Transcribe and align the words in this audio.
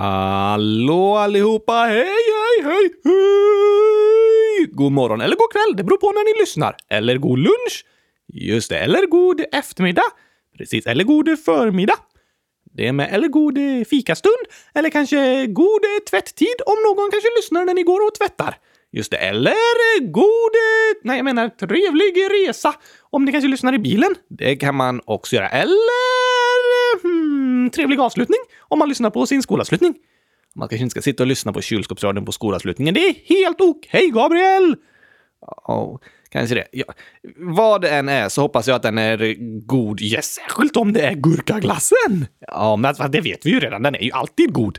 Hallå 0.00 1.16
allihopa! 1.16 1.72
Hej, 1.72 2.04
hej, 2.04 2.62
hej, 2.62 2.90
hej! 3.04 4.66
God 4.72 4.92
morgon 4.92 5.20
eller 5.20 5.36
god 5.36 5.52
kväll, 5.52 5.76
det 5.76 5.84
beror 5.84 5.96
på 5.96 6.12
när 6.12 6.34
ni 6.34 6.40
lyssnar. 6.40 6.76
Eller 6.90 7.18
god 7.18 7.38
lunch. 7.38 7.84
Just 8.32 8.70
det, 8.70 8.78
eller 8.78 9.06
god 9.06 9.44
eftermiddag. 9.52 10.02
Precis, 10.58 10.86
eller 10.86 11.04
god 11.04 11.38
förmiddag. 11.44 11.98
Det 12.72 12.88
är 12.88 12.92
med 12.92 13.08
eller 13.12 13.28
god 13.28 13.58
fikastund. 13.90 14.44
Eller 14.74 14.90
kanske 14.90 15.46
god 15.46 15.82
tvätttid 16.10 16.58
om 16.66 16.76
någon 16.86 17.10
kanske 17.10 17.28
lyssnar 17.38 17.64
när 17.64 17.74
ni 17.74 17.82
går 17.82 18.06
och 18.06 18.14
tvättar. 18.14 18.54
Just 18.92 19.10
det, 19.10 19.16
eller 19.16 20.00
god... 20.00 20.54
Nej, 21.02 21.16
jag 21.16 21.24
menar 21.24 21.48
trevlig 21.48 22.22
resa 22.30 22.74
om 23.10 23.24
ni 23.24 23.32
kanske 23.32 23.48
lyssnar 23.48 23.74
i 23.74 23.78
bilen. 23.78 24.14
Det 24.28 24.56
kan 24.56 24.74
man 24.74 25.00
också 25.04 25.36
göra. 25.36 25.48
Eller... 25.48 26.47
Trevlig 27.74 28.00
avslutning 28.00 28.38
om 28.60 28.78
man 28.78 28.88
lyssnar 28.88 29.10
på 29.10 29.26
sin 29.26 29.42
skolavslutning. 29.42 29.94
Man 30.54 30.68
kanske 30.68 30.82
inte 30.82 30.90
ska 30.90 31.02
sitta 31.02 31.22
och 31.22 31.26
lyssna 31.26 31.52
på 31.52 31.60
kylskåpsradion 31.60 32.24
på 32.24 32.32
skolavslutningen. 32.32 32.94
Det 32.94 33.00
är 33.00 33.14
helt 33.28 33.60
okej, 33.60 33.88
okay, 33.90 34.10
Gabriel! 34.10 34.76
Ja, 35.40 35.98
kanske 36.28 36.54
det. 36.54 36.66
Ja. 36.72 36.84
Vad 37.36 37.80
det 37.80 37.90
än 37.90 38.08
är 38.08 38.28
så 38.28 38.40
hoppas 38.40 38.68
jag 38.68 38.76
att 38.76 38.82
den 38.82 38.98
är 38.98 39.34
god. 39.66 40.00
Yes, 40.00 40.34
särskilt 40.34 40.76
om 40.76 40.92
det 40.92 41.00
är 41.00 41.14
gurkaglassen! 41.14 42.26
Ja, 42.40 42.76
men 42.76 42.88
alltså, 42.88 43.08
det 43.08 43.20
vet 43.20 43.46
vi 43.46 43.50
ju 43.50 43.60
redan. 43.60 43.82
Den 43.82 43.94
är 43.94 44.02
ju 44.02 44.12
alltid 44.12 44.52
god. 44.52 44.78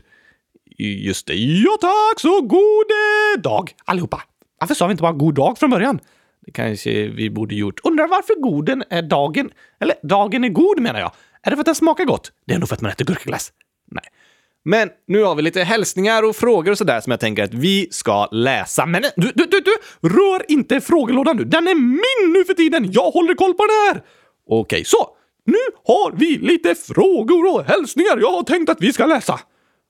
Just 0.78 1.26
det. 1.26 1.34
Ja 1.34 1.76
tack, 1.80 2.20
så 2.20 2.40
god 2.40 2.86
eh, 2.90 3.42
dag 3.42 3.70
allihopa! 3.84 4.22
Varför 4.60 4.74
sa 4.74 4.86
vi 4.86 4.90
inte 4.90 5.02
bara 5.02 5.12
god 5.12 5.34
dag 5.34 5.58
från 5.58 5.70
början? 5.70 6.00
Det 6.46 6.52
kanske 6.52 7.08
vi 7.08 7.30
borde 7.30 7.54
gjort. 7.54 7.80
Undrar 7.84 8.08
varför 8.08 8.40
goden 8.40 8.84
är 8.90 9.02
dagen? 9.02 9.50
Eller 9.80 9.94
dagen 10.02 10.44
är 10.44 10.48
god 10.48 10.80
menar 10.80 11.00
jag. 11.00 11.12
Är 11.42 11.50
det 11.50 11.56
för 11.56 11.60
att 11.60 11.66
den 11.66 11.74
smakar 11.74 12.04
gott? 12.04 12.32
Det 12.46 12.54
är 12.54 12.58
nog 12.58 12.68
för 12.68 12.76
att 12.76 12.80
man 12.80 12.90
äter 12.90 13.04
gurkaglass. 13.04 13.52
Nej. 13.90 14.04
Men 14.64 14.88
nu 15.06 15.22
har 15.22 15.34
vi 15.34 15.42
lite 15.42 15.62
hälsningar 15.62 16.22
och 16.22 16.36
frågor 16.36 16.72
och 16.72 16.78
sådär 16.78 17.00
som 17.00 17.10
jag 17.10 17.20
tänker 17.20 17.44
att 17.44 17.54
vi 17.54 17.88
ska 17.90 18.28
läsa. 18.30 18.86
Men 18.86 19.02
du, 19.16 19.32
du, 19.34 19.46
du, 19.46 19.60
du! 19.60 19.76
Rör 20.08 20.50
inte 20.50 20.80
frågelådan 20.80 21.36
nu! 21.36 21.44
Den 21.44 21.68
är 21.68 21.74
min 21.74 22.32
nu 22.32 22.44
för 22.44 22.54
tiden! 22.54 22.92
Jag 22.92 23.10
håller 23.10 23.34
koll 23.34 23.54
på 23.54 23.66
den 23.66 23.94
här! 23.94 24.02
Okej, 24.46 24.84
så! 24.84 25.16
Nu 25.44 25.58
har 25.84 26.12
vi 26.16 26.38
lite 26.38 26.74
frågor 26.74 27.54
och 27.54 27.64
hälsningar 27.64 28.18
jag 28.20 28.32
har 28.32 28.42
tänkt 28.42 28.68
att 28.68 28.80
vi 28.80 28.92
ska 28.92 29.06
läsa. 29.06 29.40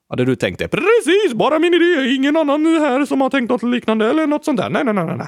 Hade 0.09 0.25
du 0.25 0.35
tänkt 0.35 0.59
det? 0.59 0.67
Precis, 0.67 1.33
bara 1.33 1.59
min 1.59 1.73
idé. 1.73 2.13
Ingen 2.15 2.37
annan 2.37 2.65
här 2.65 3.05
som 3.05 3.21
har 3.21 3.29
tänkt 3.29 3.49
något 3.49 3.63
liknande 3.63 4.09
eller 4.09 4.27
något 4.27 4.45
sånt 4.45 4.57
där. 4.57 4.69
Nej, 4.69 4.83
nej, 4.85 4.93
nej, 4.93 5.05
nej. 5.05 5.27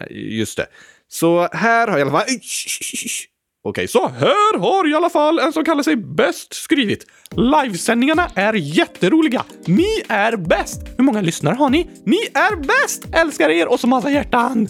nej 0.00 0.38
just 0.38 0.56
det. 0.56 0.66
Så 1.08 1.48
här 1.52 1.88
har 1.88 1.98
jag 1.98 2.08
i 2.08 2.10
alla 2.10 2.18
fall... 2.20 2.28
Okej, 3.62 3.88
så 3.88 4.08
här 4.08 4.58
har 4.58 4.90
i 4.90 4.94
alla 4.94 5.10
fall 5.10 5.38
en 5.38 5.52
som 5.52 5.64
kallar 5.64 5.82
sig 5.82 5.96
Bäst 5.96 6.54
skrivit. 6.54 7.06
Livesändningarna 7.30 8.30
är 8.34 8.52
jätteroliga. 8.54 9.44
Ni 9.66 10.02
är 10.08 10.36
bäst! 10.36 10.80
Hur 10.96 11.04
många 11.04 11.20
lyssnare 11.20 11.54
har 11.54 11.70
ni? 11.70 11.90
Ni 12.04 12.16
är 12.34 12.56
bäst! 12.56 13.14
Älskar 13.14 13.50
er 13.50 13.68
och 13.72 13.80
så 13.80 13.86
massa 13.86 14.10
hjärtan! 14.10 14.68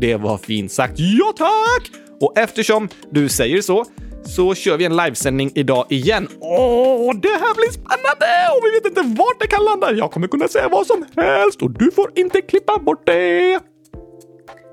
Det 0.00 0.16
var 0.16 0.38
fint 0.38 0.72
sagt. 0.72 0.94
Ja, 0.96 1.32
tack! 1.36 1.90
Och 2.20 2.38
eftersom 2.38 2.88
du 3.10 3.28
säger 3.28 3.62
så 3.62 3.84
så 4.24 4.54
kör 4.54 4.76
vi 4.76 4.84
en 4.84 4.96
livesändning 4.96 5.52
idag 5.54 5.86
igen. 5.88 6.28
Åh, 6.40 7.14
det 7.22 7.28
här 7.28 7.54
blir 7.54 7.70
spännande 7.70 8.26
och 8.56 8.64
vi 8.64 8.70
vet 8.70 8.86
inte 8.86 9.22
vart 9.22 9.40
det 9.40 9.46
kan 9.46 9.64
landa. 9.64 9.92
Jag 9.92 10.10
kommer 10.10 10.28
kunna 10.28 10.48
säga 10.48 10.68
vad 10.68 10.86
som 10.86 11.04
helst 11.16 11.62
och 11.62 11.70
du 11.70 11.90
får 11.90 12.12
inte 12.14 12.40
klippa 12.40 12.78
bort 12.78 13.06
det. 13.06 13.60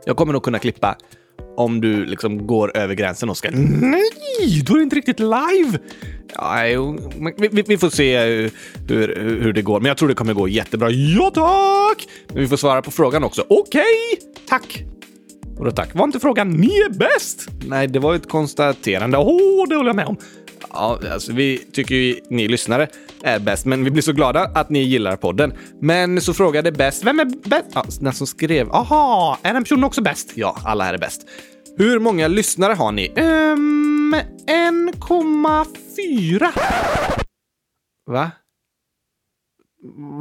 Jag 0.05 0.17
kommer 0.17 0.33
nog 0.33 0.43
kunna 0.43 0.59
klippa 0.59 0.95
om 1.57 1.81
du 1.81 2.05
liksom 2.05 2.47
går 2.47 2.77
över 2.77 2.95
gränsen, 2.95 3.29
Oskar. 3.29 3.51
Nej, 3.51 4.63
då 4.65 4.73
är 4.73 4.77
det 4.77 4.83
inte 4.83 4.95
riktigt 4.95 5.19
live. 5.19 5.79
Ja, 6.33 6.61
vi, 7.37 7.63
vi, 7.67 7.77
får 7.77 7.89
se 7.89 8.19
hur, 8.87 9.39
hur 9.41 9.53
det 9.53 9.61
går, 9.61 9.79
men 9.79 9.87
jag 9.87 9.97
tror 9.97 10.09
det 10.09 10.15
kommer 10.15 10.33
gå 10.33 10.47
jättebra. 10.47 10.89
Ja, 10.89 11.31
tack! 11.33 12.07
Men 12.27 12.41
vi 12.41 12.47
får 12.47 12.57
svara 12.57 12.81
på 12.81 12.91
frågan 12.91 13.23
också. 13.23 13.45
Okej, 13.49 13.83
okay. 14.13 14.43
tack. 14.47 14.83
Och 15.57 15.65
då 15.65 15.71
tack. 15.71 15.95
Var 15.95 16.03
inte 16.03 16.19
frågan 16.19 16.51
ni 16.51 16.67
är 16.67 16.89
bäst? 16.89 17.49
Nej, 17.65 17.87
det 17.87 17.99
var 17.99 18.15
ett 18.15 18.29
konstaterande. 18.29 19.17
Åh, 19.17 19.27
oh, 19.27 19.67
det 19.69 19.75
håller 19.75 19.89
jag 19.89 19.95
med 19.95 20.05
om. 20.05 20.17
Ja, 20.69 20.99
alltså 21.13 21.33
vi 21.33 21.57
tycker 21.57 21.95
ju 21.95 22.15
ni 22.29 22.47
lyssnare 22.47 22.87
är 23.23 23.39
bäst, 23.39 23.65
men 23.65 23.83
vi 23.83 23.91
blir 23.91 24.03
så 24.03 24.13
glada 24.13 24.41
att 24.41 24.69
ni 24.69 24.83
gillar 24.83 25.15
podden. 25.15 25.53
Men 25.81 26.21
så 26.21 26.33
frågade 26.33 26.71
bäst, 26.71 27.03
vem 27.03 27.19
är 27.19 27.25
bäst? 27.25 27.65
Ja, 27.73 27.85
den 27.99 28.13
som 28.13 28.27
skrev. 28.27 28.71
Aha, 28.71 29.37
är 29.41 29.53
den 29.53 29.63
personen 29.63 29.83
också 29.83 30.01
bäst? 30.01 30.31
Ja, 30.35 30.57
alla 30.65 30.83
här 30.83 30.93
är 30.93 30.97
bäst. 30.97 31.21
Hur 31.79 31.99
många 31.99 32.27
lyssnare 32.27 32.73
har 32.73 32.91
ni? 32.91 33.09
Um, 33.09 34.15
1,4. 34.47 36.51
Va? 38.05 38.31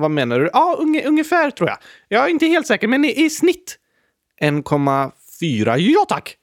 Vad 0.00 0.10
menar 0.10 0.40
du? 0.40 0.50
Ja, 0.52 0.76
unge, 0.78 1.06
ungefär 1.06 1.50
tror 1.50 1.68
jag. 1.68 1.78
Jag 2.08 2.24
är 2.24 2.28
inte 2.28 2.46
helt 2.46 2.66
säker, 2.66 2.88
men 2.88 3.04
i, 3.04 3.24
i 3.24 3.30
snitt 3.30 3.78
1,4 4.40 5.76
Ja 5.76 6.04
tack! 6.08 6.36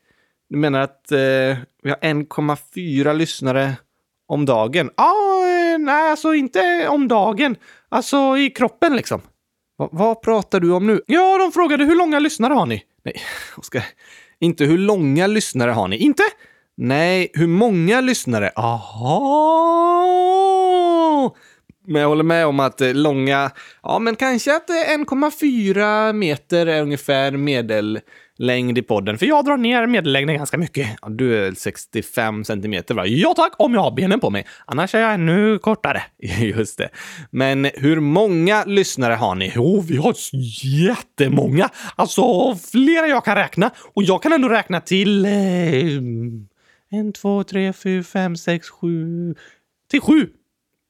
Du 0.49 0.57
menar 0.57 0.79
att 0.79 1.11
eh, 1.11 1.17
vi 1.83 1.89
har 1.89 1.97
1,4 2.01 3.13
lyssnare 3.13 3.73
om 4.27 4.45
dagen? 4.45 4.89
Ja, 4.97 5.13
eh, 5.47 5.77
nej, 5.79 6.09
alltså 6.09 6.33
inte 6.33 6.87
om 6.87 7.07
dagen. 7.07 7.55
Alltså 7.89 8.37
i 8.37 8.49
kroppen 8.49 8.95
liksom. 8.95 9.21
Va, 9.77 9.89
vad 9.91 10.21
pratar 10.21 10.59
du 10.59 10.71
om 10.71 10.87
nu? 10.87 11.01
Ja, 11.07 11.37
de 11.37 11.51
frågade 11.51 11.85
hur 11.85 11.95
långa 11.95 12.19
lyssnare 12.19 12.53
har 12.53 12.65
ni? 12.65 12.83
Nej, 13.03 13.15
Oskar. 13.57 13.83
Inte 14.43 14.65
hur 14.65 14.77
långa 14.77 15.27
lyssnare 15.27 15.71
har 15.71 15.87
ni? 15.87 15.97
Inte? 15.97 16.23
Nej, 16.77 17.31
hur 17.33 17.47
många 17.47 18.01
lyssnare? 18.01 18.51
Aha! 18.55 20.03
Men 21.87 22.01
jag 22.01 22.09
håller 22.09 22.23
med 22.23 22.45
om 22.45 22.59
att 22.59 22.81
eh, 22.81 22.93
långa, 22.93 23.51
ja 23.83 23.99
men 23.99 24.15
kanske 24.15 24.55
att 24.55 24.69
eh, 24.69 24.73
1,4 24.73 26.13
meter 26.13 26.65
är 26.65 26.81
ungefär 26.81 27.31
medel 27.31 27.99
längd 28.37 28.77
i 28.77 28.81
podden, 28.81 29.17
för 29.17 29.25
jag 29.25 29.45
drar 29.45 29.57
ner 29.57 29.87
medellängden 29.87 30.35
ganska 30.35 30.57
mycket. 30.57 30.87
Du 31.09 31.45
är 31.45 31.51
65 31.51 32.43
centimeter 32.43 32.95
va? 32.95 33.05
Ja 33.05 33.33
tack, 33.35 33.53
om 33.57 33.73
jag 33.73 33.81
har 33.81 33.91
benen 33.91 34.19
på 34.19 34.29
mig. 34.29 34.47
Annars 34.65 34.95
är 34.95 34.99
jag 34.99 35.13
ännu 35.13 35.59
kortare. 35.59 36.03
Just 36.39 36.77
det. 36.77 36.89
Men 37.31 37.69
hur 37.73 37.99
många 37.99 38.63
lyssnare 38.65 39.13
har 39.13 39.35
ni? 39.35 39.51
Jo, 39.55 39.81
vi 39.81 39.97
har 39.97 40.15
jättemånga. 40.65 41.69
Alltså, 41.95 42.55
flera 42.71 43.07
jag 43.07 43.25
kan 43.25 43.35
räkna. 43.35 43.71
Och 43.93 44.03
jag 44.03 44.23
kan 44.23 44.33
ändå 44.33 44.49
räkna 44.49 44.81
till... 44.81 45.25
Eh, 45.25 45.31
en, 46.89 47.13
två, 47.13 47.43
tre, 47.43 47.73
fyra, 47.73 48.03
fem, 48.03 48.35
sex, 48.35 48.69
sju... 48.69 49.35
Till 49.89 50.01
sju. 50.01 50.29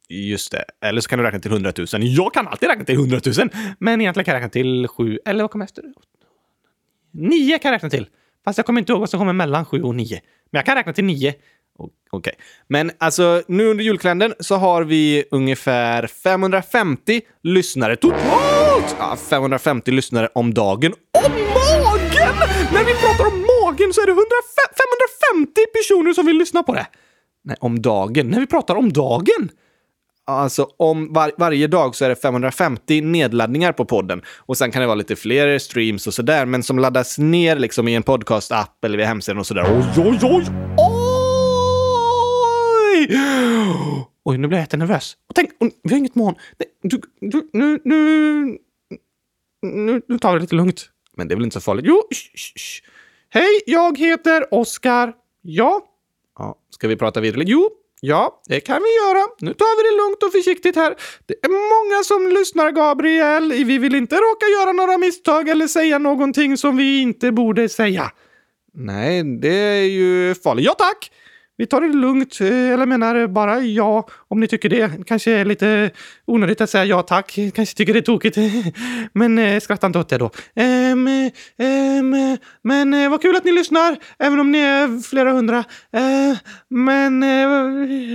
Just 0.10 0.52
det. 0.52 0.66
Eller 0.82 1.02
så 1.02 1.10
kan 1.10 1.20
du 1.20 1.26
räkna 1.26 1.40
till 1.40 1.52
hundratusen. 1.52 2.14
Jag 2.14 2.34
kan 2.34 2.48
alltid 2.48 2.70
räkna 2.70 2.86
till 2.86 2.98
hundratusen, 2.98 3.50
men 3.80 4.02
egentligen 4.02 4.26
kan 4.26 4.34
jag 4.34 4.38
räkna 4.38 4.50
till 4.50 4.88
sju. 4.88 5.20
Eller 5.26 5.44
vad 5.44 5.52
kommer 5.52 5.66
efter? 5.66 5.84
Nio 7.14 7.60
kan 7.60 7.70
jag 7.70 7.76
räkna 7.76 7.90
till. 7.90 8.08
Fast 8.46 8.58
jag 8.58 8.66
kommer 8.66 8.82
inte 8.82 8.92
ihåg 8.92 9.00
vad 9.00 9.10
som 9.10 9.20
kommer 9.20 9.34
mellan 9.34 9.66
sju 9.66 9.84
och 9.84 9.96
nio. 9.96 10.22
Men 10.52 10.60
jag 10.60 10.66
kan 10.66 10.76
räkna 10.76 10.94
till 10.94 11.04
nio. 11.04 11.34
Okej. 11.78 11.94
Okay. 12.12 12.34
Men 12.68 12.92
alltså, 12.98 13.42
nu 13.48 13.68
under 13.68 13.84
julkalendern 13.84 14.34
så 14.40 14.56
har 14.56 14.84
vi 14.84 15.26
ungefär 15.32 16.08
550 16.08 17.22
lyssnare 17.44 17.96
totalt! 17.96 18.96
Ja, 19.00 19.18
550 19.30 19.92
lyssnare 19.92 20.30
om 20.36 20.54
dagen. 20.54 20.94
Om 21.26 21.32
magen! 21.32 22.36
När 22.74 22.86
vi 22.86 22.94
pratar 22.94 23.26
om 23.26 23.40
magen 23.40 23.94
så 23.94 24.02
är 24.02 24.06
det 24.06 24.14
550 25.34 25.62
personer 25.74 26.14
som 26.14 26.26
vill 26.26 26.38
lyssna 26.38 26.64
på 26.64 26.74
det. 26.74 26.88
Nej, 27.44 27.58
om 27.60 27.82
dagen. 27.82 28.28
När 28.28 28.40
vi 28.40 28.48
pratar 28.48 28.76
om 28.76 28.94
dagen. 28.94 29.50
Alltså 30.26 30.70
om 30.78 31.14
var, 31.14 31.32
varje 31.38 31.68
dag 31.68 31.96
så 31.96 32.06
är 32.06 32.10
det 32.10 32.16
550 32.16 33.02
nedladdningar 33.02 33.72
på 33.72 33.86
podden. 33.86 34.22
Och 34.38 34.58
sen 34.58 34.72
kan 34.72 34.82
det 34.82 34.88
vara 34.88 34.96
lite 34.96 35.16
fler 35.16 35.60
streams 35.60 36.08
och 36.08 36.14
sådär. 36.14 36.46
Men 36.46 36.64
som 36.64 36.80
laddas 36.80 37.18
ner 37.18 37.56
liksom 37.56 37.88
i 37.88 37.96
en 37.96 38.04
podcast-app 38.04 38.86
eller 38.86 38.98
vid 38.98 39.08
hemsidan 39.08 39.40
och 39.40 39.48
sådär. 39.48 39.66
Oj, 39.68 40.04
oj, 40.06 40.20
oj! 40.22 40.46
Oj! 40.78 41.04
Oj, 44.26 44.38
nu 44.38 44.48
blir 44.48 44.58
jag 44.58 44.64
jättenervös. 44.64 45.18
Och 45.30 45.36
tänk, 45.36 45.50
vi 45.84 45.90
har 45.90 45.98
inget 45.98 46.16
moln. 46.16 46.36
Du, 46.82 47.02
du, 47.20 47.50
nu, 47.54 47.80
nu, 47.84 48.58
nu, 49.62 50.02
nu 50.08 50.20
tar 50.20 50.34
vi 50.34 50.38
det 50.38 50.42
lite 50.42 50.56
lugnt. 50.56 50.90
Men 51.18 51.28
det 51.28 51.34
är 51.34 51.36
väl 51.36 51.44
inte 51.44 51.54
så 51.54 51.62
farligt? 51.62 51.86
Jo, 51.88 52.02
sh, 52.12 52.30
sh, 52.36 52.54
sh. 52.56 52.84
Hej, 53.30 53.62
jag 53.66 53.98
heter 53.98 54.54
Oskar. 54.54 55.14
Ja? 55.42 55.82
Ja, 56.38 56.56
ska 56.70 56.88
vi 56.88 56.96
prata 56.96 57.22
vidare? 57.22 57.44
Jo, 57.46 57.70
Ja, 58.06 58.42
det 58.48 58.60
kan 58.60 58.82
vi 58.82 58.96
göra. 58.96 59.28
Nu 59.40 59.54
tar 59.54 59.78
vi 59.78 59.90
det 59.90 60.04
lugnt 60.04 60.24
och 60.24 60.32
försiktigt 60.32 60.76
här. 60.76 60.96
Det 61.26 61.34
är 61.34 61.50
många 61.50 62.04
som 62.04 62.40
lyssnar, 62.40 62.72
Gabriel. 62.72 63.52
Vi 63.52 63.78
vill 63.78 63.96
inte 63.96 64.16
råka 64.16 64.46
göra 64.46 64.72
några 64.72 64.98
misstag 64.98 65.50
eller 65.50 65.68
säga 65.68 66.00
någonting 66.00 66.58
som 66.58 66.78
vi 66.78 67.02
inte 67.02 67.32
borde 67.32 67.70
säga. 67.70 68.12
Nej, 68.74 69.24
det 69.24 69.56
är 69.56 69.84
ju 69.84 70.36
farligt. 70.36 70.66
Ja, 70.66 70.74
tack! 70.74 71.12
Vi 71.58 71.66
tar 71.66 71.82
det 71.82 71.88
lugnt, 71.88 72.42
eh, 72.42 72.72
eller 72.72 72.86
menar 72.86 73.28
bara 73.28 73.60
ja, 73.60 74.08
om 74.28 74.40
ni 74.40 74.48
tycker 74.48 74.70
det. 74.70 75.06
Kanske 75.06 75.32
är 75.32 75.46
lite 75.46 75.92
onödigt 76.26 76.62
att 76.62 76.70
säga 76.70 76.86
ja 76.86 77.02
tack. 77.02 77.40
Kanske 77.56 77.76
tycker 77.76 77.94
det 77.94 78.00
är 78.00 78.02
tokigt. 78.02 78.38
Men 79.14 79.40
eh, 79.40 79.60
skratta 79.60 79.88
inte 79.88 80.00
åt 80.00 80.10
det 80.10 80.18
då. 80.18 80.32
Um, 80.56 81.08
um, 81.08 82.38
men 82.64 82.94
eh, 82.94 83.10
vad 83.10 83.22
kul 83.22 83.36
att 83.36 83.44
ni 83.44 83.52
lyssnar, 83.52 83.98
även 84.20 84.40
om 84.40 84.52
ni 84.52 84.58
är 84.58 85.02
flera 85.02 85.32
hundra. 85.32 85.58
Uh, 85.58 86.38
men 86.70 87.22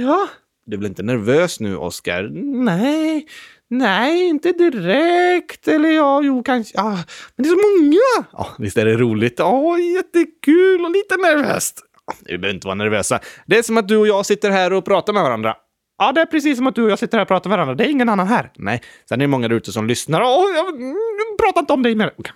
ja. 0.02 0.28
Du 0.66 0.76
blir 0.76 0.88
inte 0.88 1.02
nervös 1.02 1.60
nu, 1.60 1.76
Oskar? 1.76 2.22
Nej, 2.64 3.26
Nej, 3.70 4.26
inte 4.26 4.52
direkt. 4.52 5.68
Eller 5.68 5.88
ja, 5.88 6.22
jo, 6.22 6.42
kanske. 6.42 6.72
Ja, 6.76 6.90
men 7.36 7.42
det 7.42 7.48
är 7.48 7.50
så 7.50 7.82
många! 7.82 8.28
Ja, 8.32 8.48
visst 8.58 8.76
är 8.76 8.84
det 8.84 8.96
roligt? 8.96 9.34
Ja, 9.38 9.78
jättekul 9.78 10.84
och 10.84 10.90
lite 10.90 11.16
nervöst. 11.16 11.87
Vi 12.24 12.38
behöver 12.38 12.54
inte 12.54 12.66
vara 12.66 12.74
nervösa. 12.74 13.20
Det 13.46 13.58
är 13.58 13.62
som 13.62 13.78
att 13.78 13.88
du 13.88 13.96
och 13.96 14.06
jag 14.06 14.26
sitter 14.26 14.50
här 14.50 14.72
och 14.72 14.84
pratar 14.84 15.12
med 15.12 15.22
varandra. 15.22 15.56
Ja, 15.98 16.12
det 16.12 16.20
är 16.20 16.26
precis 16.26 16.56
som 16.56 16.66
att 16.66 16.74
du 16.74 16.82
och 16.84 16.90
jag 16.90 16.98
sitter 16.98 17.18
här 17.18 17.22
och 17.22 17.28
pratar 17.28 17.50
med 17.50 17.58
varandra. 17.58 17.74
Det 17.74 17.84
är 17.84 17.90
ingen 17.90 18.08
annan 18.08 18.26
här. 18.26 18.50
Nej, 18.56 18.82
sen 19.08 19.20
är 19.20 19.24
det 19.24 19.28
många 19.28 19.48
där 19.48 19.56
ute 19.56 19.72
som 19.72 19.86
lyssnar. 19.86 20.20
Åh, 20.20 20.44
jag 20.54 20.68
mm, 20.68 20.96
pratar 21.42 21.60
inte 21.60 21.72
om 21.72 21.82
dig 21.82 21.94
mer. 21.94 22.12
Okej. 22.16 22.32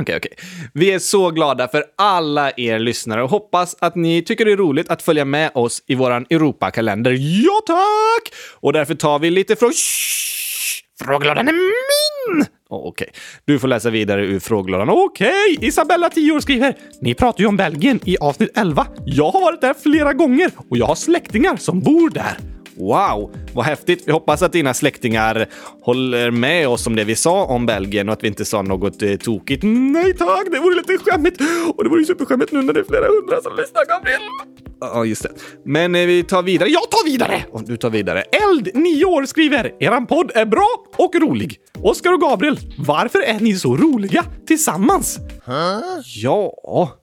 Okej, 0.00 0.16
okej. 0.16 0.32
Vi 0.74 0.90
är 0.90 0.98
så 0.98 1.30
glada 1.30 1.68
för 1.68 1.84
alla 1.96 2.52
er 2.56 2.78
lyssnare 2.78 3.22
och 3.22 3.30
hoppas 3.30 3.76
att 3.78 3.94
ni 3.96 4.22
tycker 4.22 4.44
det 4.44 4.52
är 4.52 4.56
roligt 4.56 4.90
att 4.90 5.02
följa 5.02 5.24
med 5.24 5.50
oss 5.54 5.82
i 5.86 5.94
våran 5.94 6.26
Europakalender. 6.30 7.16
Ja, 7.18 7.60
tack! 7.66 8.34
Och 8.60 8.72
därför 8.72 8.94
tar 8.94 9.18
vi 9.18 9.30
lite 9.30 9.56
från... 9.56 9.72
Frågelådan 11.00 11.48
är 11.48 11.52
min! 11.52 12.42
Oh, 12.68 12.78
Okej, 12.86 12.88
okay. 12.88 13.20
du 13.44 13.58
får 13.58 13.68
läsa 13.68 13.90
vidare 13.90 14.26
ur 14.26 14.40
frågelådan. 14.40 14.88
Okej, 14.90 15.28
okay. 15.56 15.68
Isabella, 15.68 16.08
10 16.08 16.32
år, 16.32 16.40
skriver. 16.40 16.76
Ni 17.00 17.14
pratar 17.14 17.40
ju 17.40 17.46
om 17.46 17.56
Belgien 17.56 18.00
i 18.04 18.16
avsnitt 18.18 18.58
11. 18.58 18.86
Jag 19.04 19.30
har 19.30 19.40
varit 19.40 19.60
där 19.60 19.74
flera 19.74 20.12
gånger 20.12 20.50
och 20.68 20.76
jag 20.76 20.86
har 20.86 20.94
släktingar 20.94 21.56
som 21.56 21.80
bor 21.80 22.10
där. 22.10 22.51
Wow, 22.82 23.30
vad 23.54 23.64
häftigt. 23.64 24.02
Vi 24.06 24.12
hoppas 24.12 24.42
att 24.42 24.52
dina 24.52 24.74
släktingar 24.74 25.46
håller 25.82 26.30
med 26.30 26.68
oss 26.68 26.86
om 26.86 26.96
det 26.96 27.04
vi 27.04 27.16
sa 27.16 27.44
om 27.44 27.66
Belgien 27.66 28.08
och 28.08 28.12
att 28.12 28.24
vi 28.24 28.28
inte 28.28 28.44
sa 28.44 28.62
något 28.62 29.02
eh, 29.02 29.16
tokigt. 29.16 29.62
Nej 29.62 30.16
tack, 30.16 30.44
det 30.50 30.58
vore 30.58 30.74
lite 30.74 30.98
skämmigt. 30.98 31.40
Och 31.76 31.84
det 31.84 31.90
vore 31.90 32.00
ju 32.00 32.06
superskämmigt 32.06 32.52
nu 32.52 32.62
när 32.62 32.72
det 32.72 32.80
är 32.80 32.84
flera 32.84 33.06
hundra 33.06 33.42
som 33.42 33.56
lyssnar, 33.56 33.86
Gabriel. 33.88 34.20
Ja, 34.80 35.04
just 35.04 35.22
det. 35.22 35.30
Men 35.64 35.94
eh, 35.94 36.06
vi 36.06 36.22
tar 36.22 36.42
vidare. 36.42 36.68
Jag 36.68 36.90
tar 36.90 37.04
vidare! 37.04 37.44
Och 37.50 37.64
du 37.64 37.76
tar 37.76 37.90
vidare. 37.90 38.22
Eld, 38.22 38.70
9 38.74 39.04
år, 39.04 39.24
skriver. 39.24 39.74
Eran 39.80 40.06
podd 40.06 40.30
är 40.34 40.46
bra 40.46 40.68
och 40.96 41.14
rolig. 41.14 41.56
Oskar 41.82 42.12
och 42.12 42.20
Gabriel, 42.20 42.58
varför 42.78 43.22
är 43.22 43.40
ni 43.40 43.54
så 43.54 43.76
roliga 43.76 44.24
tillsammans? 44.46 45.18
Huh? 45.44 46.00
Ja... 46.22 46.98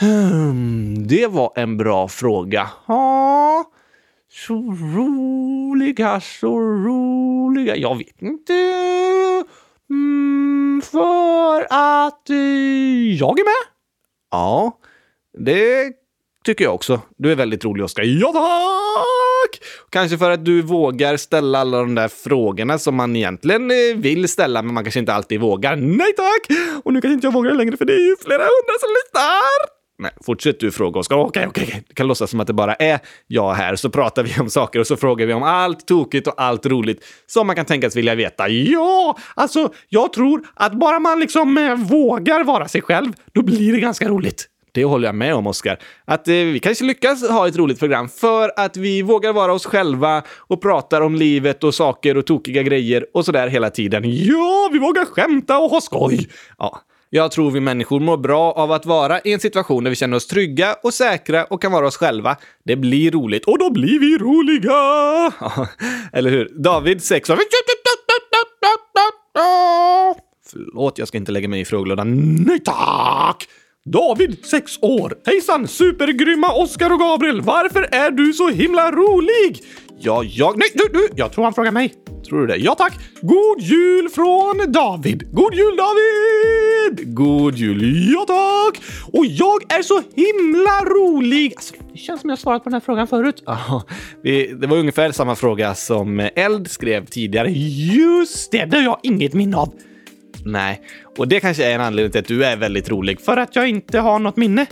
Hmm, 0.00 1.06
det 1.06 1.26
var 1.26 1.52
en 1.56 1.76
bra 1.76 2.08
fråga. 2.08 2.70
Ja... 2.86 3.64
Så 4.32 4.54
roliga, 4.96 6.20
så 6.20 6.60
roliga. 6.60 7.76
Jag 7.76 7.98
vet 7.98 8.22
inte. 8.22 8.54
Mm, 9.90 10.82
för 10.84 11.60
att 11.70 12.30
eh, 12.30 13.14
jag 13.18 13.38
är 13.40 13.44
med. 13.44 13.72
Ja, 14.30 14.78
det 15.38 15.92
tycker 16.44 16.64
jag 16.64 16.74
också. 16.74 17.00
Du 17.16 17.32
är 17.32 17.36
väldigt 17.36 17.64
rolig, 17.64 17.84
Oskar. 17.84 18.02
Ja, 18.02 18.32
tack! 18.32 19.62
Kanske 19.90 20.18
för 20.18 20.30
att 20.30 20.44
du 20.44 20.62
vågar 20.62 21.16
ställa 21.16 21.58
alla 21.58 21.78
de 21.78 21.94
där 21.94 22.08
frågorna 22.08 22.78
som 22.78 22.94
man 22.94 23.16
egentligen 23.16 23.70
eh, 23.70 23.96
vill 23.96 24.28
ställa, 24.28 24.62
men 24.62 24.74
man 24.74 24.84
kanske 24.84 25.00
inte 25.00 25.14
alltid 25.14 25.40
vågar. 25.40 25.76
Nej 25.76 26.12
tack! 26.16 26.58
Och 26.84 26.92
nu 26.92 27.00
kanske 27.00 27.14
inte 27.14 27.26
jag 27.26 27.32
vågar 27.32 27.54
längre, 27.54 27.76
för 27.76 27.84
det 27.84 27.92
är 27.94 28.08
ju 28.08 28.16
flera 28.16 28.42
hundra 28.42 28.74
som 28.80 28.90
lyssnar. 28.90 29.79
Nej, 30.00 30.10
fortsätt 30.24 30.60
du 30.60 30.70
fråga 30.70 31.00
Oskar. 31.00 31.16
Okej, 31.16 31.46
okej, 31.46 31.64
okej. 31.68 31.82
Du 31.88 31.94
kan 31.94 32.06
låtsas 32.06 32.30
som 32.30 32.40
att 32.40 32.46
det 32.46 32.52
bara 32.52 32.74
är 32.74 32.98
jag 33.26 33.54
här, 33.54 33.76
så 33.76 33.90
pratar 33.90 34.22
vi 34.22 34.40
om 34.40 34.50
saker 34.50 34.80
och 34.80 34.86
så 34.86 34.96
frågar 34.96 35.26
vi 35.26 35.32
om 35.32 35.42
allt 35.42 35.86
tokigt 35.86 36.26
och 36.26 36.34
allt 36.36 36.66
roligt 36.66 37.04
som 37.26 37.46
man 37.46 37.56
kan 37.56 37.64
tänkas 37.64 37.96
vilja 37.96 38.14
veta. 38.14 38.48
Ja, 38.48 39.18
alltså, 39.34 39.72
jag 39.88 40.12
tror 40.12 40.46
att 40.54 40.72
bara 40.72 40.98
man 40.98 41.20
liksom 41.20 41.58
eh, 41.58 41.74
vågar 41.74 42.44
vara 42.44 42.68
sig 42.68 42.82
själv, 42.82 43.12
då 43.32 43.42
blir 43.42 43.72
det 43.72 43.80
ganska 43.80 44.08
roligt. 44.08 44.46
Det 44.72 44.84
håller 44.84 45.08
jag 45.08 45.14
med 45.14 45.34
om, 45.34 45.46
Oskar. 45.46 45.78
Att 46.04 46.28
eh, 46.28 46.34
vi 46.34 46.60
kanske 46.62 46.84
lyckas 46.84 47.28
ha 47.28 47.48
ett 47.48 47.56
roligt 47.56 47.78
program 47.78 48.08
för 48.08 48.52
att 48.56 48.76
vi 48.76 49.02
vågar 49.02 49.32
vara 49.32 49.52
oss 49.52 49.66
själva 49.66 50.22
och 50.38 50.62
pratar 50.62 51.00
om 51.00 51.14
livet 51.14 51.64
och 51.64 51.74
saker 51.74 52.16
och 52.16 52.26
tokiga 52.26 52.62
grejer 52.62 53.06
och 53.14 53.24
sådär 53.24 53.48
hela 53.48 53.70
tiden. 53.70 54.02
Ja, 54.06 54.68
vi 54.72 54.78
vågar 54.78 55.04
skämta 55.04 55.58
och 55.58 55.70
ha 55.70 55.80
skoj! 55.80 56.28
Ja, 56.58 56.80
jag 57.12 57.30
tror 57.30 57.50
vi 57.50 57.60
människor 57.60 58.00
mår 58.00 58.16
bra 58.16 58.52
av 58.52 58.72
att 58.72 58.86
vara 58.86 59.20
i 59.20 59.32
en 59.32 59.40
situation 59.40 59.84
där 59.84 59.90
vi 59.90 59.96
känner 59.96 60.16
oss 60.16 60.26
trygga 60.26 60.76
och 60.82 60.94
säkra 60.94 61.44
och 61.44 61.62
kan 61.62 61.72
vara 61.72 61.86
oss 61.86 61.96
själva. 61.96 62.36
Det 62.64 62.76
blir 62.76 63.10
roligt 63.10 63.44
och 63.44 63.58
då 63.58 63.70
blir 63.70 64.00
vi 64.00 64.18
roliga! 64.18 65.32
Eller 66.12 66.30
hur? 66.30 66.48
David, 66.62 67.02
6. 67.02 67.28
Förlåt, 70.50 70.98
jag 70.98 71.08
ska 71.08 71.18
inte 71.18 71.32
lägga 71.32 71.48
mig 71.48 71.60
i 71.60 71.64
frågelådan. 71.64 72.34
Nej 72.46 72.60
tack! 72.64 73.48
David, 73.92 74.44
6 74.44 74.78
år. 74.82 75.14
Hejsan, 75.26 75.68
supergrymma 75.68 76.52
Oskar 76.52 76.92
och 76.92 76.98
Gabriel. 76.98 77.40
Varför 77.40 77.88
är 77.92 78.10
du 78.10 78.32
så 78.32 78.48
himla 78.48 78.90
rolig? 78.90 79.62
Ja, 79.98 80.22
jag... 80.24 80.58
Nej, 80.58 80.68
du, 80.74 80.98
du! 80.98 81.08
Jag 81.16 81.32
tror 81.32 81.44
han 81.44 81.54
frågar 81.54 81.72
mig. 81.72 81.94
Tror 82.28 82.40
du 82.40 82.46
det? 82.46 82.56
Ja, 82.56 82.74
tack! 82.74 82.92
God 83.22 83.60
jul 83.60 84.08
från 84.08 84.72
David! 84.72 85.32
God 85.32 85.54
jul, 85.54 85.76
David! 85.76 87.14
God 87.14 87.56
jul, 87.56 88.12
ja 88.14 88.24
tack! 88.26 88.82
Och 89.12 89.26
jag 89.26 89.72
är 89.78 89.82
så 89.82 90.02
himla 90.14 90.84
rolig! 90.84 91.52
Alltså, 91.56 91.74
det 91.92 91.98
känns 91.98 92.20
som 92.20 92.30
jag 92.30 92.38
svarat 92.38 92.64
på 92.64 92.68
den 92.68 92.74
här 92.74 92.80
frågan 92.80 93.06
förut. 93.06 93.42
Ja, 93.46 93.82
det 94.22 94.66
var 94.66 94.76
ungefär 94.76 95.12
samma 95.12 95.36
fråga 95.36 95.74
som 95.74 96.28
Eld 96.36 96.70
skrev 96.70 97.06
tidigare. 97.06 97.50
Just 97.50 98.52
det, 98.52 98.64
det 98.64 98.76
har 98.76 98.84
jag 98.84 98.98
inget 99.02 99.34
minne 99.34 99.56
av. 99.56 99.72
Nej, 100.44 100.80
och 101.18 101.28
det 101.28 101.40
kanske 101.40 101.64
är 101.64 101.74
en 101.74 101.80
anledning 101.80 102.12
till 102.12 102.20
att 102.20 102.28
du 102.28 102.44
är 102.44 102.56
väldigt 102.56 102.88
rolig. 102.88 103.20
För 103.20 103.36
att 103.36 103.56
jag 103.56 103.68
inte 103.68 103.98
har 103.98 104.18
något 104.18 104.36
minne. 104.36 104.66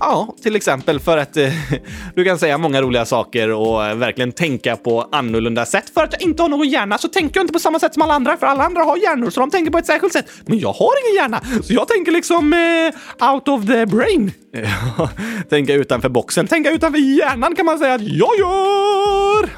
Ja, 0.00 0.34
till 0.42 0.56
exempel 0.56 1.00
för 1.00 1.18
att 1.18 1.36
eh, 1.36 1.52
du 2.14 2.24
kan 2.24 2.38
säga 2.38 2.58
många 2.58 2.82
roliga 2.82 3.04
saker 3.04 3.50
och 3.50 3.86
eh, 3.86 3.94
verkligen 3.94 4.32
tänka 4.32 4.76
på 4.76 5.08
annorlunda 5.12 5.66
sätt. 5.66 5.90
För 5.94 6.04
att 6.04 6.12
jag 6.12 6.22
inte 6.22 6.42
har 6.42 6.48
någon 6.48 6.68
hjärna 6.68 6.98
så 6.98 7.08
tänker 7.08 7.36
jag 7.40 7.44
inte 7.44 7.52
på 7.52 7.58
samma 7.58 7.78
sätt 7.78 7.94
som 7.94 8.02
alla 8.02 8.14
andra, 8.14 8.36
för 8.36 8.46
alla 8.46 8.64
andra 8.64 8.82
har 8.82 8.96
hjärnor 8.96 9.30
så 9.30 9.40
de 9.40 9.50
tänker 9.50 9.70
på 9.70 9.78
ett 9.78 9.86
särskilt 9.86 10.12
sätt. 10.12 10.30
Men 10.46 10.58
jag 10.58 10.72
har 10.72 10.92
ingen 11.04 11.22
hjärna, 11.22 11.40
så 11.62 11.72
jag 11.72 11.88
tänker 11.88 12.12
liksom 12.12 12.52
eh, 12.52 13.32
out 13.32 13.48
of 13.48 13.66
the 13.66 13.86
brain. 13.86 14.32
tänka 15.48 15.74
utanför 15.74 16.08
boxen, 16.08 16.46
tänka 16.46 16.70
utanför 16.70 16.98
hjärnan 16.98 17.54
kan 17.54 17.66
man 17.66 17.78
säga 17.78 17.94
att 17.94 18.02
jag 18.02 18.38
gör! 18.38 19.48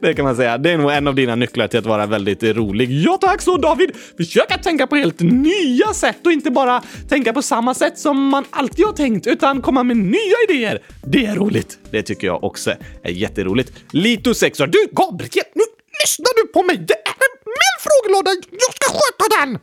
Det 0.00 0.14
kan 0.14 0.24
man 0.24 0.36
säga. 0.36 0.58
Det 0.58 0.70
är 0.70 0.78
nog 0.78 0.92
en 0.92 1.08
av 1.08 1.14
dina 1.14 1.34
nycklar 1.34 1.68
till 1.68 1.78
att 1.78 1.86
vara 1.86 2.06
väldigt 2.06 2.42
rolig. 2.42 2.90
Ja 2.90 3.18
tack 3.20 3.40
så 3.40 3.56
David! 3.56 3.90
Försök 4.16 4.52
att 4.52 4.62
tänka 4.62 4.86
på 4.86 4.96
helt 4.96 5.20
nya 5.20 5.94
sätt 5.94 6.26
och 6.26 6.32
inte 6.32 6.50
bara 6.50 6.82
tänka 7.08 7.32
på 7.32 7.42
samma 7.42 7.74
sätt 7.74 7.98
som 7.98 8.28
man 8.28 8.44
alltid 8.50 8.86
har 8.86 8.92
tänkt, 8.92 9.26
utan 9.26 9.62
komma 9.72 9.82
med 9.82 9.96
nya 9.96 10.36
idéer. 10.48 10.82
Det 11.02 11.26
är 11.26 11.36
roligt. 11.36 11.78
Det 11.90 12.02
tycker 12.02 12.26
jag 12.26 12.44
också 12.44 12.70
är 13.02 13.10
jätteroligt. 13.10 13.72
Lito 13.92 14.34
sexor. 14.34 14.66
Du 14.66 14.78
Gabriel, 14.92 15.46
nu 15.54 15.62
lyssnar 16.02 16.32
du 16.36 16.52
på 16.52 16.62
mig! 16.62 16.76
Det 16.76 16.94
är 16.94 17.28
min 17.58 17.76
frågelåda! 17.80 18.30
Jag 18.50 18.74
ska 18.74 18.94
sköta 18.94 19.46
den! 19.46 19.58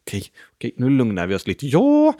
Okej, 0.00 0.24
okej, 0.56 0.74
nu 0.76 0.90
lugnar 0.90 1.26
vi 1.26 1.34
oss 1.34 1.46
lite. 1.46 1.66
Ja, 1.66 2.12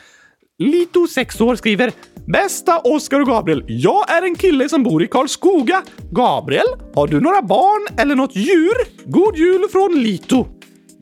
Lito, 0.58 1.06
6 1.06 1.40
år, 1.40 1.56
skriver 1.56 1.92
“Bästa 2.26 2.78
Oskar 2.78 3.20
och 3.20 3.26
Gabriel, 3.26 3.64
jag 3.68 4.10
är 4.10 4.22
en 4.22 4.34
kille 4.34 4.68
som 4.68 4.82
bor 4.82 5.02
i 5.02 5.06
Karlskoga. 5.06 5.82
Gabriel, 6.10 6.66
har 6.94 7.06
du 7.06 7.20
några 7.20 7.42
barn 7.42 7.98
eller 7.98 8.14
något 8.14 8.36
djur? 8.36 8.74
God 9.04 9.36
jul 9.36 9.68
från 9.72 10.02
Lito!” 10.02 10.46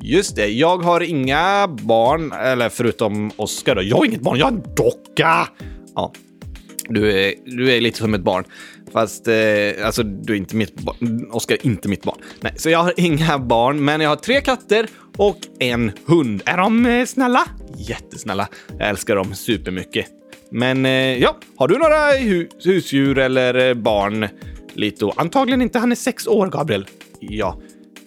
Just 0.02 0.36
det, 0.36 0.46
jag 0.46 0.78
har 0.78 1.00
inga 1.00 1.68
barn, 1.68 2.32
eller 2.32 2.68
förutom 2.68 3.30
Oskar 3.36 3.74
då. 3.74 3.82
Jag 3.82 3.96
har 3.96 4.04
inget 4.04 4.20
barn, 4.20 4.38
jag 4.38 4.46
har 4.46 4.52
en 4.52 4.62
docka! 4.76 5.48
Ja, 5.94 6.12
du 6.90 7.12
är, 7.12 7.34
du 7.44 7.72
är 7.72 7.80
lite 7.80 7.98
som 7.98 8.14
ett 8.14 8.20
barn. 8.20 8.44
Fast, 8.92 9.28
eh, 9.28 9.86
alltså 9.86 10.02
du 10.02 10.32
är 10.32 10.36
inte 10.36 10.56
mitt 10.56 10.74
barn. 10.74 11.30
Oskar 11.32 11.54
är 11.54 11.66
inte 11.66 11.88
mitt 11.88 12.02
barn. 12.02 12.18
Nej, 12.40 12.52
så 12.56 12.70
jag 12.70 12.78
har 12.78 12.94
inga 12.96 13.38
barn, 13.38 13.84
men 13.84 14.00
jag 14.00 14.08
har 14.08 14.16
tre 14.16 14.40
katter 14.40 14.88
och 15.16 15.38
en 15.58 15.92
hund. 16.06 16.42
Är 16.46 16.56
de 16.56 16.86
eh, 16.86 17.06
snälla? 17.06 17.46
Jättesnälla. 17.76 18.48
Jag 18.78 18.88
älskar 18.88 19.16
dem 19.16 19.34
supermycket. 19.34 20.06
Men 20.50 20.86
eh, 20.86 21.18
ja, 21.18 21.36
har 21.56 21.68
du 21.68 21.78
några 21.78 22.12
hu 22.12 22.48
husdjur 22.64 23.18
eller 23.18 23.68
eh, 23.68 23.74
barn? 23.74 24.28
Lito? 24.72 25.12
Antagligen 25.16 25.62
inte. 25.62 25.78
Han 25.78 25.92
är 25.92 25.96
sex 25.96 26.26
år, 26.26 26.46
Gabriel. 26.46 26.86
Ja, 27.20 27.60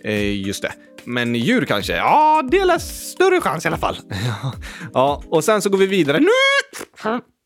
eh, 0.04 0.46
just 0.48 0.62
det. 0.62 0.72
Men 1.04 1.36
djur 1.36 1.66
kanske? 1.66 1.96
Ja, 1.96 2.44
det 2.52 2.60
är 2.60 2.80
större 2.80 3.42
chans 3.42 3.66
i 3.66 3.68
alla 3.68 3.78
fall. 3.78 3.98
ja, 4.94 5.24
och 5.28 5.44
sen 5.44 5.62
så 5.62 5.70
går 5.70 5.78
vi 5.78 5.86
vidare. 5.86 6.20
Nu! 6.20 6.30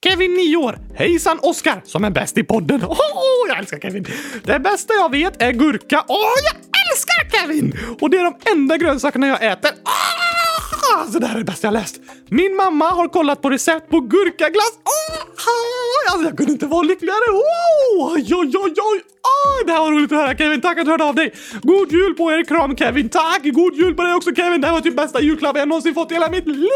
Kevin, 0.06 0.34
9 0.34 0.58
år. 0.58 0.80
Hejsan 0.96 1.40
Oskar, 1.42 1.82
som 1.86 2.04
är 2.04 2.10
bäst 2.10 2.38
i 2.38 2.44
podden. 2.44 2.82
Oh, 3.18 3.50
jag 3.50 3.60
älskar 3.60 3.80
Kevin. 3.80 4.06
Det 4.44 4.60
bästa 4.60 4.94
jag 4.94 5.12
vet 5.12 5.42
är 5.42 5.52
gurka. 5.52 6.06
Åh, 6.08 6.16
oh, 6.16 6.34
jag 6.44 6.56
älskar 6.92 7.40
Kevin! 7.40 7.80
Och 8.02 8.10
det 8.10 8.18
är 8.18 8.24
de 8.24 8.52
enda 8.52 8.78
grönsakerna 8.78 9.28
jag 9.28 9.46
äter. 9.52 9.70
Oh, 9.72 10.37
Ah, 10.72 11.02
alltså, 11.02 11.20
det 11.20 11.28
här 11.28 11.36
är 11.36 11.40
det 11.40 11.46
bästa 11.46 11.68
jag 11.68 11.74
läst. 11.74 11.96
Min 12.30 12.56
mamma 12.56 12.90
har 12.90 13.08
kollat 13.08 13.42
på 13.42 13.50
recept 13.50 13.90
på 13.90 14.00
gurkaglass. 14.00 14.74
Oh, 14.86 16.14
alltså, 16.14 16.28
jag 16.30 16.38
kunde 16.38 16.52
inte 16.52 16.66
vara 16.66 16.82
lyckligare. 16.82 17.32
Oh, 17.32 18.14
oj, 18.14 18.36
oj, 18.36 18.52
oj, 18.58 18.74
oj. 18.78 19.02
Oh, 19.28 19.66
det 19.66 19.72
här 19.72 19.80
var 19.80 19.92
roligt 19.92 20.12
att 20.12 20.18
höra 20.18 20.38
Kevin. 20.38 20.62
Tack 20.62 20.78
att 20.78 20.86
du 20.86 20.92
hörde 20.92 21.04
av 21.04 21.16
dig. 21.16 21.34
God 21.62 21.92
jul 21.92 22.14
på 22.14 22.32
er. 22.32 22.44
Kram 22.44 22.78
Kevin. 22.78 23.10
Tack. 23.10 23.42
God 23.44 23.76
jul 23.76 23.96
på 23.96 24.04
dig 24.04 24.14
också 24.14 24.36
Kevin. 24.36 24.62
Det 24.62 24.68
här 24.68 24.74
var 24.74 24.82
typ 24.82 24.96
bästa 24.96 25.22
julklapp 25.22 25.58
jag 25.58 25.68
någonsin 25.68 25.94
fått 25.94 26.12
i 26.12 26.14
hela 26.14 26.30
mitt 26.30 26.48
liv. 26.48 26.68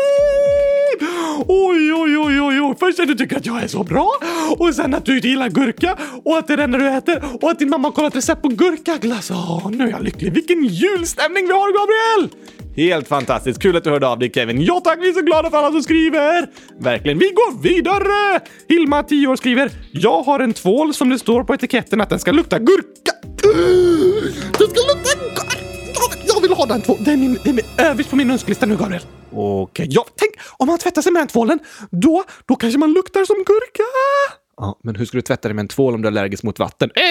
Oj, 1.48 1.94
oj, 1.94 2.18
oj, 2.18 2.42
oj, 2.42 2.62
oj. 2.62 2.76
Först 2.80 3.00
att 3.00 3.08
du 3.08 3.16
tycker 3.16 3.38
att 3.38 3.46
jag 3.46 3.64
är 3.64 3.68
så 3.68 3.84
bra 3.84 4.12
och 4.58 4.76
sen 4.76 4.94
att 4.94 5.06
du 5.06 5.16
inte 5.16 5.28
gillar 5.28 5.50
gurka 5.50 5.98
och 6.26 6.38
att 6.38 6.48
det 6.48 6.54
är 6.54 6.58
det 6.58 6.64
enda 6.64 6.78
du 6.78 6.90
äter 6.90 7.24
och 7.42 7.52
att 7.52 7.60
din 7.60 7.70
mamma 7.70 7.88
har 7.88 7.94
kollat 7.94 8.16
recept 8.16 8.42
på 8.42 8.48
gurkaglass. 8.48 9.32
Åh, 9.32 9.70
nu 9.72 9.84
är 9.84 9.92
jag 9.92 10.04
lycklig. 10.04 10.34
Vilken 10.34 10.64
julstämning 10.64 11.48
vi 11.48 11.54
har, 11.54 11.72
Gabriel! 11.72 12.30
Helt 12.76 13.08
fantastiskt. 13.08 13.62
Kul 13.62 13.76
att 13.76 13.84
du 13.84 13.90
hörde 13.90 14.08
av 14.08 14.20
dig 14.20 14.32
Kevin. 14.34 14.62
Ja 14.62 14.82
tack, 14.84 15.00
vi 15.02 15.10
är 15.10 15.14
så 15.14 15.22
glada 15.22 15.50
för 15.50 15.58
alla 15.58 15.72
som 15.72 15.84
skriver. 15.84 16.48
Verkligen. 16.80 17.20
Vi 17.20 17.30
går 17.30 17.62
vidare! 17.62 18.40
Hilma, 18.70 19.04
10 19.04 19.28
år, 19.28 19.36
skriver. 19.36 19.72
Jag 19.92 20.22
har 20.22 20.40
en 20.40 20.54
tvål 20.54 20.94
som 20.94 21.10
det 21.10 21.20
står 21.20 21.44
på 21.44 21.54
etiketten 21.54 22.02
att 22.02 22.10
den 22.10 22.20
ska 22.20 22.32
lukta 22.32 22.60
gurka. 22.60 23.12
Den 24.60 24.70
ska 24.70 24.94
lukta 24.94 25.20
gurka! 25.20 25.58
Jag 26.28 26.42
vill 26.42 26.52
ha 26.52 26.66
den 26.66 26.82
tvålen. 26.82 27.04
Den 27.04 27.24
är, 27.24 27.38
den 27.44 27.60
är 27.60 27.92
överst 27.92 28.10
på 28.10 28.16
min 28.16 28.32
önskelista 28.32 28.66
nu, 28.66 28.78
Gabriel. 28.78 29.02
Okej, 29.32 29.88
ja, 29.90 30.06
tänk 30.16 30.34
om 30.58 30.68
man 30.68 30.78
tvättar 30.80 31.02
sig 31.02 31.12
med 31.12 31.20
den 31.20 31.28
tvålen. 31.28 31.60
Då, 31.92 32.24
då 32.46 32.56
kanske 32.56 32.80
man 32.80 32.94
luktar 32.94 33.26
som 33.26 33.36
gurka. 33.36 33.84
Ja, 34.58 34.80
men 34.84 34.96
hur 34.96 35.06
ska 35.06 35.18
du 35.18 35.22
tvätta 35.22 35.48
dig 35.48 35.56
med 35.56 35.64
en 35.64 35.68
tvål 35.68 35.94
om 35.94 36.02
du 36.02 36.08
är 36.08 36.12
allergisk 36.12 36.44
mot 36.44 36.60
vatten? 36.60 36.90
Eh, 36.96 37.04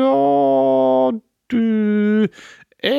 ja, 0.00 1.12
du... 1.46 2.28
Eh, 2.82 2.92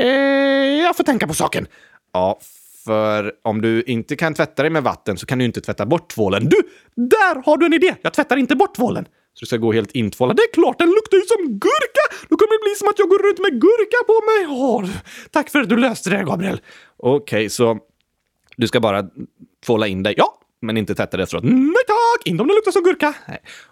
jag 0.84 0.98
får 0.98 1.04
tänka 1.04 1.28
på 1.28 1.34
saken. 1.34 1.68
Ja, 2.14 2.40
för 2.86 3.34
om 3.44 3.62
du 3.62 3.84
inte 3.84 4.16
kan 4.16 4.34
tvätta 4.34 4.64
dig 4.64 4.72
med 4.72 4.84
vatten 4.84 5.18
så 5.18 5.26
kan 5.26 5.40
du 5.40 5.46
inte 5.46 5.62
tvätta 5.62 5.86
bort 5.86 6.10
tvålen. 6.10 6.50
Du, 6.50 6.62
där 6.96 7.46
har 7.46 7.58
du 7.58 7.66
en 7.66 7.74
idé! 7.74 7.96
Jag 8.02 8.14
tvättar 8.14 8.38
inte 8.38 8.56
bort 8.56 8.76
tvålen. 8.76 9.06
Så 9.34 9.40
du 9.40 9.46
ska 9.46 9.58
gå 9.58 9.72
helt 9.72 9.92
intvålad. 9.92 10.36
Det 10.36 10.42
är 10.42 10.54
klart, 10.54 10.80
den 10.80 10.90
luktar 10.90 11.18
ju 11.18 11.24
som 11.24 11.48
gurka! 11.48 12.28
Då 12.30 12.38
kommer 12.38 12.60
det 12.60 12.64
bli 12.64 12.76
som 12.76 12.88
att 12.88 13.00
jag 13.00 13.10
går 13.10 13.28
runt 13.28 13.40
med 13.40 13.62
gurka 13.62 13.98
på 14.08 14.22
mig. 14.30 14.58
Oh, 14.58 14.90
tack 15.32 15.50
för 15.50 15.60
att 15.60 15.70
du 15.70 15.78
löste 15.78 16.10
det, 16.10 16.24
Gabriel. 16.24 16.62
Okej, 16.98 17.16
okay, 17.22 17.50
så 17.50 17.80
du 18.58 18.68
ska 18.68 18.80
bara 18.80 19.04
tvåla 19.66 19.88
in 19.88 20.04
dig. 20.04 20.14
Ja, 20.18 20.41
men 20.62 20.78
inte 20.78 20.96
tätare 20.96 21.24
efteråt. 21.24 21.44
Nej 21.44 21.84
tack! 21.88 22.28
Inte 22.28 22.42
om 22.42 22.48
det 22.48 22.54
luktar 22.54 22.72
som 22.72 22.84
gurka. 22.84 23.14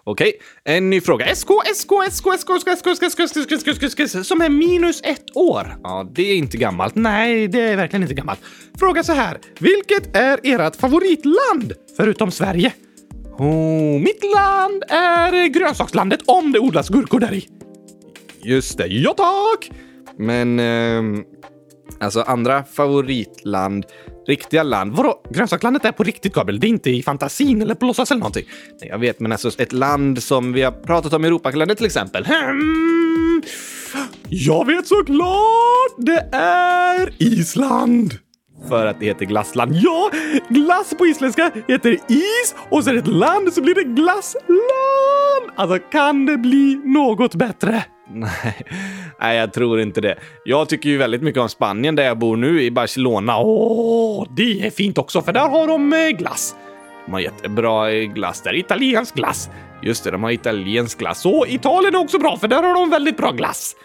Okej, 0.04 0.32
en 0.64 0.90
ny 0.90 1.00
fråga. 1.00 1.34
SK, 1.34 1.48
SK, 1.74 1.90
SK, 2.10 2.26
SK, 2.38 2.50
SK, 2.60 2.70
SK, 2.96 3.10
SK, 3.10 3.28
SK, 3.28 3.60
SK, 3.60 3.74
SK, 3.76 3.90
SK, 3.90 4.08
SK, 4.08 4.24
som 4.26 4.40
är 4.40 4.48
minus 4.48 5.00
ett 5.04 5.36
år. 5.36 5.76
Ja, 5.82 6.10
det 6.12 6.22
är 6.22 6.36
inte 6.36 6.56
gammalt. 6.56 6.94
Nej, 6.94 7.48
det 7.48 7.60
är 7.60 7.76
verkligen 7.76 8.02
inte 8.02 8.14
gammalt. 8.14 8.40
Fråga 8.78 9.02
så 9.02 9.12
här. 9.12 9.38
Vilket 9.58 10.16
är 10.16 10.40
ert 10.42 10.76
favoritland? 10.76 11.72
Förutom 11.96 12.30
Sverige. 12.30 12.72
Oh, 13.38 14.00
mitt 14.00 14.24
land 14.34 14.84
är 14.88 15.46
grönsakslandet 15.46 16.20
om 16.26 16.52
det 16.52 16.58
odlas 16.58 16.88
gurkor 16.88 17.20
där 17.20 17.32
i. 17.32 17.48
Just 18.42 18.78
det, 18.78 18.86
ja 18.86 19.14
tack! 19.16 19.70
Men, 20.18 20.60
alltså 22.00 22.20
andra 22.20 22.64
favoritland 22.64 23.84
Riktiga 24.26 24.62
land? 24.62 24.96
Vadå? 24.96 25.22
Grönsakslandet 25.30 25.84
är 25.84 25.92
på 25.92 26.02
riktigt, 26.02 26.34
Gabriel. 26.34 26.60
Det 26.60 26.66
är 26.66 26.68
inte 26.68 26.90
i 26.90 27.02
fantasin 27.02 27.62
eller 27.62 27.74
på 27.74 27.86
låtsas 27.86 28.10
eller 28.10 28.18
någonting. 28.18 28.44
Nej, 28.80 28.90
jag 28.90 28.98
vet, 28.98 29.20
men 29.20 29.32
alltså 29.32 29.62
ett 29.62 29.72
land 29.72 30.22
som 30.22 30.52
vi 30.52 30.62
har 30.62 30.72
pratat 30.72 31.12
om 31.12 31.24
i 31.24 31.28
Europakalendern 31.28 31.76
till 31.76 31.86
exempel. 31.86 32.26
Hmm. 32.26 33.42
Jag 34.28 34.66
vet 34.66 34.86
såklart! 34.86 35.94
Det 35.98 36.28
är 36.36 37.12
Island! 37.18 38.14
För 38.68 38.86
att 38.86 39.00
det 39.00 39.06
heter 39.06 39.26
glassland. 39.26 39.72
Ja, 39.74 40.10
glass 40.48 40.94
på 40.98 41.06
isländska 41.06 41.50
heter 41.68 41.92
is 41.92 42.54
och 42.70 42.84
så 42.84 42.90
är 42.90 42.94
det 42.94 43.00
ett 43.00 43.06
land 43.06 43.52
så 43.52 43.62
blir 43.62 43.74
det 43.74 43.84
glassland! 43.84 45.50
Alltså, 45.56 45.78
kan 45.78 46.26
det 46.26 46.38
bli 46.38 46.80
något 46.84 47.34
bättre? 47.34 47.84
Nej, 48.14 48.66
nej, 49.20 49.36
jag 49.36 49.52
tror 49.52 49.80
inte 49.80 50.00
det. 50.00 50.18
Jag 50.44 50.68
tycker 50.68 50.88
ju 50.88 50.96
väldigt 50.96 51.22
mycket 51.22 51.42
om 51.42 51.48
Spanien 51.48 51.96
där 51.96 52.02
jag 52.02 52.18
bor 52.18 52.36
nu 52.36 52.62
i 52.62 52.70
Barcelona. 52.70 53.38
Åh, 53.38 54.26
det 54.36 54.66
är 54.66 54.70
fint 54.70 54.98
också 54.98 55.22
för 55.22 55.32
där 55.32 55.48
har 55.48 55.66
de 55.66 55.92
eh, 55.92 56.08
glass. 56.08 56.56
De 57.06 57.12
har 57.12 57.20
jättebra 57.20 57.92
eh, 57.92 58.12
glass 58.12 58.42
där. 58.42 58.54
Italiensk 58.54 59.14
glass. 59.14 59.50
Just 59.82 60.04
det, 60.04 60.10
de 60.10 60.22
har 60.22 60.30
italiensk 60.30 60.98
glass. 60.98 61.26
Och 61.26 61.46
Italien 61.48 61.94
är 61.94 61.98
också 61.98 62.18
bra 62.18 62.36
för 62.36 62.48
där 62.48 62.62
har 62.62 62.74
de 62.74 62.90
väldigt 62.90 63.16
bra 63.16 63.30
glass. 63.30 63.76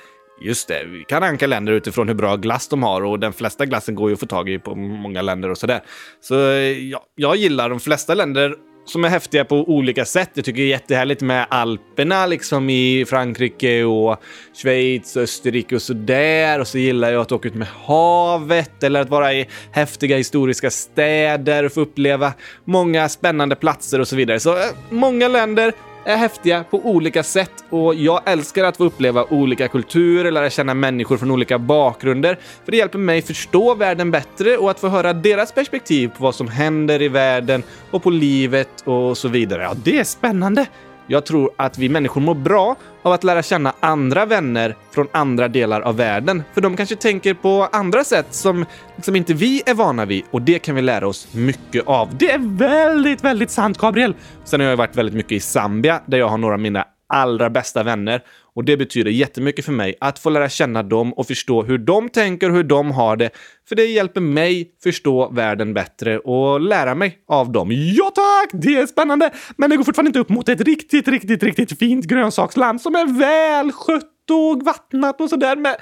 Just 0.42 0.68
det, 0.68 0.84
vi 0.86 1.04
kan 1.04 1.22
ranka 1.22 1.48
länder 1.48 1.74
utifrån 1.74 2.08
hur 2.08 2.16
bra 2.16 2.36
glass 2.36 2.68
de 2.68 2.84
har 2.84 3.02
och 3.02 3.20
den 3.20 3.34
flesta 3.34 3.66
glassen 3.66 3.96
går 3.96 4.10
ju 4.10 4.14
att 4.14 4.20
få 4.20 4.26
tag 4.26 4.50
i 4.50 4.60
på 4.60 4.76
många 4.76 5.22
länder 5.22 5.52
och 5.52 5.58
sådär. 5.58 5.82
Så 6.22 6.50
eh, 6.52 6.90
ja, 6.90 7.04
jag 7.16 7.36
gillar 7.36 7.70
de 7.70 7.80
flesta 7.80 8.14
länder 8.14 8.56
som 8.86 9.06
är 9.06 9.10
häftiga 9.10 9.46
på 9.46 9.56
olika 9.70 10.06
sätt. 10.06 10.30
Jag 10.34 10.46
tycker 10.46 10.62
det 10.62 10.68
är 10.68 10.70
jättehärligt 10.70 11.22
med 11.22 11.48
Alperna 11.50 12.26
liksom 12.26 12.70
i 12.70 13.06
Frankrike 13.10 13.84
och 13.84 14.22
Schweiz 14.54 15.16
och 15.16 15.22
Österrike 15.22 15.76
och 15.76 15.82
sådär. 15.82 16.60
Och 16.60 16.68
så 16.68 16.78
gillar 16.78 17.12
jag 17.12 17.22
att 17.22 17.32
åka 17.32 17.48
ut 17.48 17.56
med 17.56 17.68
havet 17.68 18.84
eller 18.84 19.02
att 19.02 19.10
vara 19.10 19.34
i 19.34 19.48
häftiga 19.72 20.18
historiska 20.18 20.72
städer 20.72 21.64
och 21.64 21.74
få 21.74 21.82
uppleva 21.82 22.34
många 22.66 23.10
spännande 23.10 23.56
platser 23.56 24.00
och 24.00 24.08
så 24.08 24.16
vidare. 24.16 24.40
Så 24.40 24.58
eh, 24.58 24.64
många 24.90 25.28
länder, 25.28 25.74
är 26.06 26.18
häftiga 26.18 26.64
på 26.64 26.86
olika 26.86 27.24
sätt 27.24 27.52
och 27.70 27.96
jag 27.96 28.22
älskar 28.26 28.64
att 28.64 28.78
få 28.78 28.84
uppleva 28.84 29.24
olika 29.24 29.68
kulturer, 29.68 30.32
lära 30.32 30.50
känna 30.50 30.74
människor 30.74 31.18
från 31.18 31.32
olika 31.32 31.60
bakgrunder, 31.60 32.40
för 32.66 32.72
det 32.72 32.78
hjälper 32.78 33.00
mig 33.00 33.22
förstå 33.22 33.76
världen 33.76 34.12
bättre 34.12 34.58
och 34.58 34.72
att 34.72 34.80
få 34.80 34.88
höra 34.88 35.14
deras 35.14 35.52
perspektiv 35.52 36.08
på 36.08 36.24
vad 36.24 36.36
som 36.36 36.48
händer 36.48 37.02
i 37.02 37.08
världen 37.08 37.64
och 37.92 38.04
på 38.04 38.10
livet 38.10 38.82
och 38.84 39.18
så 39.18 39.28
vidare. 39.28 39.64
Ja, 39.64 39.74
det 39.84 40.00
är 40.00 40.04
spännande! 40.04 40.66
Jag 41.08 41.26
tror 41.26 41.52
att 41.58 41.78
vi 41.78 41.90
människor 41.90 42.22
mår 42.22 42.36
bra 42.36 42.76
av 43.02 43.12
att 43.12 43.24
lära 43.24 43.44
känna 43.44 43.74
andra 43.80 44.26
vänner 44.26 44.76
från 44.92 45.08
andra 45.12 45.48
delar 45.48 45.82
av 45.82 45.98
världen. 45.98 46.44
För 46.54 46.62
de 46.62 46.78
kanske 46.78 46.96
tänker 46.96 47.34
på 47.34 47.70
andra 47.72 48.04
sätt 48.04 48.28
som 48.30 48.66
liksom 48.96 49.16
inte 49.16 49.34
vi 49.34 49.62
är 49.66 49.74
vana 49.74 50.06
vid 50.06 50.24
och 50.32 50.42
det 50.42 50.60
kan 50.60 50.76
vi 50.76 50.82
lära 50.82 51.08
oss 51.08 51.34
mycket 51.34 51.88
av. 51.88 52.18
Det 52.18 52.32
är 52.32 52.58
väldigt, 52.58 53.24
väldigt 53.24 53.52
sant, 53.52 53.78
Gabriel! 53.78 54.16
Sen 54.44 54.60
har 54.60 54.68
jag 54.68 54.78
varit 54.78 54.96
väldigt 54.96 55.16
mycket 55.16 55.32
i 55.32 55.40
Zambia 55.40 56.02
där 56.06 56.18
jag 56.18 56.28
har 56.28 56.38
några 56.38 56.54
av 56.54 56.60
mina 56.60 56.86
allra 57.08 57.50
bästa 57.50 57.84
vänner 57.84 58.22
och 58.56 58.64
det 58.64 58.78
betyder 58.78 59.12
jättemycket 59.12 59.66
för 59.66 59.72
mig 59.72 59.96
att 60.00 60.20
få 60.20 60.30
lära 60.30 60.50
känna 60.50 60.84
dem 60.84 61.14
och 61.14 61.28
förstå 61.28 61.64
hur 61.64 61.78
de 61.78 62.10
tänker 62.10 62.50
och 62.50 62.56
hur 62.56 62.64
de 62.64 62.92
har 62.92 63.18
det. 63.18 63.30
För 63.70 63.76
det 63.76 63.86
hjälper 63.86 64.22
mig 64.22 64.72
förstå 64.84 65.30
världen 65.30 65.74
bättre 65.74 66.20
och 66.20 66.62
lära 66.62 66.96
mig 66.96 67.20
av 67.28 67.52
dem. 67.52 67.70
Ja 67.72 68.12
tack! 68.16 68.62
Det 68.62 68.76
är 68.76 68.88
spännande! 68.88 69.32
Men 69.58 69.70
det 69.70 69.78
går 69.78 69.84
fortfarande 69.84 70.10
inte 70.10 70.20
upp 70.20 70.30
mot 70.30 70.50
ett 70.50 70.62
riktigt, 70.62 71.08
riktigt, 71.08 71.44
riktigt 71.44 71.80
fint 71.80 72.06
grönsaksland 72.06 72.82
som 72.82 72.96
är 72.96 73.20
väl 73.20 73.72
skött 73.72 74.32
och 74.32 74.64
vattnat 74.66 75.22
och 75.22 75.30
sådär 75.30 75.56
med, 75.56 75.76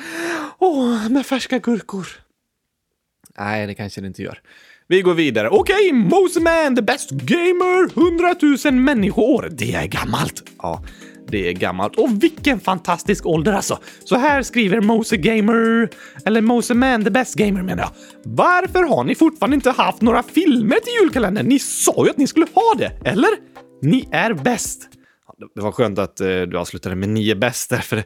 oh, 0.60 1.10
med 1.10 1.26
färska 1.26 1.60
gurkor. 1.60 2.08
Nej, 3.38 3.68
det 3.68 3.74
kanske 3.74 4.02
det 4.02 4.08
inte 4.08 4.22
gör. 4.22 4.40
Vi 4.88 5.02
går 5.02 5.14
vidare. 5.14 5.50
Okej, 5.50 5.76
okay, 5.76 5.94
Moseman, 5.94 6.76
the 6.76 6.82
best 6.82 7.12
gamer, 7.12 7.90
100 7.94 8.36
000 8.72 8.74
människoår. 8.74 9.50
Det 9.52 9.74
är 9.74 9.88
gammalt. 9.88 10.44
Ja, 10.58 10.84
det 11.34 11.50
är 11.50 11.54
gammalt. 11.54 11.96
Och 11.96 12.24
vilken 12.24 12.60
fantastisk 12.60 13.26
ålder 13.26 13.54
alltså! 13.54 13.80
Så 14.04 14.16
här 14.16 14.42
skriver 14.42 14.82
Mose 14.82 15.18
Gamer, 15.18 15.90
eller 16.26 16.42
Mose 16.42 16.74
Man, 16.74 17.04
the 17.04 17.10
best 17.10 17.36
gamer 17.36 17.62
menar 17.62 17.84
jag. 17.84 17.92
Varför 18.24 18.84
har 18.84 19.04
ni 19.04 19.16
fortfarande 19.16 19.56
inte 19.56 19.72
haft 19.72 20.02
några 20.02 20.24
filmer 20.24 20.76
till 20.76 20.94
julkalendern? 21.02 21.46
Ni 21.46 21.60
sa 21.60 22.06
ju 22.06 22.10
att 22.10 22.18
ni 22.18 22.28
skulle 22.28 22.46
ha 22.54 22.74
det, 22.78 23.10
eller? 23.10 23.30
Ni 23.82 24.10
är 24.12 24.34
bäst. 24.34 24.90
Det 25.56 25.62
var 25.62 25.72
skönt 25.72 26.00
att 26.00 26.22
eh, 26.22 26.28
du 26.28 26.58
avslutade 26.58 26.96
med 26.96 27.10
nio 27.10 27.36
bäst 27.36 27.70
där, 27.70 27.78
för 27.78 28.04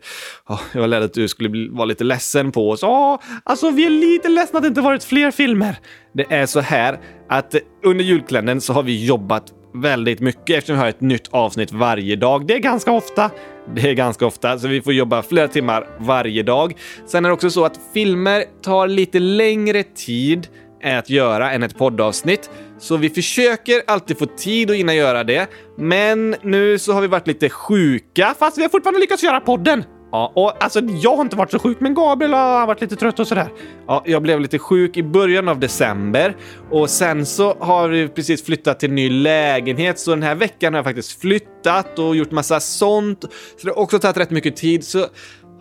oh, 0.48 0.62
jag 0.74 0.82
var 0.82 0.88
rädd 0.88 1.04
att 1.04 1.14
du 1.14 1.28
skulle 1.28 1.50
bli, 1.50 1.68
vara 1.68 1.86
lite 1.86 2.04
ledsen 2.04 2.52
på 2.52 2.70
oss. 2.70 2.84
Oh, 2.84 3.20
alltså, 3.44 3.70
vi 3.70 3.86
är 3.86 3.90
lite 3.90 4.30
ledsna 4.30 4.58
att 4.58 4.64
det 4.64 4.68
inte 4.68 4.82
varit 4.82 5.04
fler 5.04 5.32
filmer. 5.32 5.80
Det 6.14 6.26
är 6.30 6.46
så 6.46 6.60
här 6.60 7.00
att 7.30 7.54
eh, 7.54 7.62
under 7.86 8.04
julkalendern 8.04 8.62
så 8.62 8.74
har 8.74 8.84
vi 8.84 9.06
jobbat 9.06 9.54
väldigt 9.82 10.20
mycket 10.20 10.58
eftersom 10.58 10.76
vi 10.76 10.82
har 10.82 10.90
ett 10.90 11.02
nytt 11.02 11.28
avsnitt 11.32 11.72
varje 11.72 12.16
dag. 12.16 12.48
Det 12.48 12.54
är 12.54 12.60
ganska 12.60 12.92
ofta. 12.92 13.32
Det 13.76 13.90
är 13.90 13.94
ganska 13.94 14.26
ofta, 14.26 14.60
så 14.60 14.68
vi 14.68 14.82
får 14.82 14.94
jobba 14.94 15.24
flera 15.24 15.48
timmar 15.48 15.88
varje 16.00 16.44
dag. 16.44 16.74
Sen 17.06 17.26
är 17.26 17.30
det 17.30 17.34
också 17.34 17.50
så 17.50 17.66
att 17.66 17.80
filmer 17.94 18.44
tar 18.64 18.88
lite 18.88 19.20
längre 19.20 19.84
tid 19.84 20.48
att 20.84 21.10
göra 21.10 21.52
än 21.52 21.64
ett 21.64 21.78
poddavsnitt. 21.78 22.50
Så 22.80 22.98
vi 22.98 23.10
försöker 23.10 23.82
alltid 23.88 24.20
få 24.20 24.26
tid 24.26 24.72
att 24.72 24.78
hinna 24.78 24.94
göra 24.94 25.24
det. 25.24 25.50
Men 25.78 26.36
nu 26.42 26.80
så 26.80 26.94
har 26.94 27.02
vi 27.02 27.08
varit 27.08 27.28
lite 27.28 27.50
sjuka, 27.50 28.36
fast 28.40 28.58
vi 28.58 28.62
har 28.62 28.70
fortfarande 28.70 29.00
lyckats 29.00 29.24
göra 29.24 29.40
podden. 29.40 29.84
Ja, 30.12 30.32
och 30.36 30.64
alltså 30.64 30.80
jag 30.80 31.16
har 31.16 31.22
inte 31.22 31.36
varit 31.36 31.52
så 31.52 31.60
sjuk, 31.60 31.78
men 31.80 31.94
Gabriel 31.94 32.34
har 32.34 32.68
varit 32.68 32.82
lite 32.82 32.96
trött 32.96 33.20
och 33.20 33.28
sådär. 33.28 33.48
Ja, 33.88 34.04
jag 34.06 34.22
blev 34.22 34.40
lite 34.40 34.60
sjuk 34.60 34.98
i 34.98 35.04
början 35.04 35.48
av 35.48 35.60
december 35.60 36.36
och 36.72 36.90
sen 36.90 37.26
så 37.26 37.58
har 37.60 37.90
vi 37.90 38.08
precis 38.08 38.46
flyttat 38.46 38.80
till 38.80 38.90
en 38.90 38.96
ny 38.96 39.10
lägenhet, 39.10 40.00
så 40.00 40.12
den 40.12 40.24
här 40.24 40.36
veckan 40.36 40.74
har 40.74 40.78
jag 40.78 40.86
faktiskt 40.86 41.22
flyttat 41.22 42.00
och 42.00 42.16
gjort 42.16 42.32
massa 42.32 42.60
sånt. 42.60 43.22
Så 43.58 43.68
det 43.68 43.70
har 43.70 43.80
också 43.80 44.00
tagit 44.00 44.18
rätt 44.18 44.30
mycket 44.30 44.56
tid, 44.56 44.84
så 44.84 45.06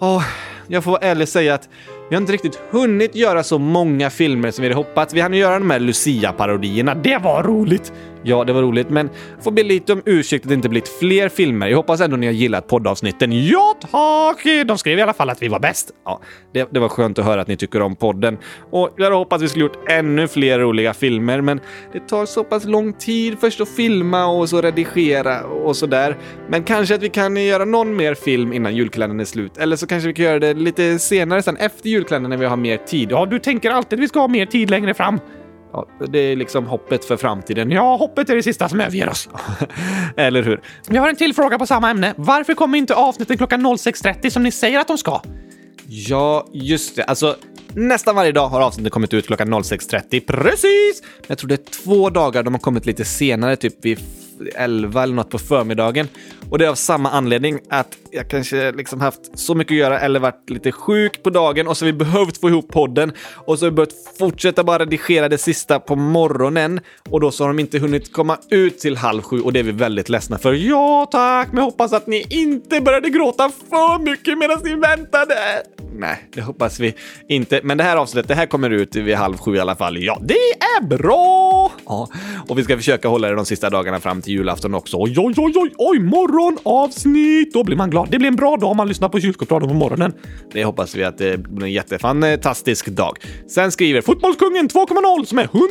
oh, 0.00 0.24
jag 0.68 0.84
får 0.84 0.90
vara 0.90 1.02
ärlig 1.02 1.22
och 1.22 1.28
säga 1.28 1.54
att 1.54 1.68
Vi 2.08 2.14
har 2.14 2.20
inte 2.20 2.32
riktigt 2.32 2.60
hunnit 2.70 3.14
göra 3.14 3.42
så 3.42 3.58
många 3.58 4.10
filmer 4.10 4.50
som 4.50 4.62
vi 4.62 4.68
hade 4.68 4.76
hoppats. 4.76 5.14
Vi 5.14 5.20
hann 5.20 5.34
göra 5.34 5.58
de 5.58 5.70
här 5.70 5.80
Lucia-parodierna. 5.80 6.94
Det 6.94 7.18
var 7.18 7.42
roligt! 7.42 7.92
Ja, 8.28 8.44
det 8.44 8.52
var 8.52 8.62
roligt, 8.62 8.90
men 8.90 9.10
får 9.40 9.50
be 9.50 9.62
lite 9.62 9.92
om 9.92 10.02
ursäkt 10.04 10.44
att 10.44 10.48
det 10.48 10.54
inte 10.54 10.68
blivit 10.68 10.88
fler 10.88 11.28
filmer. 11.28 11.68
Jag 11.68 11.76
hoppas 11.76 12.00
ändå 12.00 12.16
ni 12.16 12.26
har 12.26 12.32
gillat 12.32 12.68
poddavsnitten. 12.68 13.46
Ja, 13.46 13.74
tack! 13.80 14.44
De 14.66 14.78
skrev 14.78 14.98
i 14.98 15.02
alla 15.02 15.12
fall 15.12 15.30
att 15.30 15.42
vi 15.42 15.48
var 15.48 15.58
bäst. 15.58 15.90
Ja, 16.04 16.20
det, 16.52 16.68
det 16.70 16.80
var 16.80 16.88
skönt 16.88 17.18
att 17.18 17.24
höra 17.24 17.40
att 17.40 17.48
ni 17.48 17.56
tycker 17.56 17.82
om 17.82 17.96
podden. 17.96 18.38
Och 18.70 18.90
jag 18.96 19.04
hade 19.04 19.16
hoppats 19.16 19.40
att 19.40 19.44
vi 19.44 19.48
skulle 19.48 19.64
gjort 19.64 19.90
ännu 19.90 20.28
fler 20.28 20.58
roliga 20.58 20.94
filmer, 20.94 21.40
men 21.40 21.60
det 21.92 22.00
tar 22.00 22.26
så 22.26 22.44
pass 22.44 22.64
lång 22.64 22.92
tid 22.92 23.36
först 23.40 23.60
att 23.60 23.68
filma 23.68 24.26
och 24.26 24.48
så 24.48 24.60
redigera 24.60 25.44
och 25.44 25.76
så 25.76 25.86
där. 25.86 26.16
Men 26.48 26.62
kanske 26.62 26.94
att 26.94 27.02
vi 27.02 27.08
kan 27.08 27.36
göra 27.36 27.64
någon 27.64 27.96
mer 27.96 28.14
film 28.14 28.52
innan 28.52 28.76
julkalendern 28.76 29.20
är 29.20 29.24
slut. 29.24 29.58
Eller 29.58 29.76
så 29.76 29.86
kanske 29.86 30.06
vi 30.08 30.14
kan 30.14 30.24
göra 30.24 30.38
det 30.38 30.54
lite 30.54 30.98
senare 30.98 31.42
sen, 31.42 31.56
efter 31.56 31.88
julkalendern 31.88 32.30
när 32.30 32.36
vi 32.36 32.46
har 32.46 32.56
mer 32.56 32.76
tid. 32.76 33.08
Ja, 33.10 33.26
du 33.26 33.38
tänker 33.38 33.70
alltid 33.70 33.98
att 33.98 34.02
vi 34.02 34.08
ska 34.08 34.20
ha 34.20 34.28
mer 34.28 34.46
tid 34.46 34.70
längre 34.70 34.94
fram. 34.94 35.20
Ja, 35.72 35.86
det 36.08 36.18
är 36.18 36.36
liksom 36.36 36.66
hoppet 36.66 37.04
för 37.04 37.16
framtiden. 37.16 37.70
Ja, 37.70 37.96
hoppet 37.96 38.30
är 38.30 38.36
det 38.36 38.42
sista 38.42 38.68
som 38.68 38.80
överger 38.80 39.08
oss. 39.08 39.28
Eller 40.16 40.42
hur? 40.42 40.60
Jag 40.88 41.02
har 41.02 41.08
en 41.08 41.16
till 41.16 41.34
fråga 41.34 41.58
på 41.58 41.66
samma 41.66 41.90
ämne. 41.90 42.14
Varför 42.16 42.54
kommer 42.54 42.78
inte 42.78 42.94
avsnitten 42.94 43.36
klockan 43.36 43.66
06.30 43.66 44.30
som 44.30 44.42
ni 44.42 44.50
säger 44.50 44.78
att 44.78 44.88
de 44.88 44.98
ska? 44.98 45.20
Ja, 45.88 46.46
just 46.52 46.96
det. 46.96 47.04
Alltså, 47.04 47.36
nästan 47.74 48.16
varje 48.16 48.32
dag 48.32 48.48
har 48.48 48.60
avsnittet 48.60 48.92
kommit 48.92 49.14
ut 49.14 49.26
klockan 49.26 49.54
06.30. 49.54 50.26
Precis! 50.26 51.02
Men 51.02 51.26
jag 51.26 51.38
tror 51.38 51.48
det 51.48 51.54
är 51.54 51.84
två 51.84 52.10
dagar 52.10 52.42
de 52.42 52.54
har 52.54 52.60
kommit 52.60 52.86
lite 52.86 53.04
senare, 53.04 53.56
typ 53.56 53.84
vid 53.84 54.00
11 54.54 55.02
eller 55.02 55.14
något 55.14 55.30
på 55.30 55.38
förmiddagen. 55.38 56.08
Och 56.50 56.58
det 56.58 56.64
är 56.64 56.68
av 56.68 56.74
samma 56.74 57.10
anledning 57.10 57.58
att 57.68 57.96
jag 58.10 58.30
kanske 58.30 58.72
liksom 58.72 59.00
haft 59.00 59.38
så 59.38 59.54
mycket 59.54 59.74
att 59.74 59.78
göra 59.78 60.00
eller 60.00 60.20
varit 60.20 60.50
lite 60.50 60.72
sjuk 60.72 61.22
på 61.22 61.30
dagen 61.30 61.68
och 61.68 61.76
så 61.76 61.84
har 61.84 61.92
vi 61.92 61.98
behövt 61.98 62.40
få 62.40 62.48
ihop 62.48 62.68
podden 62.68 63.12
och 63.34 63.58
så 63.58 63.66
har 63.66 63.70
vi 63.70 63.74
behövt 63.74 64.18
fortsätta 64.18 64.64
bara 64.64 64.78
redigera 64.78 65.28
det 65.28 65.38
sista 65.38 65.80
på 65.80 65.96
morgonen 65.96 66.80
och 67.10 67.20
då 67.20 67.30
så 67.30 67.44
har 67.44 67.48
de 67.48 67.58
inte 67.58 67.78
hunnit 67.78 68.12
komma 68.12 68.38
ut 68.50 68.78
till 68.78 68.96
halv 68.96 69.22
sju 69.22 69.40
och 69.40 69.52
det 69.52 69.58
är 69.58 69.64
vi 69.64 69.72
väldigt 69.72 70.08
ledsna 70.08 70.38
för. 70.38 70.52
Ja 70.52 71.08
tack, 71.10 71.48
men 71.48 71.58
jag 71.58 71.64
hoppas 71.64 71.92
att 71.92 72.06
ni 72.06 72.26
inte 72.30 72.80
började 72.80 73.10
gråta 73.10 73.50
för 73.70 73.98
mycket 73.98 74.38
medan 74.38 74.60
ni 74.64 74.74
väntade. 74.74 75.36
Nej, 75.92 76.28
det 76.34 76.40
hoppas 76.40 76.80
vi 76.80 76.94
inte. 77.28 77.60
Men 77.64 77.78
det 77.78 77.84
här 77.84 77.96
avsnittet, 77.96 78.28
det 78.28 78.34
här 78.34 78.46
kommer 78.46 78.70
ut 78.70 78.96
vid 78.96 79.14
halv 79.14 79.36
sju 79.36 79.56
i 79.56 79.60
alla 79.60 79.76
fall. 79.76 79.98
Ja, 79.98 80.18
det 80.22 80.34
är 80.78 80.86
bra! 80.86 81.45
Ja, 81.86 82.08
och 82.48 82.58
vi 82.58 82.64
ska 82.64 82.76
försöka 82.76 83.08
hålla 83.08 83.28
det 83.28 83.34
de 83.34 83.46
sista 83.46 83.70
dagarna 83.70 84.00
fram 84.00 84.22
till 84.22 84.32
julafton 84.32 84.74
också. 84.74 84.96
Oj, 84.96 85.14
oj, 85.16 85.34
oj, 85.36 85.52
oj, 85.56 85.70
oj, 85.78 85.98
morgonavsnitt! 85.98 87.52
Då 87.52 87.64
blir 87.64 87.76
man 87.76 87.90
glad. 87.90 88.08
Det 88.10 88.18
blir 88.18 88.28
en 88.28 88.36
bra 88.36 88.56
dag 88.56 88.70
om 88.70 88.76
man 88.76 88.88
lyssnar 88.88 89.08
på 89.08 89.20
kylskåpsradion 89.20 89.68
på 89.68 89.74
morgonen. 89.74 90.12
Det 90.52 90.64
hoppas 90.64 90.94
vi 90.94 91.04
att 91.04 91.18
det 91.18 91.38
blir 91.38 91.66
en 91.66 91.72
jättefantastisk 91.72 92.86
dag. 92.86 93.18
Sen 93.48 93.72
skriver 93.72 94.02
Fotbollskungen 94.02 94.68
2.0 94.68 95.24
som 95.24 95.38
är 95.38 95.44
100 95.44 95.66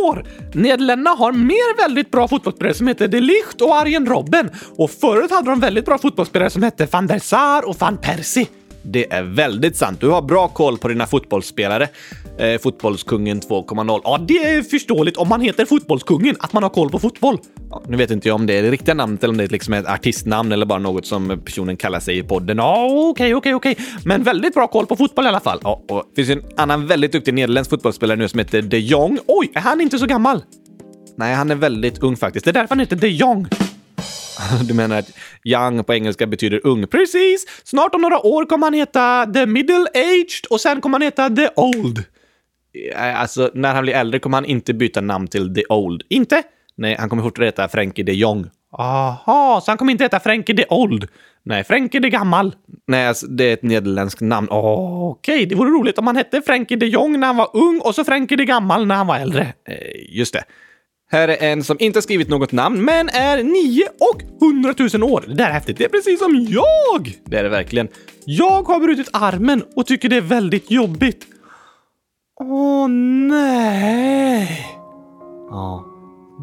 000 0.00 0.08
år. 0.08 0.24
Nederländerna 0.54 1.10
har 1.10 1.32
mer 1.32 1.76
väldigt 1.76 2.10
bra 2.10 2.28
fotbollsspelare 2.28 2.74
som 2.74 2.86
heter 2.86 3.08
De 3.08 3.20
Ligt 3.20 3.60
och 3.60 3.76
Arjen 3.76 4.06
Robben 4.06 4.50
och 4.76 4.90
förut 4.90 5.30
hade 5.30 5.50
de 5.50 5.60
väldigt 5.60 5.84
bra 5.84 5.98
fotbollsspelare 5.98 6.50
som 6.50 6.62
hette 6.62 6.88
van 6.92 7.06
der 7.06 7.18
Sar 7.18 7.68
och 7.68 7.76
van 7.78 7.98
Persie. 7.98 8.46
Det 8.82 9.12
är 9.12 9.22
väldigt 9.22 9.76
sant. 9.76 10.00
Du 10.00 10.08
har 10.08 10.22
bra 10.22 10.48
koll 10.48 10.78
på 10.78 10.88
dina 10.88 11.06
fotbollsspelare. 11.06 11.88
Eh, 12.38 12.60
fotbollskungen 12.60 13.40
2.0. 13.40 14.00
Ja, 14.04 14.18
det 14.28 14.34
är 14.34 14.62
förståeligt 14.62 15.16
om 15.16 15.28
man 15.28 15.40
heter 15.40 15.64
Fotbollskungen, 15.64 16.36
att 16.38 16.52
man 16.52 16.62
har 16.62 16.70
koll 16.70 16.90
på 16.90 16.98
fotboll. 16.98 17.38
Ja, 17.70 17.82
nu 17.88 17.96
vet 17.96 18.10
inte 18.10 18.28
jag 18.28 18.34
om 18.34 18.46
det 18.46 18.54
är 18.54 18.62
det 18.62 18.70
riktiga 18.70 18.94
namnet 18.94 19.24
eller 19.24 19.32
om 19.32 19.36
det 19.36 19.52
liksom 19.52 19.74
är 19.74 19.78
ett 19.78 19.86
artistnamn 19.86 20.52
eller 20.52 20.66
bara 20.66 20.78
något 20.78 21.06
som 21.06 21.40
personen 21.44 21.76
kallar 21.76 22.00
sig 22.00 22.18
i 22.18 22.22
podden. 22.22 22.58
Ja, 22.58 22.88
okej, 23.10 23.34
okej, 23.34 23.54
okej. 23.54 23.76
Men 24.04 24.22
väldigt 24.22 24.54
bra 24.54 24.66
koll 24.66 24.86
på 24.86 24.96
fotboll 24.96 25.24
i 25.24 25.28
alla 25.28 25.40
fall. 25.40 25.58
Ja, 25.62 25.82
och 25.88 26.04
det 26.14 26.24
finns 26.24 26.38
en 26.38 26.50
annan 26.56 26.86
väldigt 26.86 27.12
duktig 27.12 27.34
nederländsk 27.34 27.70
fotbollsspelare 27.70 28.16
nu 28.16 28.28
som 28.28 28.38
heter 28.38 28.62
de 28.62 28.78
Jong. 28.78 29.18
Oj, 29.26 29.50
är 29.54 29.60
han 29.60 29.80
inte 29.80 29.98
så 29.98 30.06
gammal? 30.06 30.44
Nej, 31.16 31.34
han 31.34 31.50
är 31.50 31.54
väldigt 31.54 31.98
ung 31.98 32.16
faktiskt. 32.16 32.44
Det 32.44 32.50
är 32.50 32.52
därför 32.52 32.68
han 32.68 32.80
heter 32.80 32.96
de 32.96 33.08
Jong. 33.08 33.46
Du 34.68 34.74
menar 34.74 34.98
att 34.98 35.10
young 35.44 35.84
på 35.84 35.94
engelska 35.94 36.26
betyder 36.26 36.66
ung? 36.66 36.86
Precis! 36.86 37.46
Snart 37.64 37.94
om 37.94 38.02
några 38.02 38.26
år 38.26 38.44
kommer 38.44 38.66
han 38.66 38.74
heta 38.74 39.26
the 39.26 39.46
middle 39.46 39.86
aged 39.94 40.46
och 40.50 40.60
sen 40.60 40.80
kommer 40.80 40.94
han 40.94 41.02
heta 41.02 41.30
the 41.30 41.48
old. 41.56 42.04
Eh, 42.94 43.20
alltså, 43.20 43.50
när 43.54 43.74
han 43.74 43.82
blir 43.82 43.94
äldre 43.94 44.20
kommer 44.20 44.36
han 44.36 44.44
inte 44.44 44.74
byta 44.74 45.00
namn 45.00 45.28
till 45.28 45.54
the 45.54 45.62
old. 45.68 46.02
Inte? 46.08 46.42
Nej, 46.76 46.96
han 46.98 47.08
kommer 47.08 47.22
fortfarande 47.22 47.46
heta 47.46 47.68
Frankie 47.68 48.04
de 48.04 48.12
Jong. 48.12 48.46
Aha, 48.72 49.60
så 49.64 49.70
han 49.70 49.78
kommer 49.78 49.92
inte 49.92 50.04
heta 50.04 50.20
Frankie 50.20 50.54
de 50.54 50.64
Old? 50.68 51.08
Nej, 51.42 51.64
Frankie 51.64 52.00
de 52.00 52.10
Gammal. 52.10 52.54
Nej, 52.86 53.06
alltså, 53.06 53.26
det 53.26 53.44
är 53.44 53.52
ett 53.52 53.62
nederländskt 53.62 54.20
namn. 54.20 54.48
Oh, 54.50 55.10
Okej, 55.10 55.34
okay. 55.34 55.46
det 55.46 55.54
vore 55.54 55.70
roligt 55.70 55.98
om 55.98 56.06
han 56.06 56.16
hette 56.16 56.42
Frankie 56.42 56.76
de 56.76 56.86
Jong 56.86 57.20
när 57.20 57.26
han 57.26 57.36
var 57.36 57.56
ung 57.56 57.80
och 57.80 57.94
så 57.94 58.04
Frankie 58.04 58.36
de 58.36 58.44
Gammal 58.44 58.86
när 58.86 58.94
han 58.94 59.06
var 59.06 59.18
äldre. 59.18 59.52
Eh, 59.68 60.16
just 60.16 60.34
det. 60.34 60.44
Här 61.12 61.28
är 61.28 61.52
en 61.52 61.64
som 61.64 61.76
inte 61.80 61.96
har 61.96 62.02
skrivit 62.02 62.28
något 62.28 62.52
namn, 62.52 62.84
men 62.84 63.08
är 63.08 63.42
9 63.42 63.84
och 64.00 64.22
100 64.42 64.74
000 64.94 65.12
år. 65.12 65.24
Det 65.26 65.34
där 65.34 65.48
är 65.48 65.52
häftigt. 65.52 65.78
Det 65.78 65.84
är 65.84 65.88
precis 65.88 66.18
som 66.18 66.46
jag! 66.48 67.14
Det 67.24 67.36
är 67.36 67.42
det 67.42 67.48
verkligen. 67.48 67.88
Jag 68.24 68.62
har 68.62 68.80
brutit 68.80 69.08
armen 69.12 69.64
och 69.76 69.86
tycker 69.86 70.08
det 70.08 70.16
är 70.16 70.20
väldigt 70.20 70.70
jobbigt. 70.70 71.26
Åh 72.40 72.88
nej! 73.28 74.66
Ja, 75.50 75.84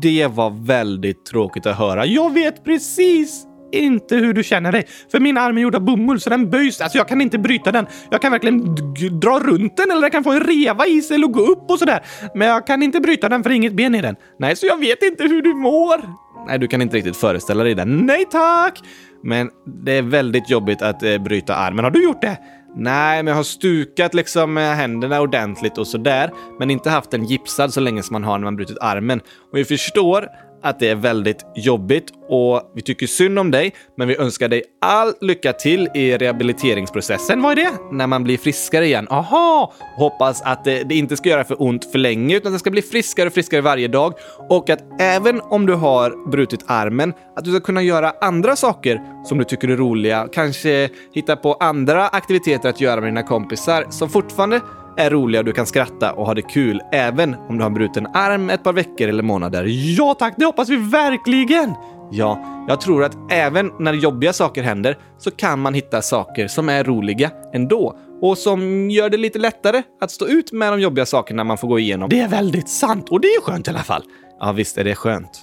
det 0.02 0.28
var 0.28 0.66
väldigt 0.66 1.26
tråkigt 1.26 1.66
att 1.66 1.78
höra. 1.78 2.06
Jag 2.06 2.34
vet 2.34 2.64
precis 2.64 3.47
inte 3.72 4.16
hur 4.16 4.34
du 4.34 4.44
känner 4.44 4.72
dig. 4.72 4.88
För 5.12 5.20
min 5.20 5.38
arm 5.38 5.58
är 5.58 5.62
gjord 5.62 5.76
av 5.76 5.82
bomull 5.82 6.20
så 6.20 6.30
den 6.30 6.50
böjs. 6.50 6.82
Alltså 6.82 6.98
jag 6.98 7.08
kan 7.08 7.22
inte 7.22 7.38
bryta 7.38 7.72
den. 7.72 7.88
Jag 8.12 8.22
kan 8.22 8.32
verkligen 8.32 8.76
dra 9.20 9.40
runt 9.40 9.78
den 9.78 9.92
eller 9.92 10.02
den 10.02 10.12
kan 10.12 10.24
få 10.24 10.32
en 10.32 10.44
reva 10.44 10.88
i 10.88 11.02
sig 11.02 11.16
eller 11.16 11.28
gå 11.28 11.42
upp 11.42 11.72
och 11.72 11.80
sådär. 11.80 12.00
Men 12.36 12.48
jag 12.48 12.68
kan 12.68 12.84
inte 12.84 13.00
bryta 13.00 13.30
den 13.30 13.44
för 13.44 13.50
inget 13.50 13.74
ben 13.74 13.96
i 13.96 14.02
den. 14.02 14.16
Nej, 14.40 14.56
så 14.56 14.66
jag 14.66 14.80
vet 14.80 15.04
inte 15.04 15.24
hur 15.24 15.42
du 15.42 15.54
mår. 15.54 16.02
Nej, 16.48 16.60
du 16.60 16.68
kan 16.68 16.82
inte 16.82 16.98
riktigt 16.98 17.18
föreställa 17.18 17.64
dig 17.64 17.76
den. 17.76 17.98
Nej 17.98 18.26
tack! 18.32 18.82
Men 19.24 19.50
det 19.84 19.92
är 19.92 20.02
väldigt 20.02 20.50
jobbigt 20.50 20.82
att 20.82 21.04
eh, 21.04 21.18
bryta 21.18 21.56
armen. 21.56 21.84
Har 21.84 21.92
du 21.92 22.04
gjort 22.04 22.22
det? 22.22 22.38
Nej, 22.76 23.24
men 23.24 23.32
jag 23.32 23.36
har 23.36 23.44
stukat 23.44 24.14
liksom 24.14 24.54
med 24.54 24.76
händerna 24.76 25.22
ordentligt 25.22 25.78
och 25.78 25.88
sådär, 25.88 26.32
men 26.60 26.72
inte 26.72 26.90
haft 26.90 27.12
den 27.12 27.26
gipsad 27.26 27.74
så 27.74 27.80
länge 27.80 28.04
som 28.04 28.14
man 28.14 28.24
har 28.24 28.38
när 28.38 28.44
man 28.44 28.56
brutit 28.56 28.78
armen. 28.82 29.20
Och 29.20 29.58
vi 29.58 29.66
förstår 29.66 30.28
att 30.70 30.80
det 30.80 30.90
är 30.90 30.96
väldigt 30.96 31.46
jobbigt 31.56 32.06
och 32.30 32.72
vi 32.76 32.82
tycker 32.82 33.08
synd 33.08 33.40
om 33.40 33.52
dig, 33.52 33.74
men 33.98 34.08
vi 34.08 34.18
önskar 34.18 34.48
dig 34.48 34.64
all 34.82 35.14
lycka 35.22 35.54
till 35.54 35.90
i 35.96 36.18
rehabiliteringsprocessen. 36.18 37.42
Vad 37.42 37.52
är 37.52 37.56
det? 37.56 37.72
När 37.92 38.08
man 38.08 38.24
blir 38.24 38.38
friskare 38.38 38.86
igen. 38.86 39.08
Aha! 39.10 39.74
Hoppas 39.98 40.42
att 40.42 40.64
det, 40.64 40.84
det 40.84 40.96
inte 40.96 41.18
ska 41.18 41.30
göra 41.30 41.44
för 41.44 41.62
ont 41.62 41.92
för 41.92 42.00
länge, 42.00 42.38
utan 42.38 42.52
att 42.52 42.56
det 42.56 42.60
ska 42.60 42.72
bli 42.72 42.82
friskare 42.82 43.28
och 43.28 43.34
friskare 43.34 43.62
varje 43.62 43.88
dag 43.88 44.14
och 44.50 44.70
att 44.70 44.80
även 45.00 45.42
om 45.42 45.66
du 45.66 45.74
har 45.74 46.30
brutit 46.30 46.64
armen, 46.68 47.14
att 47.36 47.46
du 47.46 47.52
ska 47.52 47.60
kunna 47.60 47.82
göra 47.82 48.14
andra 48.22 48.56
saker 48.56 49.02
som 49.26 49.38
du 49.38 49.44
tycker 49.44 49.68
är 49.68 49.78
roliga. 49.78 50.28
Kanske 50.34 50.90
hitta 51.14 51.36
på 51.36 51.54
andra 51.54 52.08
aktiviteter 52.08 52.70
att 52.70 52.82
göra 52.82 53.02
med 53.02 53.10
dina 53.10 53.24
kompisar 53.24 53.86
som 53.90 54.10
fortfarande 54.10 54.62
är 54.98 55.10
roliga 55.10 55.40
och 55.40 55.46
du 55.46 55.52
kan 55.52 55.66
skratta 55.66 56.14
och 56.14 56.26
ha 56.26 56.34
det 56.34 56.42
kul 56.42 56.82
även 56.92 57.36
om 57.50 57.58
du 57.58 57.64
har 57.64 57.70
en 57.70 57.74
bruten 57.74 58.08
arm 58.08 58.50
ett 58.50 58.64
par 58.64 58.74
veckor 58.74 59.08
eller 59.08 59.24
månader. 59.24 59.66
Ja 59.98 60.16
tack, 60.20 60.34
det 60.38 60.46
hoppas 60.46 60.70
vi 60.70 60.76
verkligen! 60.76 61.74
Ja, 62.12 62.66
jag 62.68 62.82
tror 62.82 63.04
att 63.04 63.18
även 63.32 63.72
när 63.80 63.94
jobbiga 63.94 64.34
saker 64.34 64.64
händer 64.64 64.98
så 65.18 65.32
kan 65.32 65.60
man 65.60 65.74
hitta 65.74 66.02
saker 66.02 66.48
som 66.48 66.70
är 66.70 66.84
roliga 66.84 67.32
ändå 67.54 67.98
och 68.22 68.38
som 68.38 68.90
gör 68.90 69.10
det 69.10 69.18
lite 69.18 69.40
lättare 69.40 69.84
att 70.02 70.12
stå 70.12 70.28
ut 70.28 70.52
med 70.52 70.74
de 70.74 70.82
jobbiga 70.82 71.06
sakerna 71.06 71.44
man 71.44 71.58
får 71.58 71.68
gå 71.68 71.80
igenom. 71.80 72.10
Det 72.10 72.20
är 72.20 72.28
väldigt 72.28 72.70
sant 72.70 73.10
och 73.10 73.22
det 73.22 73.28
är 73.28 73.42
skönt 73.42 73.68
i 73.68 73.72
alla 73.72 73.84
fall. 73.84 74.04
Ja, 74.40 74.52
visst 74.52 74.78
är 74.78 74.84
det 74.84 74.96
skönt. 74.96 75.42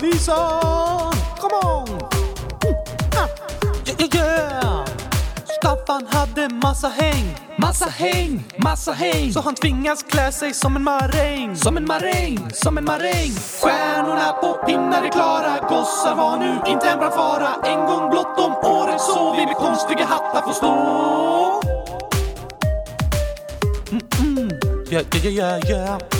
Visa! 0.00 0.32
Come 1.40 1.54
on! 1.62 1.88
Mm. 1.88 2.74
Ah. 3.16 3.28
Yeah, 3.86 4.08
yeah, 4.14 4.84
Staffan 5.44 6.06
hade 6.06 6.48
massa 6.48 6.88
häng, 6.88 7.34
massa 7.58 7.86
häng, 7.86 8.44
massa 8.56 8.92
häng. 8.92 9.32
Så 9.32 9.40
han 9.40 9.54
tvingas 9.54 10.02
klä 10.02 10.32
sig 10.32 10.54
som 10.54 10.76
en 10.76 10.84
maräng, 10.84 11.56
som 11.56 11.76
en 11.76 11.86
maräng, 11.86 12.50
som 12.52 12.78
en 12.78 12.84
maräng. 12.84 13.30
Stjärnorna 13.62 14.32
på 14.32 14.54
pinnar 14.66 15.04
är 15.04 15.08
klara, 15.08 15.68
gossar 15.68 16.14
var 16.14 16.36
nu 16.36 16.72
inte 16.72 16.88
en 16.88 16.98
bra 16.98 17.10
fara. 17.10 17.54
En 17.64 17.86
gång 17.86 18.10
blott 18.10 18.38
om 18.38 18.52
året 18.52 19.00
så 19.00 19.34
vi 19.36 19.46
med 19.46 19.56
konstiga 19.56 20.04
hattar 20.04 20.42
får 20.42 20.52
stå. 20.52 20.72
Mm 23.90 24.02
-mm. 24.10 24.92
Yeah, 24.92 25.06
yeah, 25.14 25.26
yeah, 25.26 25.70
yeah. 25.70 26.19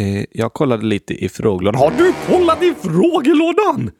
eh, 0.00 0.24
jag 0.30 0.52
kollade 0.52 0.86
lite 0.86 1.14
i 1.14 1.28
frågelådan. 1.28 1.80
Har 1.80 1.92
du 1.98 2.12
kollat 2.28 2.62
i 2.62 2.74
frågelådan? 2.82 3.90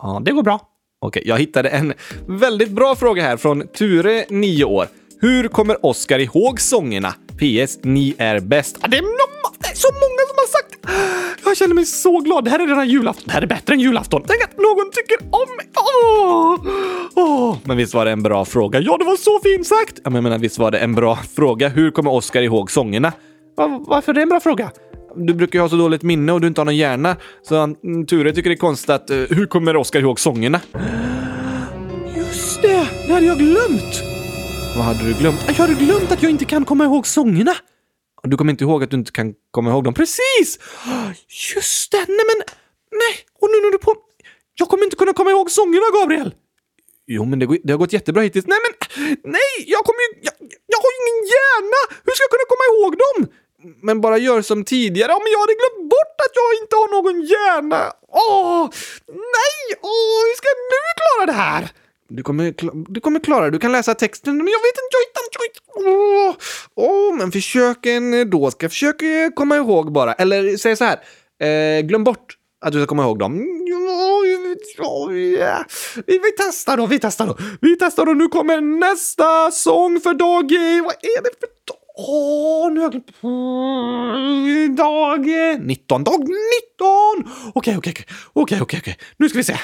Ja, 0.00 0.22
det 0.24 0.32
går 0.32 0.42
bra. 0.42 0.60
Okej, 1.04 1.22
jag 1.26 1.38
hittade 1.38 1.68
en 1.68 1.94
väldigt 2.26 2.70
bra 2.70 2.94
fråga 2.94 3.22
här 3.22 3.36
från 3.36 3.66
Ture, 3.68 4.24
9 4.28 4.64
år. 4.64 4.86
Hur 5.20 5.48
kommer 5.48 5.86
Oskar 5.86 6.18
ihåg 6.18 6.60
sångerna? 6.60 7.14
PS, 7.38 7.78
ni 7.82 8.14
är 8.18 8.40
bäst. 8.40 8.76
Det, 8.88 8.96
är, 8.96 9.02
det 9.62 9.68
är 9.68 9.74
så 9.74 9.88
många 9.92 10.22
som 10.28 10.36
har 10.36 10.46
sagt 10.46 10.78
Jag 11.44 11.56
känner 11.56 11.74
mig 11.74 11.84
så 11.86 12.20
glad. 12.20 12.44
Det 12.44 12.50
här 12.50 12.58
är 12.58 12.66
redan 12.66 12.88
julafton. 12.88 13.24
Det 13.26 13.32
här 13.32 13.42
är 13.42 13.46
bättre 13.46 13.74
än 13.74 13.80
julafton. 13.80 14.22
Tänk 14.28 14.42
att 14.42 14.56
någon 14.58 14.90
tycker 14.92 15.18
om 15.30 15.56
mig. 15.56 15.66
Åh! 15.76 16.56
Åh! 17.14 17.56
Men 17.64 17.76
visst 17.76 17.94
var 17.94 18.04
det 18.04 18.10
en 18.10 18.22
bra 18.22 18.44
fråga? 18.44 18.80
Ja, 18.80 18.96
det 18.98 19.04
var 19.04 19.16
så 19.16 19.38
fint 19.44 19.66
sagt! 19.66 19.94
Ja, 20.04 20.10
men 20.10 20.14
jag 20.14 20.22
menar, 20.22 20.38
visst 20.38 20.58
var 20.58 20.70
det 20.70 20.78
en 20.78 20.94
bra 20.94 21.16
fråga? 21.16 21.68
Hur 21.68 21.90
kommer 21.90 22.12
Oskar 22.12 22.42
ihåg 22.42 22.70
sångerna? 22.70 23.12
Va- 23.56 23.84
varför 23.86 24.12
är 24.12 24.14
det 24.14 24.22
en 24.22 24.28
bra 24.28 24.40
fråga? 24.40 24.70
Du 25.16 25.34
brukar 25.34 25.58
ju 25.58 25.62
ha 25.62 25.68
så 25.68 25.76
dåligt 25.76 26.02
minne 26.02 26.32
och 26.32 26.40
du 26.40 26.46
inte 26.46 26.60
har 26.60 26.64
någon 26.66 26.76
hjärna. 26.76 27.16
Så 27.42 27.56
mm, 27.56 28.06
Ture 28.06 28.32
tycker 28.32 28.50
det 28.50 28.54
är 28.56 28.58
konstigt 28.58 28.90
att... 28.90 29.10
eh, 29.10 29.16
hur 29.16 29.46
kommer 29.46 29.76
Oskar 29.76 30.00
ihåg 30.00 30.20
sångerna? 30.20 30.60
Just 32.16 32.62
det! 32.62 32.88
Det 33.06 33.12
hade 33.12 33.26
jag 33.26 33.38
glömt! 33.38 34.02
Vad 34.76 34.84
hade 34.84 35.04
du 35.08 35.14
glömt? 35.14 35.44
Jag 35.46 35.54
hade 35.54 35.74
glömt 35.74 36.12
att 36.12 36.22
jag 36.22 36.30
inte 36.30 36.44
kan 36.44 36.64
komma 36.64 36.84
ihåg 36.84 37.06
sångerna. 37.06 37.54
Du 38.22 38.36
kommer 38.36 38.50
inte 38.52 38.64
ihåg 38.64 38.82
att 38.84 38.90
du 38.90 38.96
inte 38.96 39.12
kan 39.12 39.34
komma 39.50 39.70
ihåg 39.70 39.84
dem? 39.84 39.94
Precis! 39.94 40.58
Just 41.54 41.92
det! 41.92 41.98
Nej 42.08 42.24
men... 42.30 42.38
Nej! 43.02 43.14
Och 43.40 43.48
nu 43.52 43.56
när 43.64 43.72
du 43.72 43.78
på... 43.78 43.94
Jag 44.54 44.68
kommer 44.68 44.84
inte 44.84 44.96
kunna 44.96 45.12
komma 45.12 45.30
ihåg 45.30 45.50
sångerna, 45.50 45.84
Gabriel! 46.00 46.34
Jo, 47.06 47.24
men 47.24 47.38
det, 47.38 47.46
går- 47.46 47.58
det 47.64 47.72
har 47.72 47.78
gått 47.78 47.92
jättebra 47.92 48.22
hittills. 48.22 48.46
Nej, 48.46 48.58
men 48.64 48.72
nej! 49.36 49.52
Jag 49.74 49.82
kommer 49.86 50.00
ju... 50.06 50.08
Jag, 50.28 50.34
jag 50.72 50.78
har 50.84 50.90
ju 50.94 50.98
ingen 51.02 51.20
hjärna! 51.34 51.80
Hur 52.04 52.12
ska 52.14 52.22
jag 52.26 52.32
kunna 52.34 52.48
komma 52.52 52.64
ihåg 52.72 52.92
dem? 53.04 53.18
Men 53.82 54.00
bara 54.00 54.18
gör 54.18 54.42
som 54.42 54.64
tidigare. 54.64 55.12
Om 55.12 55.22
jag 55.32 55.40
hade 55.40 55.54
glömt 55.54 55.90
bort 55.90 56.16
att 56.24 56.34
jag 56.34 56.62
inte 56.62 56.76
har 56.76 56.88
någon 56.96 57.20
hjärna. 57.22 57.92
Åh! 58.08 58.68
Nej! 59.08 59.78
Åh, 59.82 60.20
hur 60.26 60.36
ska 60.36 60.46
jag 60.48 60.62
nu 60.72 60.82
klara 61.00 61.26
det 61.26 61.42
här? 61.42 61.72
Du 62.08 62.22
kommer, 62.22 62.54
du 62.92 63.00
kommer 63.00 63.20
klara 63.20 63.44
det. 63.44 63.50
Du 63.50 63.58
kan 63.58 63.72
läsa 63.72 63.94
texten, 63.94 64.36
men 64.36 64.46
jag 64.46 64.60
vet 64.60 64.76
inte. 64.82 64.96
Jag 64.96 65.04
hittar 65.06 65.22
inte. 65.24 65.38
Åh, 65.74 66.34
åh, 66.74 67.14
men 67.14 67.32
försök 67.32 67.86
ändå. 67.86 68.16
Eh, 68.16 68.24
då. 68.24 68.50
Ska 68.50 68.64
jag 68.64 68.70
försöka 68.70 69.06
eh, 69.06 69.30
komma 69.30 69.56
ihåg 69.56 69.92
bara. 69.92 70.12
Eller 70.12 70.56
säg 70.56 70.76
så 70.76 70.84
här. 70.84 70.98
Eh, 71.42 71.82
glöm 71.82 72.04
bort 72.04 72.36
att 72.64 72.72
du 72.72 72.78
ska 72.78 72.86
komma 72.86 73.02
ihåg 73.02 73.18
dem. 73.18 73.38
Vi, 75.10 75.40
eh, 75.40 75.58
vi 76.06 76.32
testar 76.38 76.76
då, 76.76 76.86
vi 76.86 76.98
testar 76.98 77.26
då. 77.26 77.36
Vi 77.60 77.76
testar 77.76 78.06
då. 78.06 78.12
Nu 78.12 78.28
kommer 78.28 78.60
nästa 78.60 79.50
sång 79.50 80.00
för 80.00 80.14
dag... 80.14 80.42
Vad 80.84 80.94
är 80.94 81.22
det 81.22 81.30
för 81.40 81.48
dag? 81.66 81.81
Åh, 81.94 82.72
nu 82.72 82.80
har 82.80 82.84
jag 82.84 82.92
glömt. 82.92 83.10
Mm, 83.22 84.76
dag 84.76 85.26
19. 85.60 86.04
Dag 86.04 86.20
19! 86.20 87.32
Okej, 87.54 87.76
okej, 87.76 87.92
okej. 87.92 88.06
Okej, 88.32 88.60
okej, 88.60 88.78
okej. 88.82 88.98
Nu 89.16 89.28
ska 89.28 89.38
vi 89.38 89.44
se. 89.44 89.58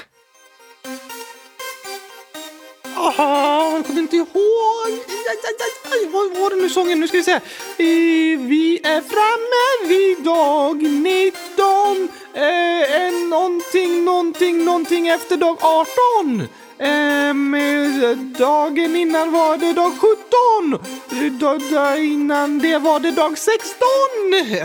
Aha, 2.97 3.73
jag 3.77 3.87
kommer 3.87 4.01
inte 4.01 4.17
ihåg. 4.17 4.29
Aj, 4.87 4.93
aj, 4.93 5.37
aj, 5.45 5.55
aj. 5.93 6.09
Vad 6.12 6.43
var 6.43 6.51
det 6.51 6.57
nu 6.62 6.69
sången? 6.69 7.01
Nu 7.01 7.09
ska 7.09 7.17
vi 7.17 7.23
se. 7.25 7.41
Vi 8.37 8.81
är 8.85 9.01
framme 9.01 9.88
vid 9.88 10.25
dag 10.25 10.83
19. 10.83 12.09
Eh, 12.35 13.07
eh, 13.07 13.12
någonting, 13.31 14.05
någonting, 14.05 14.64
någonting 14.64 15.09
efter 15.09 15.37
dag 15.37 15.57
18. 15.62 16.49
Ehm, 16.81 17.57
dagen 18.38 18.97
innan 18.97 19.33
var 19.33 19.57
det 19.57 19.73
dag 19.73 19.93
17. 19.99 21.38
Dag, 21.38 21.61
dag 21.73 22.05
innan 22.05 22.59
det 22.59 22.79
var 22.79 23.01
det 23.01 23.11
dag 23.11 23.38
16. 23.38 23.87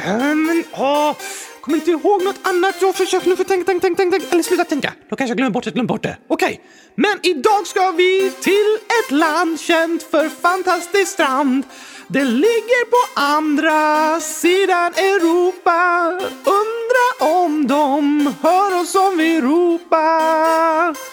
Ehm, 0.06 0.64
åh, 0.72 1.16
kommer 1.62 1.78
inte 1.78 1.92
ihåg 1.92 2.24
något 2.24 2.40
annat. 2.44 2.76
Jag 2.82 2.96
försöker 2.96 3.30
nu 3.30 3.36
för 3.36 3.44
tänk, 3.44 3.66
tänk, 3.66 3.82
tänk, 3.82 3.98
tänk, 3.98 4.12
tänk. 4.12 4.34
Eller 4.34 4.44
sluta 4.44 4.64
tänka. 4.64 4.94
Då 5.10 5.16
kanske 5.16 5.32
jag 5.32 5.38
glömmer 5.38 5.52
bort 5.52 5.64
det, 5.64 5.72
glömmer 5.72 5.88
bort 5.88 6.04
det. 6.04 6.18
Okej. 6.28 6.62
Men 6.96 7.20
idag 7.22 7.68
ska 7.68 7.92
vi 7.92 8.32
till 8.42 8.78
ett 9.04 9.12
land 9.12 9.60
känt 9.60 10.04
för 10.04 10.30
fantastisk 10.30 11.12
strand. 11.12 11.64
Det 12.08 12.24
ligger 12.24 12.86
på 12.86 13.22
andra 13.22 14.20
sidan 14.20 14.94
Europa. 14.94 16.12
Undra 16.46 17.36
om 17.38 17.68
de 17.68 18.34
hör 18.42 18.82
oss 18.82 18.96
om 18.96 19.18
vi 19.18 19.42
ropar. 19.42 21.13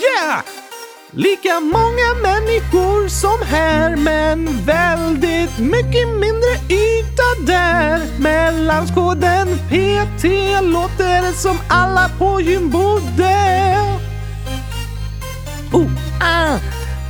Yeah! 0.00 0.42
Lika 1.12 1.60
många 1.60 2.14
människor 2.22 3.08
som 3.08 3.46
här 3.46 3.96
men 3.96 4.64
väldigt 4.64 5.58
mycket 5.58 6.08
mindre 6.08 6.50
yta 6.68 7.46
där. 7.46 8.20
Mellanskoden 8.20 9.48
PT 9.68 10.24
låter 10.62 11.22
det 11.22 11.32
som 11.32 11.58
alla 11.68 12.10
på 12.18 12.40
gym 12.40 12.70
bodde. 12.70 13.76
Oh, 15.72 15.90
ah. 16.20 16.58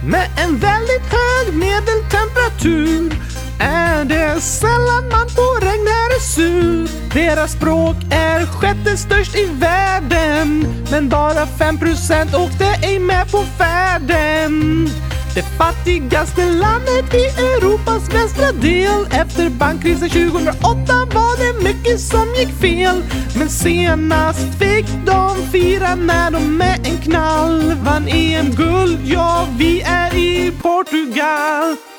Med 0.07 0.29
en 0.39 0.59
väldigt 0.59 1.13
hög 1.13 1.55
medeltemperatur 1.55 3.13
är 3.61 4.05
det 4.05 4.41
sällan 4.41 5.09
man 5.11 5.29
får 5.29 5.61
regn 5.61 5.85
där 5.85 6.17
är 6.17 6.21
sur. 6.21 6.89
Deras 7.15 7.53
språk 7.53 7.97
är 8.11 8.47
sjätte 8.47 8.97
störst 8.97 9.37
i 9.37 9.45
världen 9.45 10.67
men 10.91 11.09
bara 11.09 11.47
5% 11.47 12.35
åkte 12.35 12.65
ej 12.83 12.99
med 12.99 13.31
på 13.31 13.45
färden. 13.59 14.89
Det 15.35 15.43
fattigaste 15.43 16.47
landet 16.47 17.15
i 17.15 17.41
Europas 17.41 18.15
västra 18.15 18.53
del. 18.53 19.07
Efter 19.11 19.51
bankkrisen 19.51 20.09
2008 20.09 20.93
var 21.15 21.39
det 21.39 21.65
mycket 21.65 22.01
som 22.01 22.35
gick 22.39 22.61
fel. 22.61 23.03
Men 23.39 23.49
senast 23.49 24.59
fick 24.59 24.87
de 25.07 25.37
fira 25.53 25.95
när 25.95 26.31
de 26.31 26.57
med 26.57 26.87
en 26.87 26.99
knall 26.99 27.75
vann 27.75 28.09
EM-guld. 28.09 28.99
Ja, 29.05 29.47
vi 29.59 29.81
är 29.81 30.15
i 30.15 30.53
Portugal. 30.63 31.90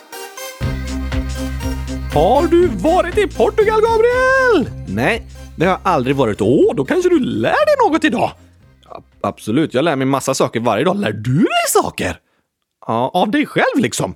Har 2.14 2.48
du 2.48 2.68
varit 2.68 3.18
i 3.18 3.28
Portugal, 3.28 3.82
Gabriel? 3.82 4.70
Nej, 4.88 5.24
det 5.56 5.66
har 5.66 5.72
jag 5.72 5.80
aldrig 5.84 6.16
varit. 6.16 6.42
Åh, 6.42 6.76
då 6.76 6.86
kanske 6.86 7.10
du 7.10 7.20
lär 7.20 7.50
dig 7.66 7.90
något 7.90 8.04
idag? 8.04 8.32
Ja, 8.90 9.04
absolut, 9.22 9.74
jag 9.74 9.86
lär 9.86 9.96
mig 9.96 10.06
massa 10.08 10.34
saker 10.34 10.60
varje 10.60 10.84
dag. 10.84 10.98
Lär 10.98 11.12
du 11.12 11.38
dig 11.38 11.68
saker? 11.68 12.18
Ja, 12.88 13.12
av 13.14 13.32
dig 13.32 13.46
själv 13.46 13.78
liksom? 13.78 14.16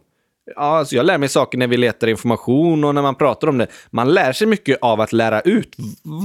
Ja, 0.56 0.62
alltså 0.62 0.96
jag 0.96 1.06
lär 1.06 1.18
mig 1.18 1.30
saker 1.30 1.58
när 1.58 1.68
vi 1.68 1.78
letar 1.78 2.08
information 2.08 2.84
och 2.84 2.96
när 2.96 3.02
man 3.02 3.16
pratar 3.16 3.48
om 3.48 3.58
det. 3.58 3.68
Man 3.90 4.14
lär 4.14 4.34
sig 4.34 4.48
mycket 4.48 4.78
av 4.82 5.02
att 5.02 5.14
lära 5.14 5.42
ut. 5.42 5.76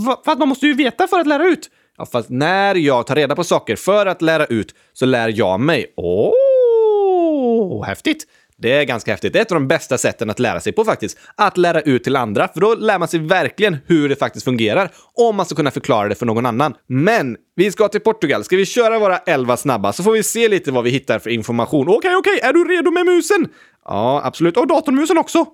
Va? 0.07 0.21
För 0.25 0.33
att 0.33 0.39
man 0.39 0.49
måste 0.49 0.67
ju 0.67 0.75
veta 0.75 1.07
för 1.07 1.21
att 1.21 1.27
lära 1.27 1.45
ut. 1.45 1.71
Ja, 1.99 2.07
fast 2.07 2.31
när 2.31 2.75
jag 2.75 3.07
tar 3.07 3.15
reda 3.17 3.37
på 3.37 3.45
saker 3.45 3.77
för 3.77 4.07
att 4.07 4.23
lära 4.23 4.47
ut 4.47 4.75
så 4.93 5.07
lär 5.07 5.33
jag 5.37 5.61
mig. 5.61 5.93
Åh, 5.97 7.85
häftigt! 7.85 8.27
Det 8.61 8.73
är 8.73 8.85
ganska 8.85 9.11
häftigt. 9.11 9.33
Det 9.33 9.39
är 9.39 9.43
ett 9.43 9.53
av 9.53 9.57
de 9.57 9.69
bästa 9.69 9.99
sätten 9.99 10.31
att 10.31 10.39
lära 10.39 10.61
sig 10.61 10.73
på 10.73 10.85
faktiskt. 10.85 11.19
Att 11.35 11.57
lära 11.59 11.81
ut 11.81 12.05
till 12.05 12.17
andra, 12.17 12.49
för 12.49 12.61
då 12.61 12.75
lär 12.75 12.99
man 12.99 13.09
sig 13.09 13.21
verkligen 13.21 13.77
hur 13.87 14.09
det 14.09 14.17
faktiskt 14.17 14.45
fungerar. 14.45 14.91
Om 15.15 15.37
man 15.37 15.47
ska 15.47 15.55
kunna 15.55 15.71
förklara 15.71 16.09
det 16.09 16.15
för 16.15 16.27
någon 16.27 16.47
annan. 16.47 16.75
Men 16.87 17.37
vi 17.57 17.73
ska 17.73 17.89
till 17.89 18.01
Portugal. 18.01 18.45
Ska 18.45 18.57
vi 18.57 18.67
köra 18.67 18.99
våra 18.99 19.19
11 19.19 19.57
snabba 19.57 19.93
så 19.93 20.03
får 20.03 20.13
vi 20.13 20.23
se 20.23 20.49
lite 20.49 20.73
vad 20.73 20.85
vi 20.85 20.91
hittar 20.91 21.19
för 21.19 21.31
information. 21.31 21.89
Okej, 21.89 22.17
okej, 22.17 22.41
är 22.43 22.53
du 22.53 22.65
redo 22.65 22.91
med 22.91 23.07
musen? 23.07 23.49
Ja, 23.85 24.23
absolut. 24.25 24.57
Och 24.57 24.67
datormusen 24.67 25.19
också. 25.19 25.47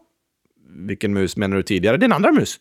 Vilken 0.89 1.13
mus 1.13 1.37
menar 1.37 1.57
du 1.57 1.63
tidigare? 1.63 1.97
Din 1.97 2.13
andra 2.13 2.33
mus? 2.33 2.61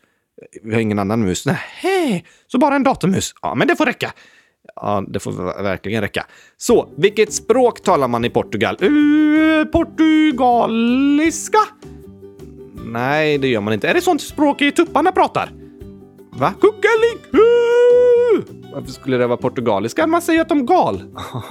Vi 0.64 0.74
har 0.74 0.82
ingen 0.82 1.00
annan 1.00 1.22
mus. 1.22 1.46
Nej, 1.46 2.26
så 2.48 2.58
bara 2.58 2.76
en 2.76 2.84
datormus. 2.84 3.34
Ja, 3.42 3.56
men 3.56 3.68
det 3.68 3.76
får 3.76 3.86
räcka. 3.86 4.14
Ja, 4.82 5.04
det 5.08 5.20
får 5.20 5.64
verkligen 5.64 6.02
räcka. 6.02 6.26
Så, 6.58 6.90
vilket 6.98 7.34
språk 7.34 7.84
talar 7.84 8.08
man 8.08 8.26
i 8.26 8.30
Portugal? 8.30 8.78
Uh, 8.84 9.66
portugaliska? 9.66 11.60
Nej, 12.86 13.38
det 13.38 13.48
gör 13.48 13.62
man 13.62 13.74
inte. 13.74 13.90
Är 13.90 13.94
det 13.94 14.02
sånt 14.02 14.22
språk 14.22 14.62
i 14.62 14.72
tupparna 14.72 15.12
pratar? 15.12 15.50
Va? 16.32 16.54
Kuckeliku! 16.62 17.38
Eh! 17.38 18.56
Varför 18.74 18.92
skulle 18.92 19.18
det 19.18 19.28
vara 19.28 19.38
portugaliska? 19.38 20.08
Man 20.08 20.22
säger 20.22 20.42
att 20.42 20.50
de 20.50 20.66
gal. 20.66 21.04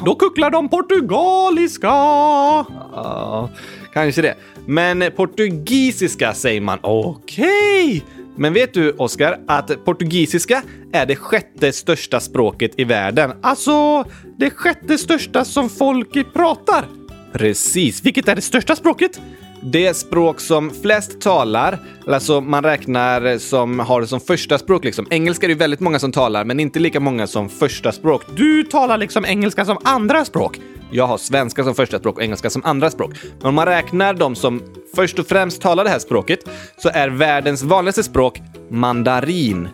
Då 0.05 0.15
kucklar 0.15 0.51
de 0.51 0.69
portugaliska! 0.69 1.87
Ja, 1.87 3.51
kanske 3.93 4.23
det. 4.23 4.35
Men 4.67 5.13
portugisiska 5.17 6.35
säger 6.35 6.61
man. 6.61 6.79
Okej! 6.83 8.05
Men 8.37 8.53
vet 8.53 8.75
du, 8.75 8.92
Oskar, 8.92 9.40
att 9.47 9.85
portugisiska 9.85 10.62
är 10.92 11.07
det 11.07 11.16
sjätte 11.16 11.73
största 11.73 12.20
språket 12.20 12.73
i 12.77 12.85
världen? 12.85 13.33
Alltså, 13.42 14.05
det 14.38 14.51
sjätte 14.51 14.99
största 14.99 15.44
som 15.44 15.70
folk 15.70 16.33
pratar? 16.33 16.85
Precis. 17.33 18.05
Vilket 18.05 18.29
är 18.29 18.35
det 18.35 18.40
största 18.40 18.77
språket? 18.77 19.20
Det 19.62 19.94
språk 19.97 20.40
som 20.40 20.70
flest 20.70 21.20
talar, 21.20 21.79
alltså 22.07 22.40
man 22.40 22.64
räknar 22.64 23.38
som 23.38 23.79
har 23.79 24.01
det 24.01 24.07
som 24.07 24.20
första 24.20 24.59
språk 24.59 24.85
liksom. 24.85 25.07
Engelska 25.11 25.47
är 25.47 25.49
det 25.49 25.55
väldigt 25.55 25.81
många 25.81 25.99
som 25.99 26.12
talar, 26.12 26.44
men 26.44 26.61
inte 26.61 26.79
lika 26.79 27.01
många 27.01 27.27
som 27.27 27.49
första 27.49 27.92
språk. 27.92 28.23
Du 28.37 28.62
talar 28.62 28.99
liksom 28.99 29.25
engelska 29.25 29.64
som 29.64 29.79
andra 29.85 30.25
språk. 30.25 30.61
Jag 30.90 31.07
har 31.07 31.18
svenska 31.18 31.64
som 31.64 31.75
första 31.75 31.99
språk 31.99 32.16
och 32.16 32.23
engelska 32.23 32.51
som 32.51 32.64
andra 32.64 32.90
språk. 32.90 33.11
Men 33.38 33.49
om 33.49 33.55
man 33.55 33.66
räknar 33.66 34.14
de 34.14 34.35
som 34.35 34.62
först 34.95 35.19
och 35.19 35.27
främst 35.27 35.63
talar 35.63 35.85
det 35.85 35.91
här 35.91 35.99
språket 35.99 36.41
så 36.77 36.91
är 36.95 37.09
världens 37.09 37.63
vanligaste 37.63 38.03
språk 38.03 38.41
mandarin. 38.71 39.69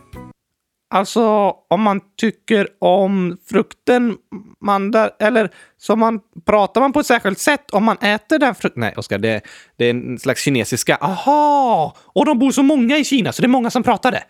Alltså, 0.94 1.54
om 1.68 1.82
man 1.82 2.00
tycker 2.20 2.68
om 2.78 3.36
frukten 3.50 4.16
mandar... 4.60 5.10
Eller 5.18 5.50
så 5.78 5.96
man, 5.96 6.20
pratar 6.46 6.80
man 6.80 6.92
på 6.92 7.00
ett 7.00 7.06
särskilt 7.06 7.38
sätt 7.38 7.70
om 7.70 7.84
man 7.84 7.96
äter 7.96 8.38
den 8.38 8.54
frukten? 8.54 8.80
Nej, 8.80 8.94
Oskar, 8.96 9.18
det, 9.18 9.40
det 9.76 9.84
är 9.84 9.90
en 9.90 10.18
slags 10.18 10.42
kinesiska. 10.42 10.98
Aha! 11.00 11.96
Och 12.06 12.26
de 12.26 12.38
bor 12.38 12.50
så 12.50 12.62
många 12.62 12.96
i 12.98 13.04
Kina, 13.04 13.32
så 13.32 13.42
det 13.42 13.46
är 13.46 13.48
många 13.48 13.70
som 13.70 13.82
pratar 13.82 14.12
det. 14.12 14.22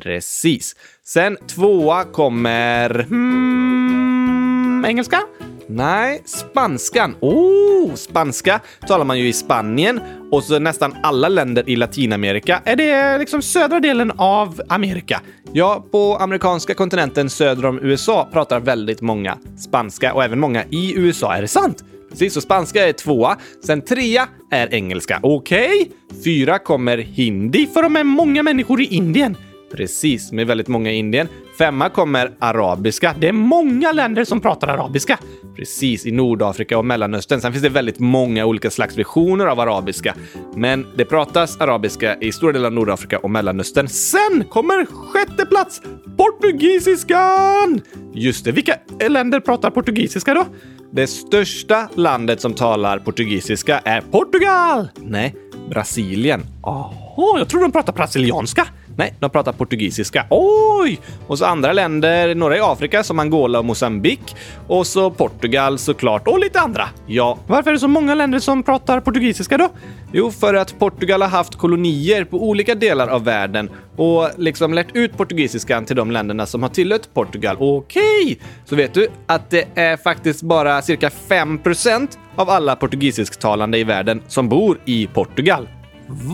Precis. 0.00 0.76
Sen 1.04 1.36
tvåa 1.46 2.04
kommer... 2.04 3.06
Hmm, 3.08 4.84
engelska? 4.84 5.20
Nej, 5.66 6.22
spanskan. 6.24 7.16
Oh, 7.20 7.94
spanska 7.94 8.60
talar 8.88 9.04
man 9.04 9.18
ju 9.18 9.28
i 9.28 9.32
Spanien 9.32 10.00
och 10.30 10.44
så 10.44 10.58
nästan 10.58 10.96
alla 11.02 11.28
länder 11.28 11.70
i 11.70 11.76
Latinamerika. 11.76 12.62
Är 12.64 12.76
det 12.76 13.18
liksom 13.18 13.42
södra 13.42 13.80
delen 13.80 14.12
av 14.16 14.62
Amerika? 14.68 15.20
Ja, 15.52 15.86
på 15.92 16.16
amerikanska 16.16 16.74
kontinenten 16.74 17.30
söder 17.30 17.66
om 17.66 17.78
USA 17.82 18.28
pratar 18.32 18.60
väldigt 18.60 19.00
många 19.00 19.38
spanska 19.58 20.14
och 20.14 20.24
även 20.24 20.40
många 20.40 20.64
i 20.70 20.94
USA. 20.96 21.34
Är 21.34 21.42
det 21.42 21.48
sant? 21.48 21.84
Precis, 22.10 22.34
så 22.34 22.40
spanska 22.40 22.88
är 22.88 22.92
tvåa. 22.92 23.36
Sen 23.66 23.80
trea 23.82 24.28
är 24.50 24.74
engelska. 24.74 25.20
Okej. 25.22 25.66
Okay. 25.66 26.22
Fyra 26.24 26.58
kommer 26.58 26.98
hindi, 26.98 27.66
för 27.66 27.82
de 27.82 27.96
är 27.96 28.04
många 28.04 28.42
människor 28.42 28.80
i 28.80 28.84
Indien. 28.84 29.36
Precis, 29.72 30.32
med 30.32 30.46
väldigt 30.46 30.68
många 30.68 30.90
i 30.92 30.94
Indien. 30.94 31.28
Femma 31.58 31.88
kommer 31.88 32.30
arabiska. 32.38 33.14
Det 33.18 33.28
är 33.28 33.32
många 33.32 33.92
länder 33.92 34.24
som 34.24 34.40
pratar 34.40 34.68
arabiska. 34.68 35.18
Precis, 35.56 36.06
i 36.06 36.12
Nordafrika 36.12 36.78
och 36.78 36.84
Mellanöstern. 36.84 37.40
Sen 37.40 37.52
finns 37.52 37.62
det 37.62 37.68
väldigt 37.68 37.98
många 37.98 38.46
olika 38.46 38.70
slags 38.70 38.98
versioner 38.98 39.46
av 39.46 39.60
arabiska. 39.60 40.14
Men 40.56 40.86
det 40.96 41.04
pratas 41.04 41.60
arabiska 41.60 42.16
i 42.16 42.32
stora 42.32 42.52
delar 42.52 42.66
av 42.66 42.72
Nordafrika 42.72 43.18
och 43.18 43.30
Mellanöstern. 43.30 43.88
Sen 43.88 44.44
kommer 44.50 44.86
sjätte 44.86 45.46
plats! 45.46 45.82
Portugisiskan! 46.16 47.80
Just 48.14 48.44
det, 48.44 48.52
vilka 48.52 48.74
länder 49.08 49.40
pratar 49.40 49.70
portugisiska 49.70 50.34
då? 50.34 50.46
Det 50.92 51.06
största 51.06 51.88
landet 51.94 52.40
som 52.40 52.54
talar 52.54 52.98
portugisiska 52.98 53.78
är 53.78 54.00
Portugal! 54.00 54.88
Nej, 54.96 55.34
Brasilien. 55.70 56.42
Jaha, 56.62 57.38
jag 57.38 57.48
tror 57.48 57.60
de 57.60 57.72
pratar 57.72 57.92
brasilianska. 57.92 58.66
Nej, 58.96 59.14
de 59.20 59.30
pratar 59.30 59.52
portugisiska. 59.52 60.26
Oj! 60.30 61.00
Och 61.26 61.38
så 61.38 61.44
andra 61.44 61.72
länder, 61.72 62.34
några 62.34 62.56
i 62.56 62.60
Afrika 62.60 63.02
som 63.02 63.18
Angola 63.18 63.58
och 63.58 63.64
Mosambik. 63.64 64.36
Och 64.66 64.86
så 64.86 65.10
Portugal 65.10 65.78
såklart, 65.78 66.28
och 66.28 66.38
lite 66.38 66.60
andra. 66.60 66.88
Ja, 67.06 67.38
varför 67.46 67.70
är 67.70 67.74
det 67.74 67.80
så 67.80 67.88
många 67.88 68.14
länder 68.14 68.38
som 68.38 68.62
pratar 68.62 69.00
portugisiska 69.00 69.58
då? 69.58 69.68
Jo, 70.12 70.30
för 70.30 70.54
att 70.54 70.78
Portugal 70.78 71.22
har 71.22 71.28
haft 71.28 71.56
kolonier 71.56 72.24
på 72.24 72.48
olika 72.48 72.74
delar 72.74 73.08
av 73.08 73.24
världen 73.24 73.70
och 73.96 74.28
liksom 74.36 74.74
lärt 74.74 74.96
ut 74.96 75.16
portugisiskan 75.16 75.84
till 75.84 75.96
de 75.96 76.10
länderna 76.10 76.46
som 76.46 76.62
har 76.62 76.70
tillhört 76.70 77.14
Portugal. 77.14 77.56
Okej! 77.60 78.40
Så 78.64 78.76
vet 78.76 78.94
du 78.94 79.08
att 79.26 79.50
det 79.50 79.68
är 79.74 79.96
faktiskt 79.96 80.42
bara 80.42 80.82
cirka 80.82 81.10
5% 81.28 82.08
av 82.36 82.50
alla 82.50 82.76
portugisisktalande 82.76 83.78
i 83.78 83.84
världen 83.84 84.22
som 84.28 84.48
bor 84.48 84.78
i 84.84 85.06
Portugal. 85.06 85.68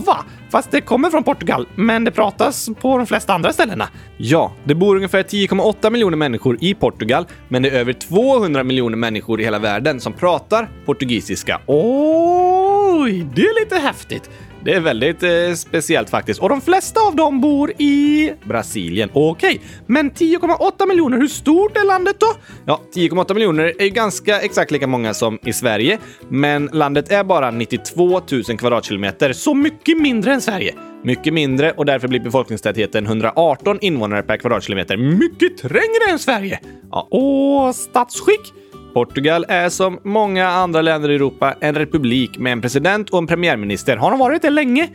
Va? 0.05 0.25
Fast 0.51 0.71
det 0.71 0.81
kommer 0.81 1.09
från 1.09 1.23
Portugal, 1.23 1.67
men 1.75 2.03
det 2.03 2.11
pratas 2.11 2.69
på 2.81 2.97
de 2.97 3.07
flesta 3.07 3.33
andra 3.33 3.53
ställena. 3.53 3.89
Ja, 4.17 4.53
det 4.63 4.75
bor 4.75 4.95
ungefär 4.95 5.23
10,8 5.23 5.89
miljoner 5.89 6.17
människor 6.17 6.57
i 6.61 6.73
Portugal, 6.73 7.25
men 7.47 7.61
det 7.61 7.69
är 7.69 7.73
över 7.73 7.93
200 7.93 8.63
miljoner 8.63 8.97
människor 8.97 9.41
i 9.41 9.43
hela 9.43 9.59
världen 9.59 9.99
som 9.99 10.13
pratar 10.13 10.69
portugisiska. 10.85 11.61
Oj, 11.65 13.27
det 13.35 13.41
är 13.41 13.59
lite 13.63 13.75
häftigt. 13.75 14.29
Det 14.63 14.73
är 14.73 14.79
väldigt 14.79 15.23
eh, 15.23 15.53
speciellt 15.55 16.09
faktiskt. 16.09 16.41
Och 16.41 16.49
de 16.49 16.61
flesta 16.61 17.01
av 17.01 17.15
dem 17.15 17.41
bor 17.41 17.71
i 17.77 18.33
Brasilien. 18.43 19.09
Okej, 19.13 19.55
okay. 19.55 19.67
men 19.85 20.11
10,8 20.11 20.87
miljoner, 20.87 21.17
hur 21.17 21.27
stort 21.27 21.77
är 21.77 21.85
landet 21.85 22.15
då? 22.19 22.33
Ja, 22.65 22.81
10,8 22.95 23.33
miljoner 23.33 23.73
är 23.79 23.83
ju 23.83 23.89
ganska 23.89 24.41
exakt 24.41 24.71
lika 24.71 24.87
många 24.87 25.13
som 25.13 25.39
i 25.43 25.53
Sverige, 25.53 25.99
men 26.29 26.69
landet 26.73 27.11
är 27.11 27.23
bara 27.23 27.51
92 27.51 28.21
000 28.31 28.43
kvadratkilometer, 28.43 29.33
så 29.33 29.53
mycket 29.53 29.97
mindre 29.97 30.33
än 30.33 30.41
Sverige. 30.41 30.75
Mycket 31.03 31.33
mindre 31.33 31.71
och 31.71 31.85
därför 31.85 32.07
blir 32.07 32.19
befolkningstätheten 32.19 33.05
118 33.05 33.77
invånare 33.81 34.23
per 34.23 34.37
kvadratkilometer. 34.37 34.97
Mycket 34.97 35.57
trängre 35.57 36.11
än 36.11 36.19
Sverige! 36.19 36.59
Ja, 36.91 37.07
och 37.11 37.75
statsskick? 37.75 38.53
Portugal 38.93 39.45
är 39.47 39.69
som 39.69 39.99
många 40.03 40.47
andra 40.47 40.81
länder 40.81 41.11
i 41.11 41.15
Europa 41.15 41.55
en 41.59 41.75
republik 41.75 42.37
med 42.37 42.51
en 42.51 42.61
president 42.61 43.09
och 43.09 43.17
en 43.17 43.27
premiärminister. 43.27 43.97
Har 43.97 44.11
de 44.11 44.19
varit 44.19 44.41
det 44.41 44.49
länge? 44.49 44.89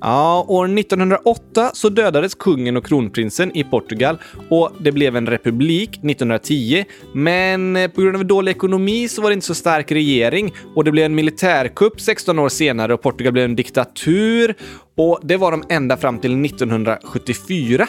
Ja, 0.00 0.44
år 0.48 0.78
1908 0.78 1.70
så 1.74 1.88
dödades 1.88 2.34
kungen 2.34 2.76
och 2.76 2.86
kronprinsen 2.86 3.56
i 3.56 3.64
Portugal 3.64 4.18
och 4.48 4.72
det 4.78 4.92
blev 4.92 5.16
en 5.16 5.26
republik 5.26 5.90
1910. 5.90 6.84
Men 7.14 7.76
eh, 7.76 7.90
på 7.90 8.00
grund 8.00 8.16
av 8.16 8.24
dålig 8.24 8.52
ekonomi 8.52 9.08
så 9.08 9.22
var 9.22 9.30
det 9.30 9.34
inte 9.34 9.46
så 9.46 9.54
stark 9.54 9.92
regering 9.92 10.54
och 10.74 10.84
det 10.84 10.90
blev 10.90 11.04
en 11.04 11.14
militärkupp 11.14 12.00
16 12.00 12.38
år 12.38 12.48
senare 12.48 12.94
och 12.94 13.02
Portugal 13.02 13.32
blev 13.32 13.44
en 13.44 13.56
diktatur. 13.56 14.54
Och 14.96 15.20
det 15.22 15.36
var 15.36 15.50
de 15.50 15.62
ända 15.68 15.96
fram 15.96 16.18
till 16.18 16.44
1974. 16.44 17.86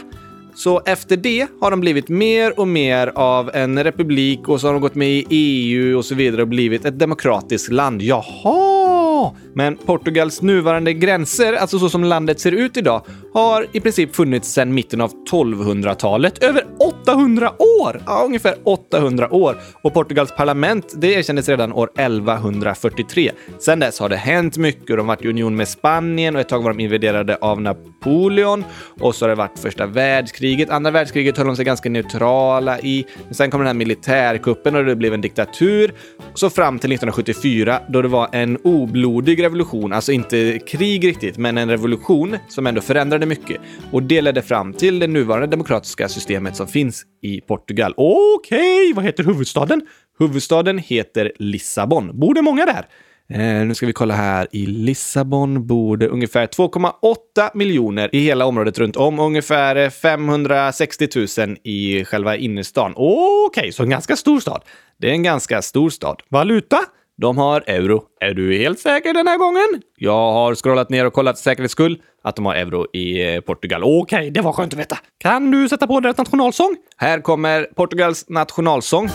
Så 0.64 0.82
efter 0.86 1.18
det 1.18 1.48
har 1.62 1.72
de 1.72 1.80
blivit 1.80 2.10
mer 2.10 2.60
och 2.60 2.68
mer 2.68 3.12
av 3.16 3.52
en 3.54 3.84
republik 3.84 4.50
och 4.50 4.62
så 4.62 4.68
har 4.68 4.74
de 4.74 4.82
gått 4.82 4.96
med 4.96 5.10
i 5.10 5.26
EU 5.30 5.98
och 5.98 6.06
så 6.06 6.16
vidare 6.16 6.42
och 6.42 6.48
blivit 6.48 6.86
ett 6.86 7.00
demokratiskt 7.00 7.72
land. 7.72 8.02
Jaha! 8.02 9.32
Men 9.54 9.78
Portugals 9.78 10.42
nuvarande 10.42 10.94
gränser, 10.94 11.54
alltså 11.54 11.80
så 11.80 11.90
som 11.90 12.04
landet 12.04 12.40
ser 12.40 12.52
ut 12.52 12.78
idag, 12.78 13.06
har 13.34 13.68
i 13.72 13.80
princip 13.80 14.16
funnits 14.16 14.52
sedan 14.52 14.74
mitten 14.74 15.02
av 15.02 15.12
1200-talet. 15.32 16.44
Över 16.44 16.66
800 16.80 17.52
år! 17.82 18.02
Ja, 18.06 18.24
ungefär 18.26 18.56
800 18.64 19.34
år. 19.34 19.58
Och 19.82 19.94
Portugals 19.94 20.36
parlament, 20.36 20.94
det 20.98 21.14
erkändes 21.14 21.50
redan 21.50 21.74
år 21.74 21.90
1143. 21.98 23.32
Sedan 23.60 23.80
dess 23.80 24.00
har 24.00 24.10
det 24.10 24.16
hänt 24.16 24.58
mycket. 24.58 24.88
De 24.88 25.00
har 25.00 25.06
varit 25.06 25.26
i 25.26 25.30
union 25.30 25.56
med 25.56 25.68
Spanien 25.68 26.36
och 26.36 26.42
ett 26.42 26.50
tag 26.50 26.64
var 26.64 26.74
de 26.74 26.84
invaderade 26.84 27.36
av 27.36 27.62
Napoleon. 27.62 28.64
Och 29.00 29.16
så 29.16 29.26
har 29.26 29.30
det 29.30 29.36
varit 29.36 29.60
första 29.60 29.86
världskriget. 29.86 30.51
Andra 30.70 30.92
världskriget 30.92 31.38
höll 31.38 31.48
de 31.48 31.56
sig 31.56 31.66
ganska 31.66 31.90
neutrala 31.90 32.80
i. 32.80 33.06
Men 33.26 33.34
sen 33.34 33.52
kom 33.52 33.60
den 33.60 33.68
här 33.68 33.74
militärkuppen 33.74 34.76
och 34.76 34.86
det 34.86 34.96
blev 34.96 35.14
en 35.14 35.22
diktatur. 35.22 35.94
Så 36.34 36.50
fram 36.50 36.80
till 36.80 36.92
1974 36.92 37.80
då 37.90 38.02
det 38.02 38.08
var 38.08 38.30
en 38.32 38.58
oblodig 38.58 39.44
revolution, 39.44 39.94
alltså 39.94 40.12
inte 40.12 40.60
krig 40.68 41.08
riktigt, 41.08 41.38
men 41.38 41.58
en 41.58 41.70
revolution 41.70 42.38
som 42.50 42.68
ändå 42.68 42.82
förändrade 42.82 43.26
mycket. 43.26 43.62
Och 43.92 44.04
det 44.04 44.22
ledde 44.22 44.42
fram 44.42 44.74
till 44.74 45.00
det 45.00 45.08
nuvarande 45.08 45.48
demokratiska 45.48 46.10
systemet 46.10 46.56
som 46.56 46.68
finns 46.68 47.04
i 47.22 47.42
Portugal. 47.42 47.94
Okej, 47.98 48.60
okay, 48.60 48.94
vad 48.94 49.06
heter 49.06 49.24
huvudstaden? 49.24 49.82
Huvudstaden 50.20 50.78
heter 50.78 51.32
Lissabon. 51.40 52.20
Bor 52.20 52.34
det 52.34 52.42
många 52.42 52.66
där? 52.66 52.86
Eh, 53.34 53.66
nu 53.66 53.76
ska 53.76 53.86
vi 53.86 53.94
kolla 53.94 54.14
här. 54.14 54.48
I 54.52 54.66
Lissabon 54.66 55.68
bor 55.68 55.98
det 55.98 56.08
ungefär 56.08 56.48
2,8 56.48 57.50
miljoner 57.54 58.10
i 58.16 58.20
hela 58.20 58.46
området 58.46 58.80
runt 58.80 58.96
om. 58.96 59.20
Ungefär 59.20 59.76
eh, 59.76 59.90
560 59.90 61.08
000 61.48 61.58
i 61.64 62.06
själva 62.06 62.36
innerstan. 62.36 62.94
Okej, 62.96 63.46
okay, 63.48 63.72
så 63.72 63.84
en 63.84 63.90
ganska 63.90 64.16
stor 64.16 64.40
stad. 64.40 64.62
Det 65.00 65.08
är 65.08 65.12
en 65.12 65.24
ganska 65.24 65.62
stor 65.62 65.90
stad. 65.90 66.22
Valuta? 66.30 66.80
De 67.18 67.38
har 67.38 67.64
euro. 67.68 68.04
Är 68.22 68.34
du 68.34 68.58
helt 68.58 68.80
säker 68.80 69.14
den 69.14 69.28
här 69.28 69.38
gången? 69.38 69.82
Jag 69.98 70.32
har 70.32 70.56
scrollat 70.56 70.90
ner 70.90 71.06
och 71.06 71.14
kollat 71.14 71.38
för 71.38 71.44
säkerhets 71.44 71.72
skull 71.72 72.02
att 72.24 72.36
de 72.36 72.46
har 72.46 72.56
euro 72.56 72.88
i 72.94 73.34
eh, 73.34 73.42
Portugal. 73.42 73.84
Okej, 73.84 74.02
okay, 74.02 74.30
det 74.30 74.42
var 74.42 74.54
skönt 74.54 74.74
att 74.74 74.80
veta. 74.80 74.98
Kan 75.18 75.52
du 75.52 75.70
sätta 75.70 75.88
på 75.88 76.00
deras 76.00 76.18
nationalsång? 76.18 76.78
Här 76.98 77.22
kommer 77.22 77.64
Portugals 77.64 78.30
nationalsång. 78.30 79.10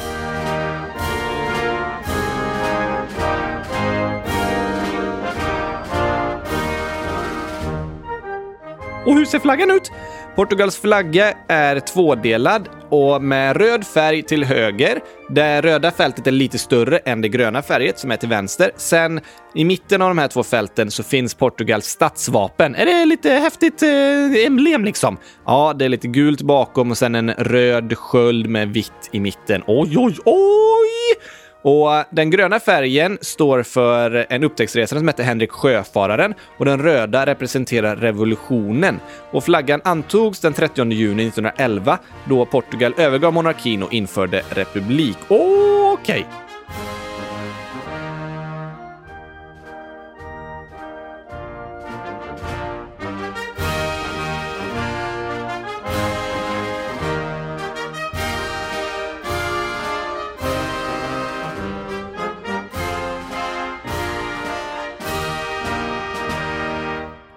Och 9.06 9.14
hur 9.14 9.24
ser 9.24 9.38
flaggan 9.38 9.70
ut? 9.70 9.92
Portugals 10.36 10.76
flagga 10.76 11.32
är 11.48 11.80
tvådelad 11.80 12.68
och 12.90 13.22
med 13.22 13.56
röd 13.56 13.86
färg 13.86 14.22
till 14.22 14.44
höger. 14.44 15.00
Det 15.30 15.60
röda 15.60 15.90
fältet 15.90 16.26
är 16.26 16.30
lite 16.30 16.58
större 16.58 16.98
än 16.98 17.20
det 17.20 17.28
gröna 17.28 17.62
färget 17.62 17.98
som 17.98 18.10
är 18.10 18.16
till 18.16 18.28
vänster. 18.28 18.70
Sen 18.76 19.20
i 19.54 19.64
mitten 19.64 20.02
av 20.02 20.08
de 20.08 20.18
här 20.18 20.28
två 20.28 20.42
fälten 20.42 20.90
så 20.90 21.02
finns 21.02 21.34
Portugals 21.34 21.86
stadsvapen. 21.86 22.74
Är 22.74 22.86
det 22.86 23.04
lite 23.04 23.30
häftigt 23.30 23.82
eh, 23.82 24.46
emblem 24.46 24.84
liksom? 24.84 25.16
Ja, 25.44 25.72
det 25.78 25.84
är 25.84 25.88
lite 25.88 26.08
gult 26.08 26.42
bakom 26.42 26.90
och 26.90 26.98
sen 26.98 27.14
en 27.14 27.30
röd 27.30 27.98
sköld 27.98 28.48
med 28.48 28.68
vitt 28.68 29.10
i 29.12 29.20
mitten. 29.20 29.62
Oj, 29.66 29.98
oj, 29.98 30.16
oj! 30.24 31.16
Och 31.66 32.04
den 32.10 32.30
gröna 32.30 32.60
färgen 32.60 33.18
står 33.20 33.62
för 33.62 34.26
en 34.30 34.44
upptäcktsresande 34.44 35.00
som 35.00 35.08
heter 35.08 35.24
Henrik 35.24 35.50
Sjöfararen 35.50 36.34
och 36.58 36.64
den 36.64 36.82
röda 36.82 37.26
representerar 37.26 37.96
revolutionen. 37.96 39.00
Och 39.30 39.44
flaggan 39.44 39.80
antogs 39.84 40.40
den 40.40 40.52
30 40.52 40.92
juni 40.92 41.26
1911 41.26 41.98
då 42.24 42.46
Portugal 42.46 42.94
övergav 42.98 43.32
monarkin 43.32 43.82
och 43.82 43.92
införde 43.92 44.42
republik. 44.50 45.16
Okej! 45.28 46.26
Okay. 46.28 46.45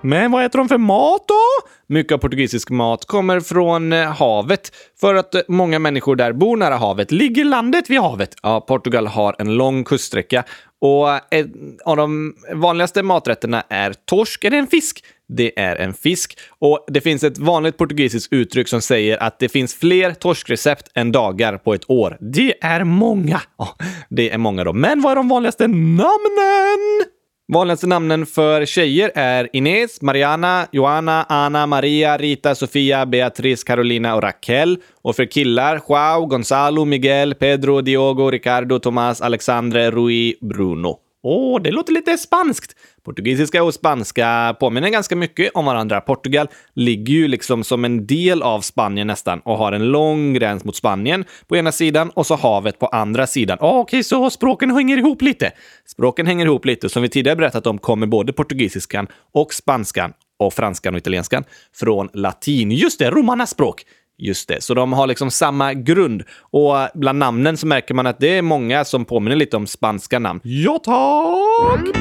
Men 0.01 0.31
vad 0.31 0.45
äter 0.45 0.59
de 0.59 0.67
för 0.69 0.77
mat 0.77 1.27
då? 1.27 1.69
Mycket 1.87 2.11
av 2.11 2.17
portugisisk 2.17 2.69
mat 2.69 3.05
kommer 3.05 3.39
från 3.39 3.93
eh, 3.93 4.11
havet. 4.11 4.71
För 4.99 5.15
att 5.15 5.35
eh, 5.35 5.41
många 5.47 5.79
människor 5.79 6.15
där 6.15 6.33
bor 6.33 6.57
nära 6.57 6.75
havet. 6.75 7.11
Ligger 7.11 7.45
landet 7.45 7.89
vid 7.89 7.99
havet? 7.99 8.35
Ja, 8.43 8.61
Portugal 8.61 9.07
har 9.07 9.35
en 9.39 9.55
lång 9.55 9.83
kuststräcka. 9.83 10.43
Och 10.81 11.09
eh, 11.09 11.19
en 11.29 11.77
av 11.85 11.97
de 11.97 12.35
vanligaste 12.53 13.03
maträtterna 13.03 13.63
är 13.69 13.93
torsk. 14.05 14.43
Är 14.43 14.49
det 14.49 14.57
en 14.57 14.67
fisk? 14.67 15.03
Det 15.27 15.59
är 15.59 15.75
en 15.75 15.93
fisk. 15.93 16.37
Och 16.59 16.85
det 16.87 17.01
finns 17.01 17.23
ett 17.23 17.37
vanligt 17.37 17.77
portugisiskt 17.77 18.33
uttryck 18.33 18.67
som 18.67 18.81
säger 18.81 19.23
att 19.23 19.39
det 19.39 19.49
finns 19.49 19.75
fler 19.75 20.13
torskrecept 20.13 20.91
än 20.95 21.11
dagar 21.11 21.57
på 21.57 21.73
ett 21.73 21.89
år. 21.89 22.17
Det 22.19 22.63
är 22.63 22.83
många! 22.83 23.41
Ja, 23.57 23.75
det 24.09 24.29
är 24.29 24.37
många 24.37 24.63
då. 24.63 24.73
Men 24.73 25.01
vad 25.01 25.11
är 25.11 25.15
de 25.15 25.29
vanligaste 25.29 25.67
namnen? 25.67 27.05
Vanligaste 27.51 27.87
namnen 27.87 28.25
för 28.25 28.65
tjejer 28.65 29.11
är 29.15 29.49
Ines, 29.53 30.01
Mariana, 30.01 30.67
Joana, 30.71 31.25
Ana, 31.29 31.67
Maria, 31.67 32.17
Rita, 32.17 32.55
Sofia, 32.55 33.05
Beatrice, 33.05 33.63
Carolina 33.63 34.15
och 34.15 34.23
Raquel. 34.23 34.77
Och 35.01 35.15
för 35.15 35.25
killar 35.25 35.81
Joao, 35.87 36.25
Gonzalo, 36.25 36.85
Miguel, 36.85 37.35
Pedro, 37.35 37.81
Diogo, 37.81 38.31
Ricardo, 38.31 38.79
Tomás, 38.79 39.21
Alexandre, 39.21 39.91
Rui, 39.91 40.35
Bruno. 40.41 41.08
Åh, 41.23 41.57
oh, 41.57 41.61
det 41.61 41.71
låter 41.71 41.93
lite 41.93 42.17
spanskt. 42.17 42.75
Portugisiska 43.05 43.63
och 43.63 43.73
spanska 43.73 44.55
påminner 44.59 44.89
ganska 44.89 45.15
mycket 45.15 45.51
om 45.53 45.65
varandra. 45.65 46.01
Portugal 46.01 46.47
ligger 46.75 47.13
ju 47.13 47.27
liksom 47.27 47.63
som 47.63 47.85
en 47.85 48.07
del 48.07 48.41
av 48.41 48.61
Spanien 48.61 49.07
nästan 49.07 49.39
och 49.39 49.57
har 49.57 49.71
en 49.71 49.91
lång 49.91 50.33
gräns 50.33 50.63
mot 50.63 50.75
Spanien 50.75 51.25
på 51.47 51.57
ena 51.57 51.71
sidan 51.71 52.09
och 52.09 52.25
så 52.25 52.35
havet 52.35 52.79
på 52.79 52.87
andra 52.87 53.27
sidan. 53.27 53.57
Oh, 53.61 53.67
Okej, 53.67 53.81
okay, 53.81 54.03
så 54.03 54.29
språken 54.29 54.71
hänger 54.71 54.97
ihop 54.97 55.21
lite. 55.21 55.51
Språken 55.85 56.27
hänger 56.27 56.45
ihop 56.45 56.65
lite. 56.65 56.89
Som 56.89 57.01
vi 57.01 57.09
tidigare 57.09 57.35
berättat 57.35 57.67
om 57.67 57.77
kommer 57.77 58.07
både 58.07 58.33
portugisiskan 58.33 59.07
och 59.33 59.53
spanskan 59.53 60.13
och 60.39 60.53
franskan 60.53 60.93
och 60.93 60.99
italienskan 60.99 61.43
från 61.75 62.09
latin. 62.13 62.71
Just 62.71 62.99
det, 62.99 63.09
romarnas 63.09 63.49
språk. 63.49 63.85
Just 64.21 64.47
det, 64.47 64.63
så 64.63 64.73
de 64.73 64.93
har 64.93 65.07
liksom 65.07 65.31
samma 65.31 65.73
grund. 65.73 66.23
Och 66.41 66.75
bland 66.93 67.19
namnen 67.19 67.57
så 67.57 67.67
märker 67.67 67.93
man 67.93 68.07
att 68.07 68.19
det 68.19 68.37
är 68.37 68.41
många 68.41 68.85
som 68.85 69.05
påminner 69.05 69.35
lite 69.35 69.57
om 69.57 69.67
spanska 69.67 70.19
namn. 70.19 70.39
Ja, 70.43 70.79
tack! 70.83 71.95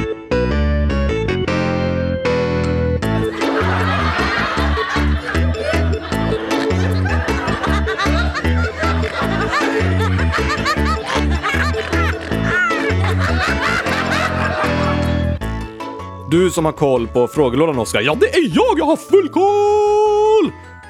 Du 16.31 16.51
som 16.51 16.65
har 16.65 16.73
koll 16.73 17.09
på 17.09 17.29
frågelådan, 17.29 17.79
Oskar. 17.79 18.01
Ja, 18.01 18.17
det 18.21 18.27
är 18.27 18.51
jag! 18.55 18.79
Jag 18.79 18.85
har 18.85 18.97
full 18.97 19.29
koll! 19.29 19.88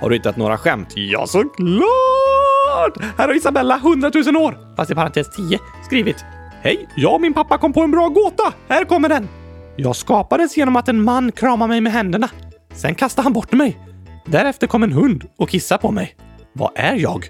Har 0.00 0.10
du 0.10 0.16
hittat 0.16 0.36
några 0.36 0.58
skämt? 0.58 0.88
Ja, 0.94 1.26
såklart! 1.26 3.02
Här 3.18 3.28
har 3.28 3.34
Isabella, 3.34 3.76
100 3.76 4.10
000 4.26 4.36
år, 4.36 4.76
fast 4.76 4.90
i 4.90 4.94
parentes 4.94 5.36
10, 5.36 5.58
skrivit. 5.84 6.24
Hej! 6.62 6.88
Jag 6.96 7.14
och 7.14 7.20
min 7.20 7.34
pappa 7.34 7.58
kom 7.58 7.72
på 7.72 7.80
en 7.80 7.90
bra 7.90 8.08
gåta. 8.08 8.52
Här 8.68 8.84
kommer 8.84 9.08
den. 9.08 9.28
Jag 9.76 9.96
skapades 9.96 10.56
genom 10.56 10.76
att 10.76 10.88
en 10.88 11.02
man 11.02 11.32
kramade 11.32 11.68
mig 11.68 11.80
med 11.80 11.92
händerna. 11.92 12.30
Sen 12.74 12.94
kastade 12.94 13.26
han 13.26 13.32
bort 13.32 13.52
mig. 13.52 13.78
Därefter 14.26 14.66
kom 14.66 14.82
en 14.82 14.92
hund 14.92 15.24
och 15.38 15.48
kissade 15.48 15.80
på 15.80 15.90
mig. 15.90 16.16
Vad 16.52 16.70
är 16.74 16.94
jag? 16.94 17.26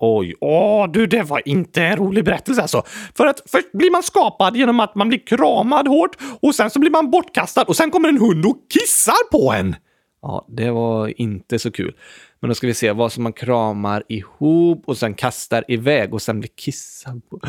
Oj, 0.00 0.34
åh 0.40 0.90
du, 0.92 1.06
det 1.06 1.22
var 1.22 1.48
inte 1.48 1.82
en 1.82 1.96
rolig 1.96 2.24
berättelse 2.24 2.62
alltså. 2.62 2.82
För 3.16 3.26
att 3.26 3.42
först 3.46 3.72
blir 3.72 3.90
man 3.90 4.02
skapad 4.02 4.56
genom 4.56 4.80
att 4.80 4.94
man 4.94 5.08
blir 5.08 5.26
kramad 5.26 5.88
hårt 5.88 6.16
och 6.42 6.54
sen 6.54 6.70
så 6.70 6.78
blir 6.78 6.90
man 6.90 7.10
bortkastad 7.10 7.62
och 7.62 7.76
sen 7.76 7.90
kommer 7.90 8.08
en 8.08 8.18
hund 8.18 8.46
och 8.46 8.56
kissar 8.70 9.30
på 9.30 9.52
en. 9.52 9.76
Ja, 10.24 10.46
det 10.48 10.70
var 10.70 11.20
inte 11.20 11.58
så 11.58 11.70
kul. 11.70 11.96
Men 12.40 12.48
då 12.48 12.54
ska 12.54 12.66
vi 12.66 12.74
se 12.74 12.92
vad 12.92 13.12
som 13.12 13.22
man 13.22 13.32
kramar 13.32 14.02
ihop 14.08 14.82
och 14.86 14.98
sen 14.98 15.14
kastar 15.14 15.64
iväg 15.68 16.14
och 16.14 16.22
sen 16.22 16.40
blir 16.40 16.50
kissad 16.56 17.28
på. 17.28 17.40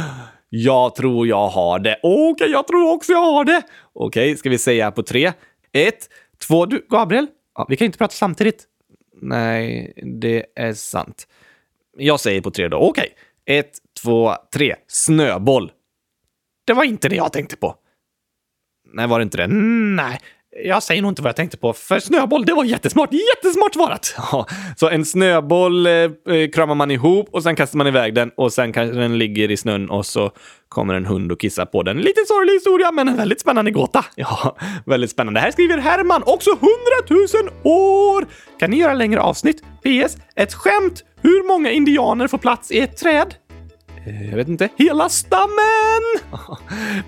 Jag 0.50 0.96
tror 0.96 1.28
jag 1.28 1.48
har 1.48 1.80
det. 1.80 2.00
Okej, 2.04 2.32
okay, 2.32 2.48
jag 2.48 2.68
tror 2.68 2.94
också 2.94 3.12
jag 3.12 3.32
har 3.32 3.46
det. 3.46 3.62
Okej, 3.94 4.32
okay, 4.32 4.38
ska 4.38 4.50
vi 4.50 4.58
säga 4.58 4.92
på 4.92 5.04
tre? 5.04 5.34
Ett, 5.72 6.10
två, 6.48 6.66
du, 6.66 6.86
Gabriel. 6.90 7.28
Ja, 7.56 7.66
vi 7.70 7.78
kan 7.78 7.86
inte 7.86 7.98
prata 7.98 8.14
samtidigt. 8.14 8.64
Nej, 9.22 9.94
det 10.22 10.46
är 10.56 10.74
sant. 10.74 11.28
Jag 11.98 12.20
säger 12.20 12.42
på 12.42 12.52
tre 12.52 12.68
då. 12.68 12.78
Okej. 12.78 13.10
Okay. 13.44 13.58
Ett, 13.58 13.72
två, 14.04 14.34
tre. 14.54 14.76
Snöboll. 14.88 15.72
Det 16.66 16.74
var 16.74 16.84
inte 16.84 17.10
det 17.10 17.16
jag 17.16 17.34
tänkte 17.34 17.56
på. 17.56 17.76
Nej, 18.94 19.08
var 19.08 19.20
det 19.20 19.24
inte 19.24 19.38
det? 19.38 19.48
Nej, 19.48 20.20
jag 20.64 20.84
säger 20.84 21.02
nog 21.02 21.12
inte 21.12 21.22
vad 21.22 21.30
jag 21.30 21.36
tänkte 21.36 21.58
på, 21.58 21.74
för 21.74 22.00
snöboll, 22.00 22.46
det 22.46 22.54
var 22.54 22.64
jättesmart. 22.64 23.10
Jättesmart 23.14 23.74
svarat! 23.74 24.16
Ja, 24.32 24.48
så 24.76 24.90
en 24.90 25.06
snöboll 25.06 25.88
eh, 25.88 25.94
eh, 25.94 26.10
kramar 26.54 26.76
man 26.76 26.92
ihop 26.92 27.30
och 27.32 27.44
sen 27.44 27.56
kastar 27.56 27.78
man 27.78 27.88
iväg 27.88 28.14
den 28.14 28.32
och 28.38 28.54
sen 28.54 28.74
kanske 28.74 29.00
den 29.00 29.18
ligger 29.18 29.52
i 29.52 29.58
snön 29.58 29.90
och 29.90 30.06
så 30.06 30.32
kommer 30.70 30.94
en 30.94 31.06
hund 31.06 31.32
och 31.32 31.40
kissar 31.40 31.66
på 31.66 31.84
den. 31.84 31.98
Lite 31.98 32.22
sorglig 32.28 32.54
historia, 32.54 32.92
men 32.92 33.10
en 33.10 33.18
väldigt 33.18 33.42
spännande 33.42 33.72
gåta. 33.72 34.06
Ja, 34.16 34.58
väldigt 34.86 35.12
spännande. 35.12 35.40
Här 35.40 35.52
skriver 35.52 35.78
Herman, 35.78 36.24
också 36.26 36.50
100 36.50 36.68
000 37.10 37.50
år! 37.64 38.26
Kan 38.60 38.72
ni 38.72 38.78
göra 38.78 38.94
längre 38.94 39.22
avsnitt? 39.22 39.62
PS. 39.62 40.18
Ett 40.36 40.54
skämt. 40.54 41.04
Hur 41.22 41.48
många 41.48 41.72
indianer 41.72 42.28
får 42.28 42.38
plats 42.38 42.72
i 42.72 42.80
ett 42.80 42.98
träd? 42.98 43.36
Eh, 44.08 44.30
jag 44.30 44.38
vet 44.38 44.48
inte, 44.48 44.70
hela 44.76 45.10
stammen! 45.10 46.04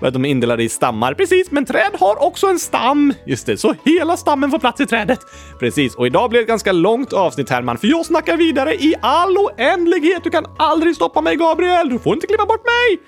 Att 0.00 0.12
de 0.12 0.24
är 0.24 0.28
indelade 0.28 0.62
i 0.62 0.68
stammar, 0.68 1.14
precis, 1.14 1.50
men 1.50 1.64
träd 1.64 1.90
har 2.00 2.22
också 2.22 2.46
en 2.46 2.58
stam. 2.58 3.14
Just 3.26 3.46
det, 3.46 3.56
så 3.56 3.74
hela 3.84 4.16
stammen 4.16 4.50
får 4.50 4.58
plats 4.58 4.80
i 4.80 4.86
trädet. 4.86 5.20
Precis, 5.60 5.94
och 5.94 6.06
idag 6.06 6.30
blir 6.30 6.40
det 6.40 6.44
ett 6.44 6.48
ganska 6.48 6.72
långt 6.72 7.12
avsnitt 7.12 7.50
Herman, 7.50 7.78
för 7.78 7.86
jag 7.86 8.06
snackar 8.06 8.36
vidare 8.36 8.74
i 8.74 8.94
all 9.00 9.36
oändlighet. 9.36 10.24
Du 10.24 10.30
kan 10.30 10.44
aldrig 10.58 10.96
stoppa 10.96 11.20
mig, 11.20 11.36
Gabriel! 11.36 11.88
Du 11.88 11.98
får 11.98 12.14
inte 12.14 12.26
klippa 12.26 12.46
bort 12.46 12.64
mig! 12.64 13.00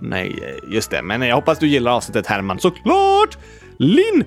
Nej, 0.00 0.38
eh, 0.42 0.74
just 0.74 0.90
det, 0.90 1.02
men 1.02 1.22
jag 1.22 1.36
hoppas 1.36 1.58
du 1.58 1.66
gillar 1.66 1.92
avsnittet 1.92 2.26
Herman, 2.26 2.58
såklart! 2.58 3.38
Linn, 3.78 4.24
100 4.24 4.26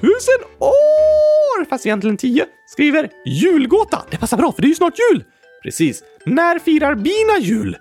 000 0.00 0.10
år! 0.58 1.64
Fast 1.64 1.86
egentligen 1.86 2.16
10, 2.16 2.44
skriver 2.66 3.08
julgåta. 3.26 4.02
Det 4.10 4.16
passar 4.16 4.36
bra, 4.36 4.52
för 4.52 4.62
det 4.62 4.66
är 4.66 4.70
ju 4.70 4.74
snart 4.74 4.94
jul! 5.10 5.24
Precis. 5.62 6.02
När 6.26 6.58
firar 6.58 6.94
bina 6.94 7.38
jul? 7.40 7.76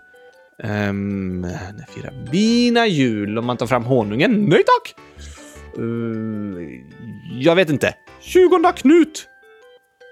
Um, 0.63 1.41
när 1.41 1.85
firar 1.89 2.13
bina 2.31 2.87
jul? 2.87 3.37
Om 3.37 3.45
man 3.45 3.57
tar 3.57 3.67
fram 3.67 3.83
honungen? 3.83 4.45
Nej 4.45 4.63
tack! 4.63 4.95
Uh, 5.79 6.69
jag 7.39 7.55
vet 7.55 7.69
inte. 7.69 7.93
20 8.21 8.71
Knut! 8.75 9.27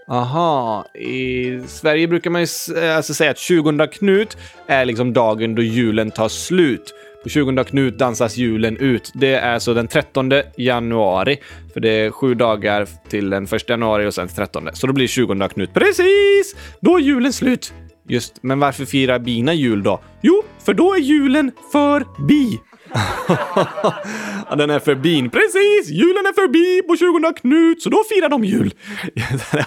Aha, 0.09 0.85
i 0.93 1.59
Sverige 1.67 2.07
brukar 2.07 2.29
man 2.29 2.41
ju 2.41 2.47
eh, 2.77 2.95
alltså 2.97 3.13
säga 3.13 3.31
att 3.31 3.37
20 3.37 3.87
Knut 3.87 4.37
är 4.67 4.85
liksom 4.85 5.13
dagen 5.13 5.55
då 5.55 5.61
julen 5.61 6.11
tar 6.11 6.29
slut. 6.29 6.93
På 7.23 7.29
20 7.29 7.63
Knut 7.63 7.97
dansas 7.97 8.37
julen 8.37 8.77
ut. 8.77 9.11
Det 9.13 9.33
är 9.33 9.53
alltså 9.53 9.73
den 9.73 9.87
13 9.87 10.31
januari, 10.57 11.37
för 11.73 11.79
det 11.79 11.89
är 11.89 12.11
sju 12.11 12.33
dagar 12.33 12.87
till 13.09 13.29
den 13.29 13.43
1 13.43 13.69
januari 13.69 14.07
och 14.07 14.13
sen 14.13 14.27
13. 14.27 14.69
Så 14.73 14.87
då 14.87 14.93
blir 14.93 15.07
20 15.07 15.49
Knut. 15.49 15.73
Precis! 15.73 16.55
Då 16.79 16.95
är 16.95 17.01
julen 17.01 17.33
slut. 17.33 17.73
Just, 18.09 18.43
men 18.43 18.59
varför 18.59 18.85
firar 18.85 19.19
bina 19.19 19.53
jul 19.53 19.83
då? 19.83 20.01
Jo, 20.21 20.43
för 20.65 20.73
då 20.73 20.93
är 20.93 20.99
julen 20.99 21.51
för 21.71 22.27
bi. 22.27 22.59
den 24.57 24.69
är 24.69 24.79
förbi. 24.79 25.29
Precis! 25.29 25.89
Julen 25.89 26.25
är 26.25 26.33
förbi 26.33 26.81
på 26.87 26.95
20 26.95 27.33
Knut, 27.33 27.81
så 27.81 27.89
då 27.89 28.03
firar 28.09 28.29
de 28.29 28.43
jul. 28.43 28.73
det 29.51 29.65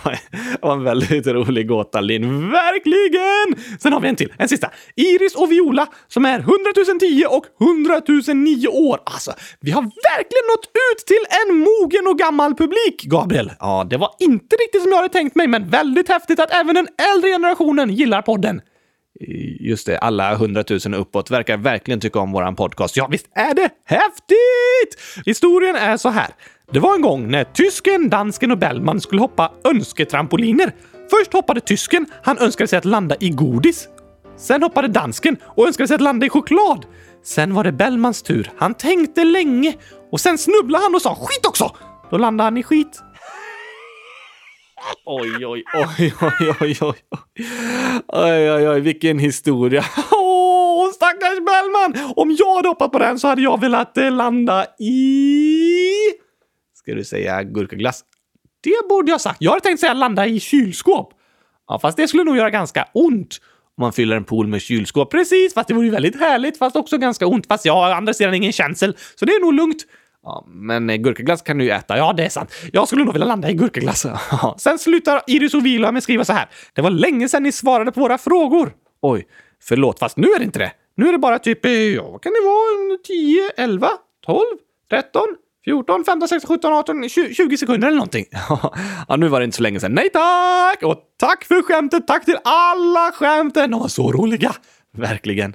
var 0.62 0.72
en 0.72 0.84
väldigt 0.84 1.26
rolig 1.26 1.68
gåta, 1.68 2.00
Linn. 2.00 2.50
Verkligen! 2.50 3.78
Sen 3.80 3.92
har 3.92 4.00
vi 4.00 4.08
en 4.08 4.16
till, 4.16 4.32
en 4.38 4.48
sista. 4.48 4.70
Iris 4.96 5.34
och 5.34 5.52
Viola 5.52 5.86
som 6.08 6.24
är 6.24 6.38
100 6.38 6.54
010 7.00 7.26
och 7.26 7.44
100 7.60 8.00
009 8.34 8.68
år. 8.68 9.00
Alltså, 9.04 9.32
vi 9.60 9.70
har 9.70 9.82
verkligen 9.82 10.46
nått 10.52 10.66
ut 10.92 11.06
till 11.06 11.24
en 11.40 11.58
mogen 11.58 12.06
och 12.06 12.18
gammal 12.18 12.54
publik, 12.54 13.02
Gabriel. 13.02 13.52
Ja, 13.60 13.86
det 13.90 13.96
var 13.96 14.10
inte 14.18 14.56
riktigt 14.56 14.82
som 14.82 14.90
jag 14.90 14.96
hade 14.96 15.12
tänkt 15.12 15.36
mig, 15.36 15.46
men 15.46 15.70
väldigt 15.70 16.08
häftigt 16.08 16.40
att 16.40 16.50
även 16.50 16.74
den 16.74 16.88
äldre 17.14 17.30
generationen 17.30 17.90
gillar 17.90 18.22
podden. 18.22 18.60
Just 19.60 19.86
det, 19.86 19.98
alla 19.98 20.34
hundratusen 20.34 20.94
uppåt 20.94 21.30
verkar 21.30 21.56
verkligen 21.56 22.00
tycka 22.00 22.18
om 22.18 22.32
våran 22.32 22.56
podcast. 22.56 22.96
Ja, 22.96 23.08
visst 23.10 23.26
är 23.34 23.54
det 23.54 23.70
häftigt! 23.84 25.24
Historien 25.26 25.76
är 25.76 25.96
så 25.96 26.08
här. 26.08 26.28
Det 26.72 26.78
var 26.78 26.94
en 26.94 27.02
gång 27.02 27.30
när 27.30 27.44
tysken, 27.44 28.10
dansken 28.10 28.50
och 28.50 28.58
Bellman 28.58 29.00
skulle 29.00 29.20
hoppa 29.20 29.52
önsketrampoliner. 29.64 30.72
Först 31.10 31.32
hoppade 31.32 31.60
tysken. 31.60 32.06
Han 32.22 32.38
önskade 32.38 32.68
sig 32.68 32.78
att 32.78 32.84
landa 32.84 33.16
i 33.20 33.30
godis. 33.30 33.88
Sen 34.36 34.62
hoppade 34.62 34.88
dansken 34.88 35.36
och 35.42 35.66
önskade 35.66 35.88
sig 35.88 35.94
att 35.94 36.00
landa 36.00 36.26
i 36.26 36.28
choklad. 36.28 36.86
Sen 37.24 37.54
var 37.54 37.64
det 37.64 37.72
Bellmans 37.72 38.22
tur. 38.22 38.50
Han 38.56 38.74
tänkte 38.74 39.24
länge 39.24 39.74
och 40.12 40.20
sen 40.20 40.38
snubblade 40.38 40.84
han 40.84 40.94
och 40.94 41.02
sa 41.02 41.14
skit 41.14 41.46
också. 41.46 41.76
Då 42.10 42.18
landade 42.18 42.46
han 42.46 42.58
i 42.58 42.62
skit. 42.62 43.02
Oj, 45.04 45.46
oj, 45.46 45.64
oj, 45.74 46.12
oj, 46.20 46.54
oj, 46.60 46.76
oj. 46.80 46.96
Oj, 48.08 48.50
oj, 48.50 48.68
oj, 48.68 48.80
vilken 48.80 49.18
historia. 49.18 49.84
Åh, 50.12 50.86
oh, 50.86 50.92
stackars 50.92 51.38
Bellman! 51.38 52.12
Om 52.16 52.36
jag 52.38 52.56
hade 52.56 52.68
hoppat 52.68 52.92
på 52.92 52.98
den 52.98 53.18
så 53.18 53.28
hade 53.28 53.42
jag 53.42 53.60
velat 53.60 53.98
eh, 53.98 54.10
landa 54.10 54.66
i... 54.78 55.92
Ska 56.74 56.94
du 56.94 57.04
säga 57.04 57.42
gurkaglass? 57.42 58.04
Det 58.60 58.88
borde 58.88 59.10
jag 59.10 59.20
sagt. 59.20 59.36
Jag 59.40 59.50
hade 59.50 59.62
tänkt 59.62 59.80
säga 59.80 59.94
landa 59.94 60.26
i 60.26 60.40
kylskåp. 60.40 61.12
Ja, 61.68 61.78
fast 61.78 61.96
det 61.96 62.08
skulle 62.08 62.24
nog 62.24 62.36
göra 62.36 62.50
ganska 62.50 62.88
ont 62.94 63.40
om 63.76 63.82
man 63.82 63.92
fyller 63.92 64.16
en 64.16 64.24
pool 64.24 64.46
med 64.46 64.62
kylskåp. 64.62 65.10
Precis, 65.10 65.54
fast 65.54 65.68
det 65.68 65.74
vore 65.74 65.86
ju 65.86 65.92
väldigt 65.92 66.20
härligt, 66.20 66.58
fast 66.58 66.76
också 66.76 66.98
ganska 66.98 67.26
ont. 67.26 67.46
Fast 67.46 67.64
jag 67.64 67.72
har 67.72 67.90
andra 67.90 68.14
sidan 68.14 68.34
ingen 68.34 68.52
känsel, 68.52 68.96
så 69.14 69.24
det 69.24 69.32
är 69.32 69.40
nog 69.40 69.54
lugnt. 69.54 69.86
Ja, 70.22 70.44
men 70.46 70.90
eh, 70.90 70.96
gurkaglass 70.96 71.42
kan 71.42 71.58
du 71.58 71.64
ju 71.64 71.70
äta. 71.70 71.96
Ja, 71.96 72.12
det 72.12 72.24
är 72.24 72.28
sant. 72.28 72.52
Jag 72.72 72.88
skulle 72.88 73.04
nog 73.04 73.12
vilja 73.12 73.26
landa 73.26 73.50
i 73.50 73.54
gurkaglass. 73.54 74.06
Sen 74.58 74.78
slutar 74.78 75.22
Iris 75.26 75.54
och 75.54 75.66
Vila 75.66 75.92
med 75.92 75.98
att 75.98 76.04
skriva 76.04 76.24
så 76.24 76.32
här. 76.32 76.48
Det 76.72 76.82
var 76.82 76.90
länge 76.90 77.28
sedan 77.28 77.42
ni 77.42 77.52
svarade 77.52 77.92
på 77.92 78.00
våra 78.00 78.18
frågor. 78.18 78.72
Oj, 79.02 79.26
förlåt, 79.62 79.98
fast 79.98 80.16
nu 80.16 80.28
är 80.28 80.38
det 80.38 80.44
inte 80.44 80.58
det. 80.58 80.72
Nu 80.96 81.08
är 81.08 81.12
det 81.12 81.18
bara 81.18 81.38
typ, 81.38 81.64
eh, 81.64 81.72
ja, 81.72 82.10
vad 82.10 82.22
kan 82.22 82.32
det 82.32 82.40
vara? 82.40 82.98
10, 83.06 83.50
11, 83.56 83.88
12, 84.26 84.40
13, 84.90 85.22
14, 85.64 86.04
15, 86.04 86.28
16, 86.28 86.56
17, 86.56 86.72
18, 86.72 87.08
20, 87.08 87.34
20 87.34 87.56
sekunder 87.56 87.88
eller 87.88 87.96
någonting. 87.96 88.26
ja, 89.08 89.16
nu 89.16 89.28
var 89.28 89.40
det 89.40 89.44
inte 89.44 89.56
så 89.56 89.62
länge 89.62 89.80
sedan. 89.80 89.92
Nej 89.92 90.10
tack! 90.10 90.82
Och 90.82 90.96
tack 91.16 91.44
för 91.44 91.62
skämtet! 91.62 92.06
Tack 92.06 92.24
till 92.24 92.38
alla 92.44 93.12
skämten! 93.12 93.70
De 93.70 93.80
var 93.80 93.88
så 93.88 94.12
roliga. 94.12 94.54
Verkligen. 94.96 95.54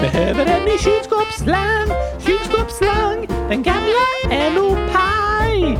Behöver 0.00 0.46
en 0.46 0.64
ny 0.64 0.78
kylskåpsslang. 0.78 1.88
Kylskåpsslang, 2.18 3.26
den 3.48 3.62
gamla 3.62 4.06
är 4.30 4.50
nog 4.50 4.76
paj. 4.92 5.78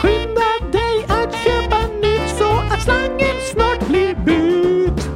Skynda 0.00 0.50
dig 0.72 1.04
att 1.08 1.34
köpa 1.44 1.78
nytt 2.02 2.28
så 2.38 2.74
att 2.74 2.82
slangen 2.82 3.36
snart 3.52 3.88
blir 3.88 4.14
bytt. 4.14 5.08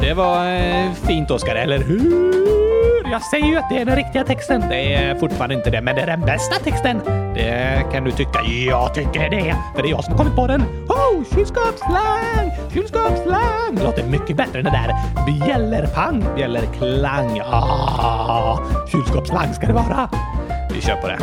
Det 0.00 0.14
var 0.14 0.52
eh, 0.52 0.92
fint, 1.06 1.30
Oskar, 1.30 1.54
eller 1.54 1.78
hur? 1.78 2.77
Jag 3.10 3.22
säger 3.22 3.46
ju 3.46 3.56
att 3.56 3.68
det 3.70 3.78
är 3.78 3.84
den 3.84 3.96
riktiga 3.96 4.24
texten. 4.24 4.64
Det 4.68 4.94
är 4.94 5.14
fortfarande 5.14 5.54
inte 5.54 5.70
det, 5.70 5.80
men 5.80 5.94
det 5.94 6.02
är 6.02 6.06
den 6.06 6.20
bästa 6.20 6.54
texten. 6.56 7.00
Det 7.34 7.84
kan 7.92 8.04
du 8.04 8.10
tycka. 8.10 8.42
Jag 8.68 8.94
tycker 8.94 9.30
det, 9.30 9.54
för 9.74 9.82
det 9.82 9.88
är 9.88 9.90
jag 9.90 10.04
som 10.04 10.12
har 10.12 10.18
kommit 10.18 10.36
på 10.36 10.46
den. 10.46 10.62
Oh, 10.88 11.24
kylskåpsslang! 11.34 12.50
Kylskåpsslang! 12.72 13.74
Det 13.74 13.82
låter 13.82 14.04
mycket 14.04 14.36
bättre 14.36 14.58
än 14.58 14.64
det 14.64 14.70
där 14.70 14.94
bjällerpang, 15.46 16.24
bjällerklang. 16.36 17.40
Ah, 17.50 18.58
kylskåpsslang 18.92 19.54
ska 19.54 19.66
det 19.66 19.72
vara. 19.72 20.10
Vi 20.74 20.80
kör 20.80 20.96
på 20.96 21.08
det. 21.08 21.18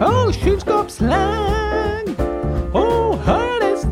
Oh, 0.00 0.32
kylskåpsslang! 0.32 1.71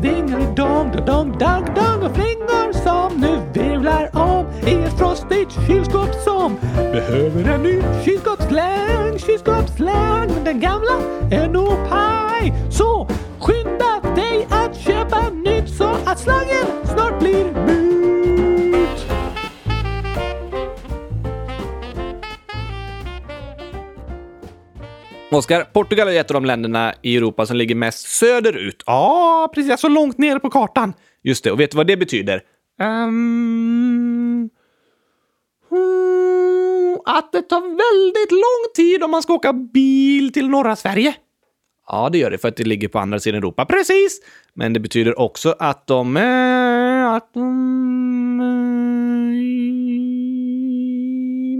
Oh, 0.01 0.07
hördes 0.07 0.25
dingelidong, 0.25 0.91
dong, 1.05 1.37
dong, 1.37 1.65
dong 1.75 2.03
och 2.03 2.15
flingor 2.15 2.73
som 2.73 3.21
nu 3.21 3.41
virvlar 3.53 4.09
om 4.13 4.45
i 4.67 4.73
ett 4.73 4.97
frostigt 4.97 5.67
kylskåp 5.67 6.15
som 6.23 6.57
behöver 6.75 7.53
en 7.53 7.63
ny 7.63 7.81
kylskåpsslang, 8.05 9.19
kylskåpsslang. 9.19 10.27
Men 10.33 10.43
den 10.43 10.59
gamla 10.59 11.01
är 11.31 11.47
nog 11.47 11.89
paj. 11.89 12.53
Så 12.71 13.07
skynda 13.39 14.15
dig 14.15 14.47
att 14.49 14.75
köpa 14.77 15.29
nytt 15.29 15.69
så 15.69 15.89
att 16.05 16.19
slangen 16.19 16.65
snart 16.85 17.19
blir 17.19 17.45
mur. 17.45 18.00
Oskar, 25.31 25.63
Portugal 25.63 26.07
är 26.07 26.19
ett 26.19 26.31
av 26.31 26.33
de 26.33 26.45
länderna 26.45 26.93
i 27.01 27.17
Europa 27.17 27.45
som 27.45 27.57
ligger 27.57 27.75
mest 27.75 28.07
söderut. 28.07 28.83
Ja, 28.85 29.51
precis. 29.53 29.79
Så 29.79 29.87
långt 29.87 30.17
ner 30.17 30.39
på 30.39 30.49
kartan. 30.49 30.93
Just 31.23 31.43
det, 31.43 31.51
och 31.51 31.59
vet 31.59 31.71
du 31.71 31.77
vad 31.77 31.87
det 31.87 31.97
betyder? 31.97 32.41
Um... 32.81 34.49
Att 37.05 37.31
det 37.31 37.41
tar 37.41 37.61
väldigt 37.61 38.31
lång 38.31 38.73
tid 38.75 39.03
om 39.03 39.11
man 39.11 39.21
ska 39.21 39.33
åka 39.33 39.53
bil 39.53 40.33
till 40.33 40.49
norra 40.49 40.75
Sverige. 40.75 41.15
Ja, 41.87 42.09
det 42.11 42.17
gör 42.17 42.31
det 42.31 42.37
för 42.37 42.47
att 42.47 42.55
det 42.55 42.63
ligger 42.63 42.87
på 42.87 42.99
andra 42.99 43.19
sidan 43.19 43.37
Europa. 43.37 43.65
Precis! 43.65 44.21
Men 44.53 44.73
det 44.73 44.79
betyder 44.79 45.19
också 45.19 45.55
att 45.59 45.87
de... 45.87 46.17
Äh, 46.17 47.13
att 47.13 47.33
de... 47.33 48.39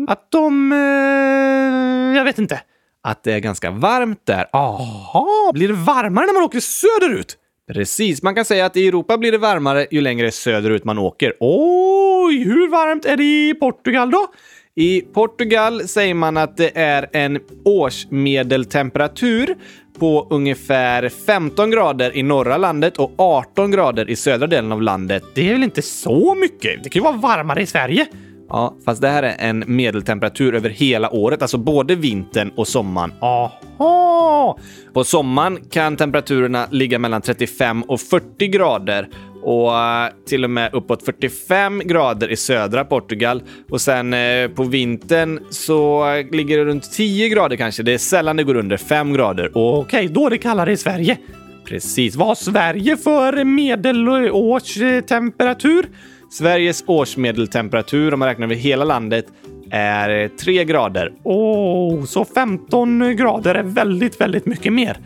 Äh, 0.07 0.11
att 0.11 0.31
de... 0.31 0.71
Äh, 0.71 2.17
jag 2.17 2.25
vet 2.25 2.39
inte. 2.39 2.61
Att 3.03 3.23
det 3.23 3.33
är 3.33 3.39
ganska 3.39 3.71
varmt 3.71 4.25
där. 4.25 4.47
Aha! 4.53 5.51
Blir 5.53 5.67
det 5.67 5.73
varmare 5.73 6.25
när 6.25 6.33
man 6.33 6.43
åker 6.43 6.59
söderut? 6.59 7.37
Precis, 7.73 8.23
man 8.23 8.35
kan 8.35 8.45
säga 8.45 8.65
att 8.65 8.77
i 8.77 8.87
Europa 8.87 9.17
blir 9.17 9.31
det 9.31 9.37
varmare 9.37 9.87
ju 9.91 10.01
längre 10.01 10.31
söderut 10.31 10.83
man 10.83 10.97
åker. 10.97 11.33
Oj, 11.39 12.43
hur 12.43 12.69
varmt 12.69 13.05
är 13.05 13.17
det 13.17 13.23
i 13.23 13.53
Portugal 13.59 14.11
då? 14.11 14.27
I 14.75 15.01
Portugal 15.01 15.87
säger 15.87 16.13
man 16.13 16.37
att 16.37 16.57
det 16.57 16.77
är 16.77 17.09
en 17.13 17.39
årsmedeltemperatur 17.65 19.55
på 19.99 20.27
ungefär 20.29 21.09
15 21.09 21.71
grader 21.71 22.17
i 22.17 22.23
norra 22.23 22.57
landet 22.57 22.97
och 22.97 23.11
18 23.17 23.71
grader 23.71 24.09
i 24.09 24.15
södra 24.15 24.47
delen 24.47 24.71
av 24.71 24.81
landet. 24.81 25.23
Det 25.33 25.49
är 25.49 25.53
väl 25.53 25.63
inte 25.63 25.81
så 25.81 26.35
mycket? 26.35 26.83
Det 26.83 26.89
kan 26.89 26.99
ju 26.99 27.03
vara 27.03 27.17
varmare 27.17 27.61
i 27.61 27.65
Sverige. 27.65 28.07
Ja, 28.51 28.75
fast 28.85 29.01
det 29.01 29.07
här 29.07 29.23
är 29.23 29.35
en 29.39 29.63
medeltemperatur 29.67 30.55
över 30.55 30.69
hela 30.69 31.13
året, 31.13 31.41
alltså 31.41 31.57
både 31.57 31.95
vintern 31.95 32.51
och 32.55 32.67
sommaren. 32.67 33.13
Aha! 33.21 34.57
På 34.93 35.03
sommaren 35.03 35.59
kan 35.71 35.97
temperaturerna 35.97 36.67
ligga 36.71 36.99
mellan 36.99 37.21
35 37.21 37.83
och 37.83 38.01
40 38.01 38.47
grader 38.47 39.07
och 39.43 39.69
uh, 39.69 40.07
till 40.27 40.43
och 40.43 40.49
med 40.49 40.73
uppåt 40.73 41.05
45 41.05 41.79
grader 41.79 42.31
i 42.31 42.35
södra 42.35 42.85
Portugal. 42.85 43.43
Och 43.69 43.81
sen 43.81 44.13
uh, 44.13 44.49
på 44.49 44.63
vintern 44.63 45.39
så 45.49 46.11
uh, 46.15 46.31
ligger 46.31 46.57
det 46.57 46.65
runt 46.65 46.91
10 46.91 47.29
grader 47.29 47.55
kanske. 47.55 47.83
Det 47.83 47.93
är 47.93 47.97
sällan 47.97 48.35
det 48.35 48.43
går 48.43 48.55
under 48.55 48.77
5 48.77 49.13
grader. 49.13 49.51
Okej, 49.53 49.79
okay, 49.79 50.07
då 50.07 50.25
är 50.25 50.29
det 50.29 50.37
kallare 50.37 50.71
i 50.71 50.77
Sverige. 50.77 51.17
Precis. 51.65 52.15
Vad 52.15 52.27
har 52.27 52.35
Sverige 52.35 52.97
för 52.97 53.43
medelårstemperatur? 53.43 55.85
Sveriges 56.31 56.83
årsmedeltemperatur, 56.87 58.13
om 58.13 58.19
man 58.19 58.27
räknar 58.27 58.47
över 58.47 58.55
hela 58.55 58.85
landet, 58.85 59.25
är 59.71 60.27
3 60.27 60.65
grader. 60.65 61.13
Åh, 61.23 61.95
oh, 61.95 62.05
så 62.05 62.25
15 62.25 63.15
grader 63.15 63.55
är 63.55 63.63
väldigt, 63.63 64.21
väldigt 64.21 64.45
mycket 64.45 64.73
mer. 64.73 64.97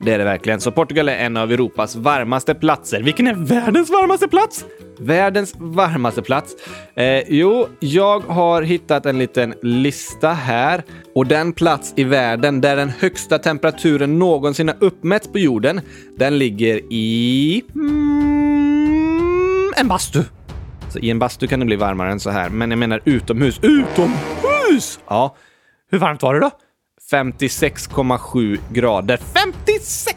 Det 0.00 0.12
är 0.12 0.18
det 0.18 0.24
verkligen. 0.24 0.60
Så 0.60 0.70
Portugal 0.70 1.08
är 1.08 1.16
en 1.16 1.36
av 1.36 1.52
Europas 1.52 1.96
varmaste 1.96 2.54
platser. 2.54 3.02
Vilken 3.02 3.26
är 3.26 3.34
världens 3.34 3.90
varmaste 3.90 4.28
plats? 4.28 4.64
Världens 4.98 5.54
varmaste 5.58 6.22
plats? 6.22 6.56
Eh, 6.94 7.22
jo, 7.28 7.68
jag 7.80 8.20
har 8.20 8.62
hittat 8.62 9.06
en 9.06 9.18
liten 9.18 9.54
lista 9.62 10.28
här. 10.28 10.82
Och 11.14 11.26
den 11.26 11.52
plats 11.52 11.92
i 11.96 12.04
världen 12.04 12.60
där 12.60 12.76
den 12.76 12.88
högsta 12.88 13.38
temperaturen 13.38 14.18
någonsin 14.18 14.68
har 14.68 14.76
uppmätts 14.80 15.28
på 15.28 15.38
jorden, 15.38 15.80
den 16.16 16.38
ligger 16.38 16.80
i... 16.90 17.62
Mm, 17.74 18.52
en 19.76 19.88
bastu. 19.88 20.22
Så 20.92 20.98
I 20.98 21.10
en 21.10 21.18
bastu 21.18 21.46
kan 21.46 21.60
det 21.60 21.66
bli 21.66 21.76
varmare 21.76 22.10
än 22.10 22.20
så 22.20 22.30
här, 22.30 22.48
men 22.48 22.70
jag 22.70 22.78
menar 22.78 23.00
utomhus. 23.04 23.60
Utomhus! 23.62 25.00
Ja. 25.08 25.36
Hur 25.90 25.98
varmt 25.98 26.22
var 26.22 26.34
det 26.34 26.40
då? 26.40 26.50
56,7 27.10 28.58
grader. 28.72 29.16
56, 29.16 30.16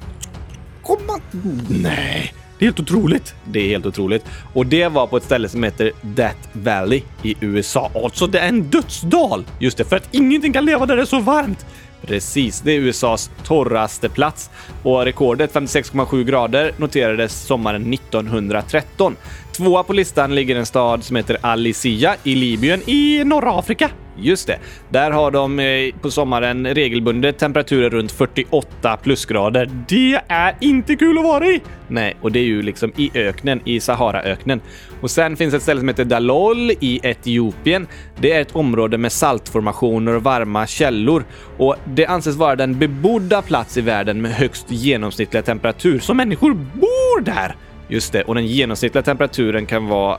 Nej, 1.69 2.33
det 2.59 2.65
är 2.65 2.67
helt 2.67 2.79
otroligt. 2.79 3.35
Det 3.45 3.59
är 3.59 3.67
helt 3.67 3.85
otroligt. 3.85 4.25
Och 4.53 4.65
det 4.65 4.87
var 4.87 5.07
på 5.07 5.17
ett 5.17 5.23
ställe 5.23 5.49
som 5.49 5.63
heter 5.63 5.91
Death 6.01 6.49
Valley 6.53 7.01
i 7.23 7.35
USA. 7.39 7.91
Alltså, 7.95 8.27
det 8.27 8.39
är 8.39 8.49
en 8.49 8.69
dödsdal! 8.69 9.45
Just 9.59 9.77
det, 9.77 9.85
för 9.85 9.95
att 9.95 10.07
ingenting 10.11 10.53
kan 10.53 10.65
leva 10.65 10.85
där 10.85 10.95
det 10.95 11.01
är 11.01 11.05
så 11.05 11.19
varmt. 11.19 11.65
Precis, 12.01 12.61
det 12.61 12.71
är 12.71 12.79
USAs 12.79 13.31
torraste 13.43 14.09
plats 14.09 14.49
och 14.83 15.05
rekordet 15.05 15.53
56,7 15.53 16.23
grader 16.23 16.71
noterades 16.77 17.41
sommaren 17.45 17.93
1913. 17.93 19.15
Tvåa 19.57 19.83
på 19.83 19.93
listan 19.93 20.35
ligger 20.35 20.55
en 20.55 20.65
stad 20.65 21.03
som 21.03 21.15
heter 21.15 21.37
Alicia 21.41 22.15
i 22.23 22.35
Libyen 22.35 22.89
i 22.89 23.23
norra 23.23 23.59
Afrika. 23.59 23.89
Just 24.17 24.47
det. 24.47 24.59
Där 24.89 25.11
har 25.11 25.31
de 25.31 25.59
eh, 25.59 25.95
på 26.01 26.11
sommaren 26.11 26.67
regelbundet 26.67 27.37
temperaturer 27.37 27.89
runt 27.89 28.11
48 28.11 28.97
plusgrader. 28.97 29.69
Det 29.87 30.21
är 30.27 30.55
inte 30.61 30.95
kul 30.95 31.17
att 31.17 31.23
vara 31.23 31.45
i! 31.45 31.61
Nej, 31.87 32.15
och 32.21 32.31
det 32.31 32.39
är 32.39 32.43
ju 32.43 32.61
liksom 32.61 32.91
i 32.95 33.11
öknen, 33.13 33.61
i 33.65 33.79
Saharaöknen. 33.79 34.61
Och 35.01 35.11
sen 35.11 35.37
finns 35.37 35.53
ett 35.53 35.61
ställe 35.61 35.79
som 35.79 35.87
heter 35.87 36.05
Dalol 36.05 36.71
i 36.71 36.99
Etiopien. 37.03 37.87
Det 38.19 38.31
är 38.31 38.41
ett 38.41 38.55
område 38.55 38.97
med 38.97 39.11
saltformationer 39.11 40.15
och 40.15 40.23
varma 40.23 40.67
källor 40.67 41.25
och 41.57 41.75
det 41.85 42.05
anses 42.05 42.35
vara 42.35 42.55
den 42.55 42.79
bebodda 42.79 43.41
plats 43.41 43.77
i 43.77 43.81
världen 43.81 44.21
med 44.21 44.31
högst 44.31 44.65
genomsnittliga 44.71 45.43
temperatur, 45.43 45.99
så 45.99 46.13
människor 46.13 46.53
bor 46.53 47.21
där! 47.21 47.55
Just 47.87 48.13
det, 48.13 48.23
och 48.23 48.35
den 48.35 48.47
genomsnittliga 48.47 49.03
temperaturen 49.03 49.65
kan 49.65 49.87
vara 49.87 50.17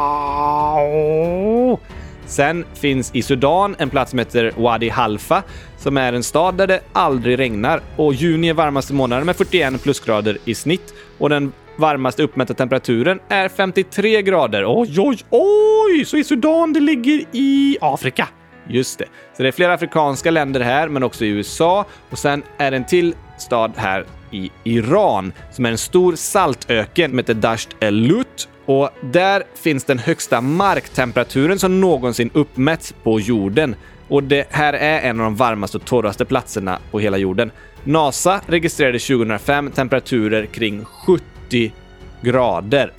Sen 2.26 2.64
finns 2.74 3.10
i 3.14 3.22
Sudan 3.22 3.76
en 3.78 3.90
plats 3.90 4.10
som 4.10 4.18
heter 4.18 4.52
Wadi 4.56 4.88
Halfa 4.88 5.42
som 5.78 5.96
är 5.96 6.12
en 6.12 6.22
stad 6.22 6.54
där 6.54 6.66
det 6.66 6.80
aldrig 6.92 7.38
regnar 7.38 7.80
och 7.96 8.14
juni 8.14 8.48
är 8.48 8.54
varmaste 8.54 8.94
månaden 8.94 9.26
med 9.26 9.36
41 9.36 9.82
plusgrader 9.82 10.38
i 10.44 10.54
snitt 10.54 10.94
och 11.18 11.28
den 11.28 11.52
varmaste 11.76 12.22
uppmätta 12.22 12.54
temperaturen 12.54 13.20
är 13.28 13.48
53 13.48 14.22
grader. 14.22 14.64
Oj, 14.66 15.00
oj, 15.00 15.18
oj! 15.30 16.04
Så 16.04 16.16
i 16.16 16.24
Sudan 16.24 16.72
det 16.72 16.80
ligger 16.80 17.24
i 17.32 17.78
Afrika. 17.80 18.28
Just 18.68 18.98
det. 18.98 19.04
Så 19.36 19.42
det 19.42 19.48
är 19.48 19.52
flera 19.52 19.74
afrikanska 19.74 20.30
länder 20.30 20.60
här, 20.60 20.88
men 20.88 21.02
också 21.02 21.24
i 21.24 21.28
USA. 21.28 21.84
Och 22.10 22.18
sen 22.18 22.42
är 22.58 22.70
det 22.70 22.76
en 22.76 22.84
till 22.84 23.14
stad 23.38 23.72
här 23.76 24.04
i 24.30 24.50
Iran 24.64 25.32
som 25.50 25.66
är 25.66 25.70
en 25.70 25.78
stor 25.78 26.16
saltöken 26.16 27.10
som 27.10 27.18
heter 27.18 27.34
Dasht 27.34 27.76
el-Lut. 27.80 28.48
Och 28.66 28.90
där 29.00 29.42
finns 29.54 29.84
den 29.84 29.98
högsta 29.98 30.40
marktemperaturen 30.40 31.58
som 31.58 31.80
någonsin 31.80 32.30
uppmätts 32.34 32.94
på 33.02 33.20
jorden. 33.20 33.76
Och 34.08 34.22
det 34.22 34.46
här 34.50 34.72
är 34.72 35.00
en 35.00 35.20
av 35.20 35.24
de 35.24 35.36
varmaste 35.36 35.76
och 35.76 35.84
torraste 35.84 36.24
platserna 36.24 36.78
på 36.90 37.00
hela 37.00 37.18
jorden. 37.18 37.50
NASA 37.84 38.40
registrerade 38.46 38.98
2005 38.98 39.70
temperaturer 39.70 40.46
kring 40.46 40.84
70 40.84 41.72
grader. 42.22 42.92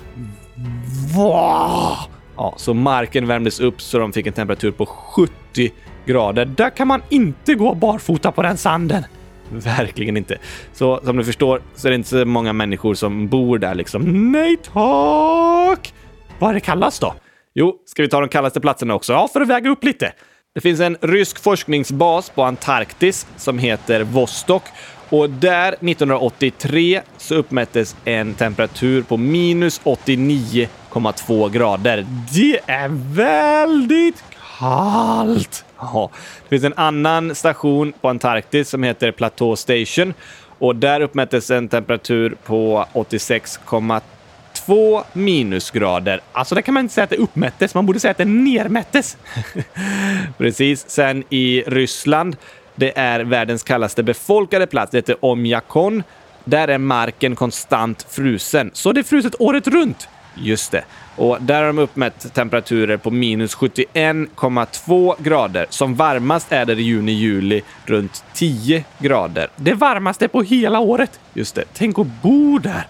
Va? 1.16 1.97
Ja, 2.36 2.53
så 2.57 2.74
marken 2.74 3.28
värmdes 3.28 3.59
upp 3.59 3.82
så 3.82 3.99
de 3.99 4.14
fick 4.14 4.28
en 4.28 4.34
temperatur 4.34 4.72
på 4.72 4.86
70 4.86 5.34
grader. 6.06 6.45
Där 6.45 6.70
kan 6.70 6.88
man 6.88 7.01
inte 7.10 7.56
gå 7.56 7.76
barfota 7.76 8.32
på 8.32 8.41
den 8.41 8.58
sanden. 8.58 9.04
Verkligen 9.49 10.18
inte. 10.18 10.38
Så 10.74 11.01
som 11.04 11.18
du 11.18 11.24
förstår 11.24 11.62
så 11.76 11.88
är 11.88 11.89
det 11.89 11.95
inte 11.95 12.10
så 12.10 12.26
många 12.26 12.54
människor 12.54 12.93
som 12.93 13.28
bor 13.28 13.58
där 13.58 13.76
liksom. 13.76 14.32
Nej 14.32 14.58
tack! 14.58 15.93
Vad 16.39 16.49
är 16.49 16.54
det 16.54 16.60
kallast 16.60 17.01
då? 17.01 17.16
Jo, 17.54 17.76
ska 17.86 18.01
vi 18.01 18.10
ta 18.10 18.20
de 18.20 18.30
kallaste 18.30 18.62
platserna 18.62 18.95
också? 18.95 19.14
Ja, 19.14 19.30
för 19.34 19.41
att 19.41 19.47
väga 19.47 19.70
upp 19.70 19.84
lite. 19.84 20.14
Det 20.56 20.62
finns 20.62 20.80
en 20.80 20.97
rysk 21.01 21.43
forskningsbas 21.43 22.30
på 22.30 22.43
Antarktis 22.43 23.28
som 23.38 23.58
heter 23.58 24.04
Vostok 24.04 24.64
och 25.10 25.30
där 25.30 25.68
1983 25.74 27.01
så 27.18 27.36
uppmättes 27.36 27.95
en 28.06 28.34
temperatur 28.34 29.04
på 29.04 29.18
minus 29.18 29.82
89,2 29.82 31.49
grader. 31.49 32.06
Det 32.34 32.60
är 32.66 33.16
väldigt 33.16 34.24
kallt! 34.64 35.66
Ja. 35.80 36.09
Det 36.43 36.49
finns 36.49 36.64
en 36.64 36.74
annan 36.78 37.36
station 37.36 37.93
på 38.01 38.09
Antarktis 38.09 38.70
som 38.70 38.84
heter 38.84 39.11
Plateau 39.11 39.55
Station 39.55 40.14
och 40.59 40.76
där 40.76 41.01
uppmättes 41.01 41.51
en 41.51 41.68
temperatur 41.68 42.36
på 42.45 42.86
86,2 42.93 45.03
minusgrader. 45.14 46.22
Alltså, 46.32 46.55
där 46.55 46.61
kan 46.61 46.74
man 46.74 46.84
inte 46.84 46.93
säga 46.93 47.03
att 47.03 47.09
det 47.09 47.18
uppmättes, 47.18 47.76
man 47.76 47.86
borde 47.86 47.99
säga 47.99 48.11
att 48.11 48.18
det 48.18 48.26
nermättes. 48.26 49.18
Precis. 50.38 50.89
Sen 50.89 51.24
i 51.30 51.64
Ryssland, 51.68 52.36
det 52.76 52.97
är 52.97 53.20
världens 53.20 53.64
kallaste 53.64 54.03
befolkade 54.03 54.68
plats. 54.68 54.91
Det 54.91 54.97
heter 54.97 55.26
Omjakon. 55.26 56.03
Där 56.45 56.68
är 56.68 56.78
marken 56.78 57.36
konstant 57.36 58.05
frusen, 58.09 58.72
så 58.74 58.91
det 58.91 59.01
är 59.01 59.03
fruset 59.03 59.36
året 59.39 59.68
runt. 59.68 60.07
Just 60.36 60.72
det. 60.72 60.84
Och 61.16 61.38
där 61.42 61.60
har 61.60 61.68
de 61.68 61.80
uppmätt 61.80 62.34
temperaturer 62.34 62.98
på 62.98 63.12
minus 63.12 63.58
71,2 63.58 65.16
grader. 65.20 65.66
Som 65.70 65.96
varmast 65.96 66.52
är 66.52 66.66
det 66.66 66.74
i 66.74 66.82
juni-juli 66.82 67.62
runt 67.86 68.24
10 68.34 68.84
grader. 69.00 69.48
Det 69.56 69.74
varmaste 69.74 70.28
på 70.28 70.42
hela 70.42 70.80
året. 70.80 71.20
Just 71.34 71.56
det. 71.56 71.64
Tänk 71.74 72.00
att 72.00 72.08
bo 72.08 72.60
där. 72.60 72.88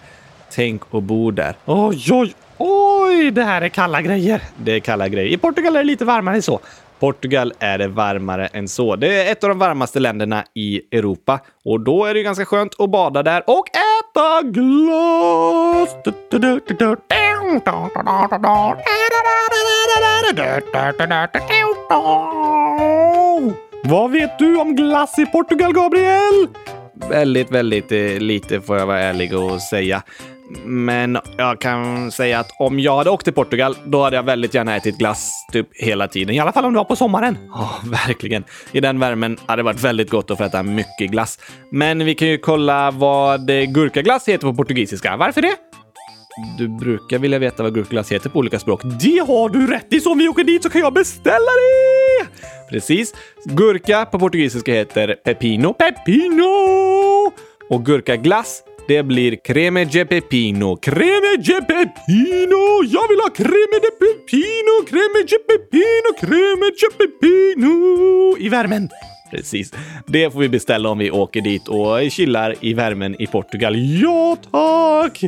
Tänk 0.52 0.82
att 0.92 1.04
bo 1.04 1.32
där. 1.32 1.56
Oj, 1.66 2.08
oj, 2.12 2.34
oj! 2.58 3.32
Det 3.32 3.44
här 3.44 3.62
är 3.62 3.70
kalla 3.70 4.02
grejer. 4.02 4.42
Det 4.58 4.72
är 4.72 4.80
kalla 4.80 5.08
grejer. 5.08 5.34
I 5.34 5.38
Portugal 5.38 5.76
är 5.76 5.80
det 5.80 5.86
lite 5.86 6.06
varmare 6.06 6.36
än 6.36 6.42
så. 6.42 6.60
Portugal 7.00 7.54
är 7.60 7.78
det 7.78 7.88
varmare 7.88 8.48
än 8.48 8.68
så. 8.68 8.96
Det 8.96 9.22
är 9.22 9.32
ett 9.32 9.44
av 9.44 9.50
de 9.50 9.60
varmaste 9.60 10.00
länderna 10.00 10.44
i 10.54 10.82
Europa 10.92 11.40
och 11.66 11.80
då 11.80 12.06
är 12.06 12.14
det 12.14 12.24
ganska 12.24 12.46
skönt 12.46 12.80
att 12.80 12.90
bada 12.90 13.24
där 13.24 13.44
och 13.48 13.66
äta. 18.26 18.38
Vad 23.84 24.12
vet 24.12 24.40
du 24.40 24.58
om 24.58 24.76
glass 24.76 25.20
i 25.20 25.26
Portugal, 25.26 25.74
Gabriel? 25.74 26.48
Väldigt, 27.10 27.52
väldigt 27.52 27.92
eh, 27.92 28.20
lite 28.20 28.62
får 28.62 28.78
jag 28.78 28.86
vara 28.86 29.00
ärlig 29.00 29.38
och 29.38 29.62
säga. 29.62 30.04
Men 30.66 31.18
jag 31.38 31.62
kan 31.62 32.12
säga 32.12 32.40
att 32.40 32.52
om 32.60 32.80
jag 32.80 32.98
hade 32.98 33.10
åkt 33.10 33.24
till 33.24 33.34
Portugal, 33.34 33.76
då 33.86 34.04
hade 34.04 34.16
jag 34.16 34.24
väldigt 34.24 34.54
gärna 34.54 34.76
ätit 34.76 34.98
glass 34.98 35.32
typ 35.52 35.68
hela 35.74 36.08
tiden. 36.08 36.36
I 36.36 36.40
alla 36.40 36.52
fall 36.52 36.66
om 36.66 36.74
det 36.74 36.78
var 36.78 36.86
på 36.86 36.96
sommaren. 36.96 37.38
Oh, 37.54 37.90
verkligen. 38.08 38.44
I 38.72 38.80
den 38.80 39.00
värmen 39.00 39.38
hade 39.46 39.60
det 39.60 39.64
varit 39.64 39.84
väldigt 39.84 40.10
gott 40.10 40.32
att 40.32 40.38
få 40.38 40.44
äta 40.44 40.64
mycket 40.64 41.12
glass. 41.12 41.40
Men 41.72 42.06
vi 42.06 42.16
kan 42.16 42.28
ju 42.28 42.38
kolla 42.38 42.92
vad 42.92 43.48
gurkaglass 43.48 44.28
heter 44.28 44.48
på 44.48 44.54
portugisiska. 44.54 45.18
Varför 45.18 45.42
det? 45.42 45.56
Du 46.58 46.68
brukar 46.68 47.20
vilja 47.20 47.40
veta 47.40 47.64
vad 47.64 47.74
gurkaglass 47.74 48.12
heter 48.12 48.30
på 48.30 48.40
olika 48.40 48.60
språk. 48.60 48.82
Det 48.84 49.20
har 49.28 49.50
du 49.50 49.68
rätt 49.68 49.94
i! 49.94 50.00
Så 50.00 50.12
om 50.12 50.18
vi 50.18 50.28
åker 50.28 50.44
dit 50.44 50.64
så 50.64 50.70
kan 50.70 50.82
jag 50.82 50.94
beställa 50.94 51.38
det! 51.38 52.28
Precis. 52.70 53.14
Gurka 53.46 54.06
på 54.06 54.20
portugisiska 54.20 54.74
heter 54.74 55.16
pepino. 55.24 55.74
Pepino! 55.74 57.32
Och 57.70 57.86
gurkaglass 57.86 58.64
det 58.88 59.04
blir 59.04 59.36
creme 59.36 59.86
de 59.86 60.06
pepino. 60.06 60.76
Creme 60.76 61.38
de 61.38 61.62
pepino! 61.62 62.84
Jag 62.84 63.08
vill 63.08 63.20
ha 63.20 63.30
creme 63.36 63.80
de 63.82 63.92
pepino! 64.00 64.74
Creme 64.90 65.24
de 65.28 65.38
pepino! 65.48 66.10
Creme 66.20 66.72
de 66.80 66.98
pepino! 66.98 68.38
I 68.38 68.50
värmen. 68.50 68.90
Precis. 69.32 69.74
Det 70.08 70.32
får 70.32 70.40
vi 70.40 70.50
beställa 70.50 70.90
om 70.90 70.98
vi 70.98 71.12
åker 71.12 71.42
dit 71.42 71.68
och 71.68 72.12
chillar 72.12 72.56
i 72.62 72.74
värmen 72.74 73.22
i 73.22 73.28
Portugal. 73.28 73.76
Ja, 73.78 74.38
tack! 74.52 75.22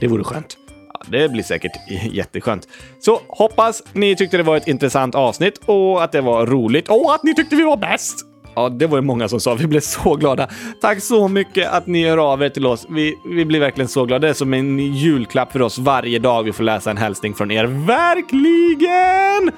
Det 0.00 0.06
vore 0.06 0.24
skönt. 0.24 0.56
Ja, 0.92 1.00
det 1.08 1.28
blir 1.28 1.42
säkert 1.42 1.72
jätteskönt. 2.12 2.68
Så 3.00 3.20
hoppas 3.28 3.82
ni 3.92 4.16
tyckte 4.16 4.36
det 4.36 4.42
var 4.42 4.56
ett 4.56 4.68
intressant 4.68 5.14
avsnitt 5.14 5.60
och 5.66 6.04
att 6.04 6.12
det 6.12 6.20
var 6.20 6.46
roligt 6.46 6.88
och 6.88 7.14
att 7.14 7.24
ni 7.24 7.34
tyckte 7.34 7.56
vi 7.56 7.62
var 7.62 7.76
bäst. 7.76 8.27
Ja, 8.58 8.68
det 8.68 8.86
var 8.86 8.98
det 8.98 9.06
många 9.06 9.28
som 9.28 9.40
sa. 9.40 9.54
Vi 9.54 9.66
blev 9.66 9.80
så 9.80 10.14
glada. 10.14 10.48
Tack 10.80 11.02
så 11.02 11.28
mycket 11.28 11.70
att 11.70 11.86
ni 11.86 12.08
hör 12.08 12.32
av 12.32 12.42
er 12.42 12.48
till 12.48 12.66
oss. 12.66 12.86
Vi, 12.88 13.18
vi 13.24 13.44
blir 13.44 13.60
verkligen 13.60 13.88
så 13.88 14.04
glada. 14.04 14.18
Det 14.18 14.28
är 14.28 14.34
som 14.34 14.54
en 14.54 14.78
julklapp 14.78 15.52
för 15.52 15.62
oss 15.62 15.78
varje 15.78 16.18
dag 16.18 16.42
vi 16.42 16.52
får 16.52 16.64
läsa 16.64 16.90
en 16.90 16.96
hälsning 16.96 17.34
från 17.34 17.50
er. 17.50 17.64
Verkligen! 17.64 19.52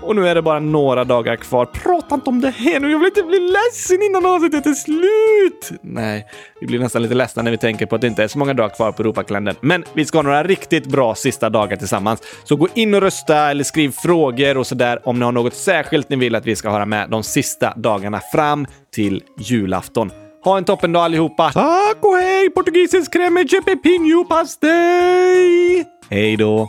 Och 0.00 0.16
nu 0.16 0.28
är 0.28 0.34
det 0.34 0.42
bara 0.42 0.60
några 0.60 1.04
dagar 1.04 1.36
kvar. 1.36 1.66
Prata 1.66 2.14
inte 2.14 2.30
om 2.30 2.40
det 2.40 2.50
här 2.50 2.80
nu. 2.80 2.90
Jag 2.90 2.98
vill 2.98 3.06
inte 3.06 3.22
bli 3.22 3.38
ledsen 3.38 4.02
innan 4.02 4.26
avsnittet 4.26 4.66
är 4.66 4.72
slut. 4.72 5.80
Nej, 5.82 6.26
vi 6.60 6.66
blir 6.66 6.78
nästan 6.78 7.02
lite 7.02 7.14
ledsna 7.14 7.42
när 7.42 7.50
vi 7.50 7.58
tänker 7.58 7.86
på 7.86 7.94
att 7.94 8.00
det 8.00 8.06
inte 8.06 8.24
är 8.24 8.28
så 8.28 8.38
många 8.38 8.54
dagar 8.54 8.74
kvar 8.74 8.92
på 8.92 9.02
Europakalendern. 9.02 9.56
Men 9.60 9.84
vi 9.92 10.04
ska 10.04 10.18
ha 10.18 10.22
några 10.22 10.42
riktigt 10.42 10.86
bra 10.86 11.14
sista 11.14 11.50
dagar 11.50 11.76
tillsammans. 11.76 12.22
Så 12.44 12.56
gå 12.56 12.68
in 12.74 12.94
och 12.94 13.00
rösta 13.00 13.36
eller 13.36 13.64
skriv 13.64 13.90
frågor 13.90 14.56
och 14.56 14.66
sådär 14.66 15.08
om 15.08 15.18
ni 15.18 15.24
har 15.24 15.32
något 15.32 15.54
särskilt 15.54 16.08
ni 16.08 16.16
vill 16.16 16.34
att 16.34 16.46
vi 16.46 16.56
ska 16.56 16.70
höra 16.70 16.86
med 16.86 17.10
de 17.10 17.22
sista 17.22 17.74
dagarna 17.76 18.20
fram 18.32 18.66
till 18.94 19.22
julafton. 19.38 20.10
Ha 20.44 20.58
en 20.58 20.64
toppendag 20.64 21.04
allihopa! 21.04 21.50
Tack 21.52 21.98
och 22.00 22.16
hej! 22.16 22.50
Portugisisk 22.50 23.12
creme 23.12 23.44
de 23.44 23.62
pepino 23.62 24.24
pastej! 24.24 25.84
Hej 26.10 26.36
då! 26.36 26.68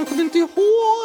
Jag 0.00 0.08
kommer 0.08 0.22
inte 0.22 0.38
ihåg. 0.38 0.50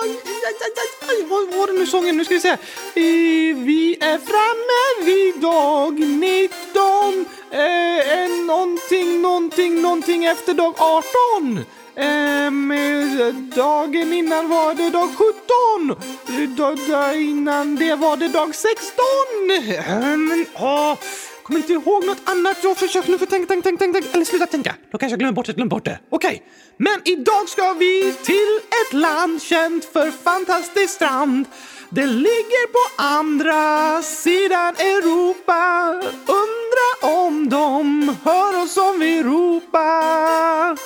Aj, 0.03 0.09
aj, 0.09 0.55
aj, 0.61 1.09
aj. 1.09 1.25
Vad 1.29 1.59
var 1.59 1.67
det 1.67 1.73
nu 1.73 1.85
sången? 1.85 2.17
Nu 2.17 2.25
ska 2.25 2.33
vi 2.33 2.39
se. 2.39 2.49
Eh, 2.49 3.57
vi 3.57 3.97
är 4.01 4.17
framme 4.17 5.05
vid 5.05 5.41
dag 5.41 5.99
19. 5.99 7.25
Eh, 7.51 8.19
eh, 8.19 8.29
någonting, 8.45 9.21
någonting, 9.21 9.81
någonting 9.81 10.25
efter 10.25 10.53
dag 10.53 10.73
18. 10.77 11.65
Ehm, 11.95 12.71
eh, 12.71 13.27
dagen 13.55 14.13
innan 14.13 14.49
var 14.49 14.73
det 14.73 14.89
dag 14.89 15.09
17. 15.15 16.55
Dag, 16.55 17.21
innan 17.21 17.75
det 17.75 17.95
var 17.95 18.17
det 18.17 18.27
dag 18.27 18.55
16. 18.55 19.05
Ehm, 19.87 20.45
åh 20.55 20.97
kommer 21.45 21.59
inte 21.59 21.73
ihåg 21.73 22.05
något 22.05 22.21
annat. 22.25 22.57
Jag 22.63 22.77
försöker 22.77 23.11
nu 23.11 23.17
för 23.17 23.25
tänka, 23.25 23.47
tänka, 23.47 23.69
tänka, 23.69 23.99
tänk. 24.01 24.15
Eller 24.15 24.25
sluta 24.25 24.45
tänka. 24.45 24.75
Då 24.91 24.97
kanske 24.97 25.13
jag 25.13 25.19
glömmer 25.19 25.33
bort 25.33 25.45
det, 25.45 25.53
glömmer 25.53 25.69
bort 25.69 25.85
det. 25.85 25.99
Okej. 26.09 26.43
Men 26.77 27.01
idag 27.03 27.49
ska 27.49 27.73
vi 27.73 28.13
till 28.13 28.59
ett 28.81 28.93
land 28.93 29.41
känt 29.41 29.85
för 29.85 30.11
fantastisk 30.11 30.93
strand. 30.93 31.45
Det 31.89 32.05
ligger 32.05 32.67
på 32.67 33.03
andra 33.03 34.01
sidan 34.01 34.75
Europa. 34.75 35.93
Undra 36.41 37.17
om 37.17 37.49
de 37.49 38.15
hör 38.23 38.63
oss 38.63 38.77
om 38.77 38.99
vi 38.99 39.23
ropar. 39.23 40.77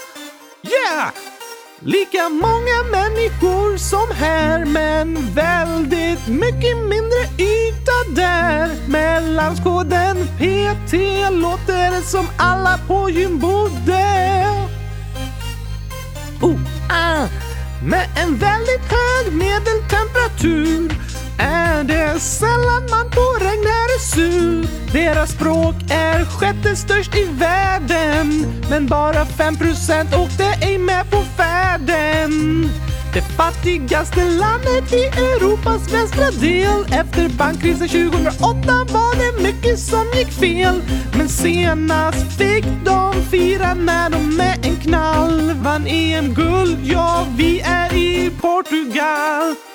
Yeah! 0.63 1.38
Lika 1.81 2.29
många 2.29 2.83
människor 2.91 3.77
som 3.77 4.15
här 4.15 4.65
men 4.65 5.33
väldigt 5.33 6.27
mycket 6.27 6.77
mindre 6.77 7.19
yta 7.37 8.15
där. 8.15 8.69
Med 8.87 9.23
landskoden 9.23 10.17
PT 10.37 10.93
låter 11.31 11.91
det 11.91 12.01
som 12.01 12.27
alla 12.37 12.79
på 12.87 13.09
gym 13.09 13.39
bodde. 13.39 14.45
Oh, 16.41 16.59
ah. 16.89 17.27
Med 17.85 18.07
en 18.15 18.37
väldigt 18.37 18.91
hög 18.91 19.33
medeltemperatur 19.33 21.08
är 21.39 21.83
det 21.83 22.19
sällan 22.19 22.83
man 22.89 23.09
på 23.11 23.45
regn 23.45 23.63
är 23.63 23.99
sur. 23.99 24.67
Deras 24.93 25.31
språk 25.31 25.75
är 25.89 26.25
sjätte 26.25 26.75
störst 26.75 27.15
i 27.15 27.23
världen 27.23 28.45
men 28.69 28.87
bara 28.87 29.25
5% 29.25 30.15
åkte 30.15 30.43
ej 30.61 30.77
med 30.77 31.11
på 31.11 31.23
färden. 31.37 32.69
Det 33.13 33.21
fattigaste 33.21 34.25
landet 34.25 34.93
i 34.93 35.03
Europas 35.03 35.93
västra 35.93 36.31
del. 36.31 36.99
Efter 36.99 37.29
bankkrisen 37.29 37.87
2008 37.87 38.85
var 38.93 39.15
det 39.15 39.43
mycket 39.43 39.79
som 39.79 40.05
gick 40.17 40.31
fel. 40.31 40.81
Men 41.17 41.29
senast 41.29 42.37
fick 42.37 42.65
de 42.85 43.13
fira 43.31 43.73
när 43.73 44.09
de 44.09 44.35
med 44.37 44.65
en 44.65 44.75
knall 44.75 45.53
vann 45.53 45.87
EM-guld. 45.87 46.77
Ja, 46.83 47.27
vi 47.37 47.59
är 47.59 47.93
i 47.93 48.31
Portugal. 48.41 49.68